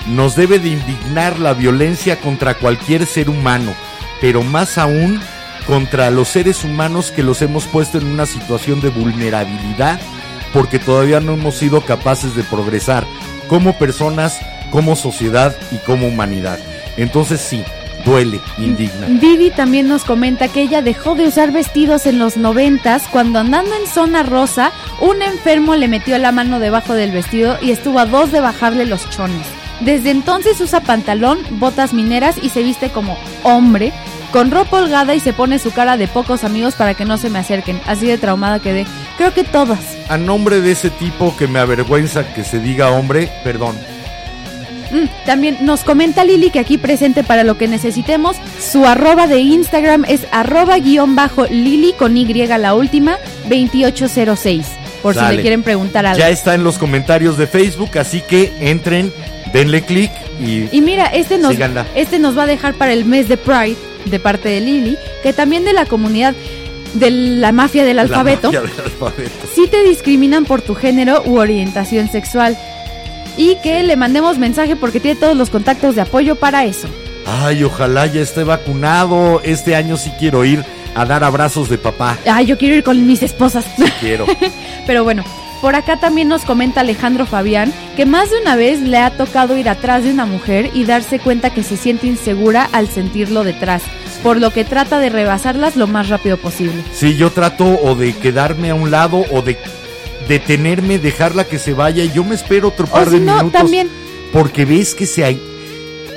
[0.08, 3.72] Nos debe de indignar la violencia contra cualquier ser humano,
[4.20, 5.20] pero más aún
[5.66, 10.00] contra los seres humanos que los hemos puesto en una situación de vulnerabilidad
[10.52, 13.06] porque todavía no hemos sido capaces de progresar
[13.46, 14.40] como personas,
[14.72, 16.58] como sociedad y como humanidad.
[16.96, 17.62] Entonces sí,
[18.04, 19.06] duele, indigna.
[19.08, 23.74] Vivi también nos comenta que ella dejó de usar vestidos en los noventas cuando andando
[23.74, 28.06] en zona rosa, un enfermo le metió la mano debajo del vestido y estuvo a
[28.06, 29.46] dos de bajarle los chones.
[29.80, 33.92] Desde entonces usa pantalón, botas mineras y se viste como hombre,
[34.30, 37.30] con ropa holgada y se pone su cara de pocos amigos para que no se
[37.30, 37.80] me acerquen.
[37.86, 38.86] Así de traumada quedé.
[39.18, 39.80] Creo que todas.
[40.08, 43.76] A nombre de ese tipo que me avergüenza que se diga hombre, perdón.
[44.92, 48.36] Mm, también nos comenta Lili que aquí presente para lo que necesitemos.
[48.60, 53.16] Su arroba de Instagram es arroba guion bajo Lili con Y la última
[53.48, 54.66] 2806.
[55.02, 56.18] Por si le quieren preguntar algo.
[56.18, 59.12] Ya está en los comentarios de Facebook, así que entren,
[59.52, 61.86] denle clic y, Y mira, este nos, Síganla.
[61.96, 65.32] este nos va a dejar para el mes de Pride de parte de Lili, que
[65.32, 66.34] también de la comunidad
[66.94, 68.48] de la mafia del la alfabeto.
[68.48, 69.46] magia del alfabeto.
[69.54, 72.56] si te discriminan por tu género u orientación sexual.
[73.36, 76.88] Y que le mandemos mensaje porque tiene todos los contactos de apoyo para eso.
[77.26, 79.40] Ay, ojalá ya esté vacunado.
[79.44, 80.64] Este año sí quiero ir
[80.94, 82.18] a dar abrazos de papá.
[82.30, 83.64] Ay, yo quiero ir con mis esposas.
[84.00, 84.26] Quiero.
[84.86, 85.24] Pero bueno,
[85.62, 89.56] por acá también nos comenta Alejandro Fabián que más de una vez le ha tocado
[89.56, 93.82] ir atrás de una mujer y darse cuenta que se siente insegura al sentirlo detrás,
[94.24, 96.82] por lo que trata de rebasarlas lo más rápido posible.
[96.92, 99.56] Sí, yo trato o de quedarme a un lado o de
[100.28, 103.36] detenerme, dejarla que se vaya y yo me espero otro par O de si no,
[103.36, 103.52] minutos.
[103.60, 103.88] también,
[104.32, 105.40] Porque ves que se hay.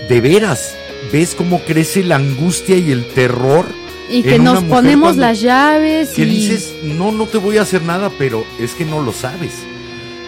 [0.10, 0.76] De veras,
[1.12, 3.66] ves cómo crece la angustia y el terror.
[4.10, 7.82] y que nos ponemos las llaves Que y dices, no, no te voy a hacer
[7.82, 9.52] nada, pero es que no lo sabes.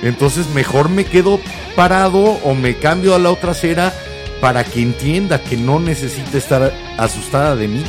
[0.03, 1.39] Entonces mejor me quedo
[1.75, 3.93] parado o me cambio a la otra acera
[4.41, 7.83] para que entienda que no necesita estar asustada de mí.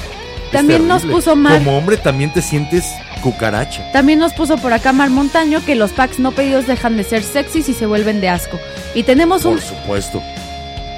[0.52, 1.58] También nos puso mal.
[1.58, 2.84] Como hombre también te sientes
[3.22, 3.90] cucaracha.
[3.92, 7.22] También nos puso por acá Mar Montaño que los packs no pedidos dejan de ser
[7.22, 8.58] sexys y se vuelven de asco.
[8.94, 10.22] Y tenemos un Por supuesto.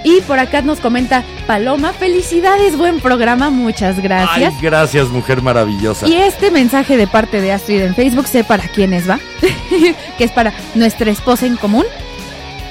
[0.04, 4.54] y por acá nos comenta Paloma, felicidades, buen programa, muchas gracias.
[4.54, 6.06] Ay, gracias, mujer maravillosa.
[6.06, 9.18] Y este mensaje de parte de Astrid en Facebook, sé para quiénes va,
[10.18, 11.84] que es para nuestra esposa en común.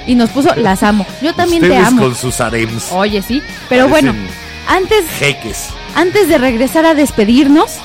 [0.06, 1.04] y nos puso las amo.
[1.22, 2.02] Yo también Ustedes te amo.
[2.02, 2.90] con sus harems.
[2.92, 4.14] Oye, sí, pero bueno,
[4.68, 5.68] antes Jeques.
[5.94, 7.80] Antes de regresar a despedirnos,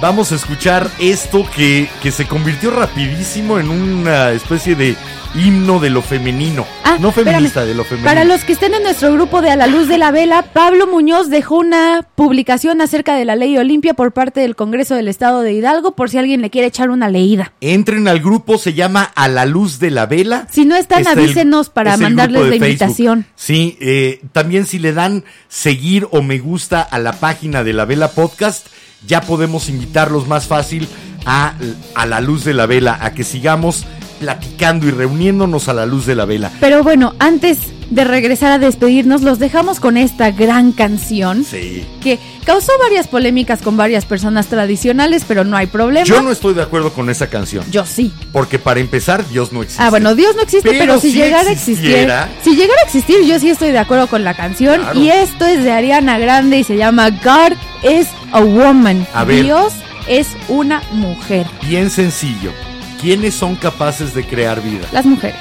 [0.00, 4.94] Vamos a escuchar esto que, que se convirtió rapidísimo en una especie de
[5.34, 6.66] himno de lo femenino.
[6.84, 7.68] Ah, no feminista, espérame.
[7.68, 8.08] de lo femenino.
[8.08, 10.86] Para los que estén en nuestro grupo de A la Luz de la Vela, Pablo
[10.86, 15.40] Muñoz dejó una publicación acerca de la ley Olimpia por parte del Congreso del Estado
[15.40, 17.52] de Hidalgo, por si alguien le quiere echar una leída.
[17.62, 20.46] Entren al grupo, se llama A la Luz de la Vela.
[20.50, 22.66] Si no están, Está el- avísenos para es mandarles la Facebook.
[22.68, 23.26] invitación.
[23.34, 27.86] Sí, eh, también si le dan seguir o me gusta a la página de la
[27.86, 28.66] Vela Podcast,
[29.06, 30.88] ya podemos invitarlos más fácil
[31.24, 31.54] a,
[31.94, 33.84] a la luz de la vela, a que sigamos
[34.20, 36.50] platicando y reuniéndonos a la luz de la vela.
[36.60, 37.58] Pero bueno, antes
[37.90, 41.84] de regresar a despedirnos, los dejamos con esta gran canción Sí.
[42.02, 46.04] que causó varias polémicas con varias personas tradicionales, pero no hay problema.
[46.06, 47.64] Yo no estoy de acuerdo con esa canción.
[47.70, 48.12] Yo sí.
[48.32, 49.82] Porque para empezar, Dios no existe.
[49.82, 52.08] Ah, bueno, Dios no existe, pero, Pero si, si llegara a existir,
[52.42, 54.80] si llegara a existir, yo sí estoy de acuerdo con la canción.
[54.80, 55.00] Claro.
[55.00, 57.52] Y esto es de Ariana Grande y se llama God
[57.88, 59.06] is a Woman.
[59.14, 59.44] A ver.
[59.44, 59.72] Dios
[60.08, 61.46] es una mujer.
[61.68, 62.52] Bien sencillo.
[63.00, 64.86] ¿Quiénes son capaces de crear vida?
[64.92, 65.36] Las mujeres.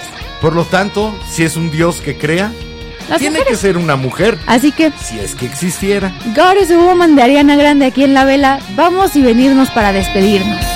[0.46, 2.52] Por lo tanto, si es un Dios que crea,
[3.10, 3.58] Las tiene mujeres.
[3.60, 4.38] que ser una mujer.
[4.46, 6.14] Así que Si es que existiera.
[6.36, 8.60] God is a Woman de Ariana Grande aquí en la vela.
[8.76, 10.75] Vamos y venirnos para despedirnos.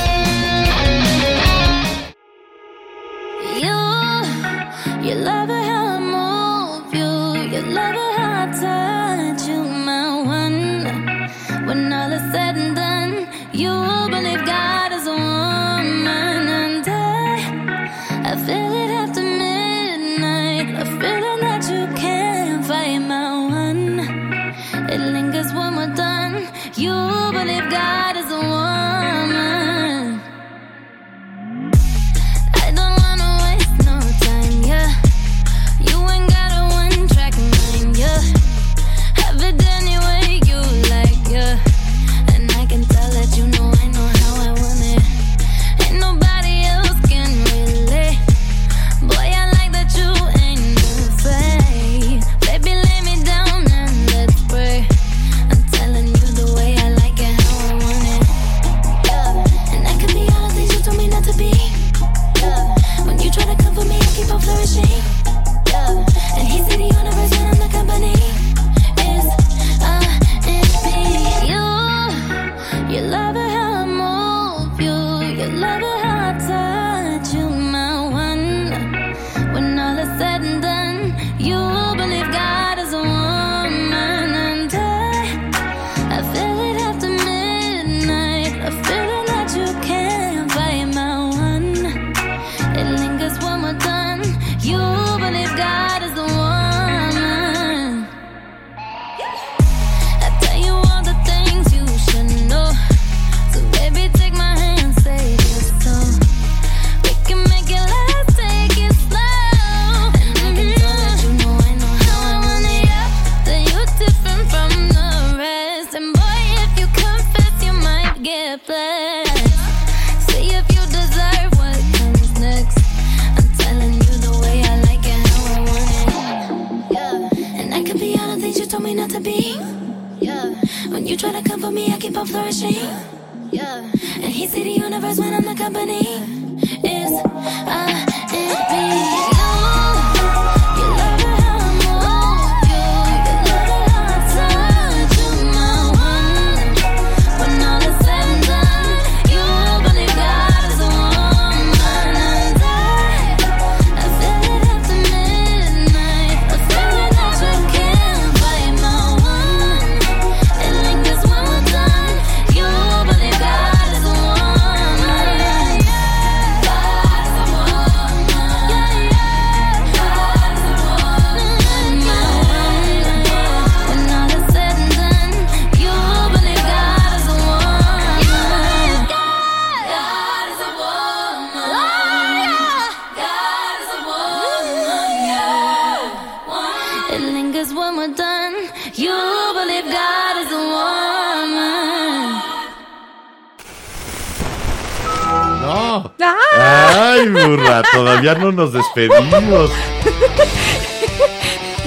[199.07, 199.71] Despedimos.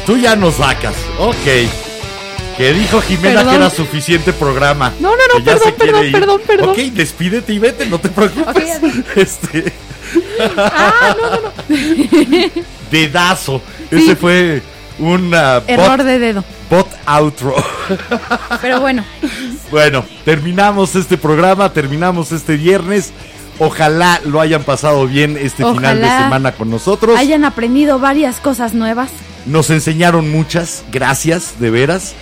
[0.06, 0.94] Tú ya nos sacas.
[1.18, 1.68] Ok.
[2.56, 3.48] Que dijo Jimena Perdón.
[3.50, 4.92] que era suficiente programa.
[5.00, 6.12] No, no, no, perdón, perdón, ir.
[6.12, 6.68] perdón, perdón.
[6.70, 8.46] Ok, despídete y vete, no te preocupes.
[8.48, 8.94] Ok, adiós.
[9.16, 9.72] este.
[10.58, 11.52] Ah, no, no, no.
[12.90, 13.62] Dedazo.
[13.90, 13.96] Sí.
[13.96, 14.60] Ese fue
[14.98, 16.44] un Error bot, de dedo.
[16.68, 17.54] bot outro.
[18.60, 19.04] Pero bueno,
[19.70, 23.12] Bueno, terminamos este programa, terminamos este viernes.
[23.58, 27.18] Ojalá lo hayan pasado bien este final de semana con nosotros.
[27.18, 29.10] hayan aprendido varias cosas nuevas.
[29.46, 32.14] Nos enseñaron muchas, gracias, de veras.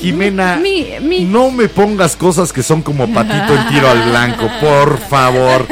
[0.00, 4.48] Jimena, Mi, mi- no me pongas cosas que son como patito en tiro al blanco,
[4.60, 5.66] por favor.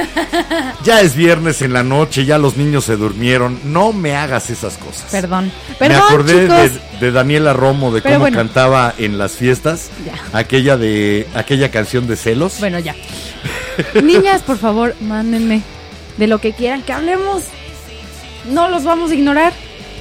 [0.84, 3.58] Ya es viernes en la noche, ya los niños se durmieron.
[3.64, 5.06] No me hagas esas cosas.
[5.10, 5.50] Perdón.
[5.80, 8.36] me acordé de, de Daniela Romo, de Pero cómo bueno.
[8.36, 10.38] cantaba en las fiestas Ya.
[10.38, 12.56] aquella de aquella canción de celos.
[12.60, 12.94] Bueno, ya.
[14.02, 15.62] Niñas, por favor, mándenme
[16.16, 17.44] de lo que quieran que hablemos.
[18.50, 19.52] No los vamos a ignorar.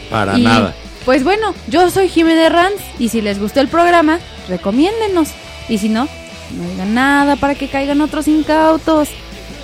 [0.10, 0.74] Para Y, nada.
[1.08, 4.20] Pues bueno, yo soy Jiménez Ranz y si les gustó el programa,
[4.50, 5.30] recomiéndenos.
[5.70, 6.10] Y si no,
[6.52, 9.08] no digan nada para que caigan otros incautos.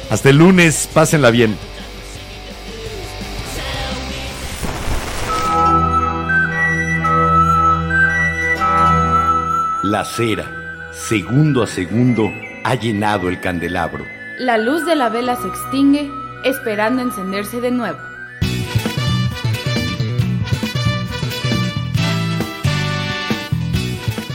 [0.09, 1.57] Hasta el lunes, pásenla bien.
[9.83, 10.49] La cera,
[10.93, 12.31] segundo a segundo,
[12.63, 14.05] ha llenado el candelabro.
[14.39, 16.09] La luz de la vela se extingue,
[16.45, 18.12] esperando encenderse de nuevo.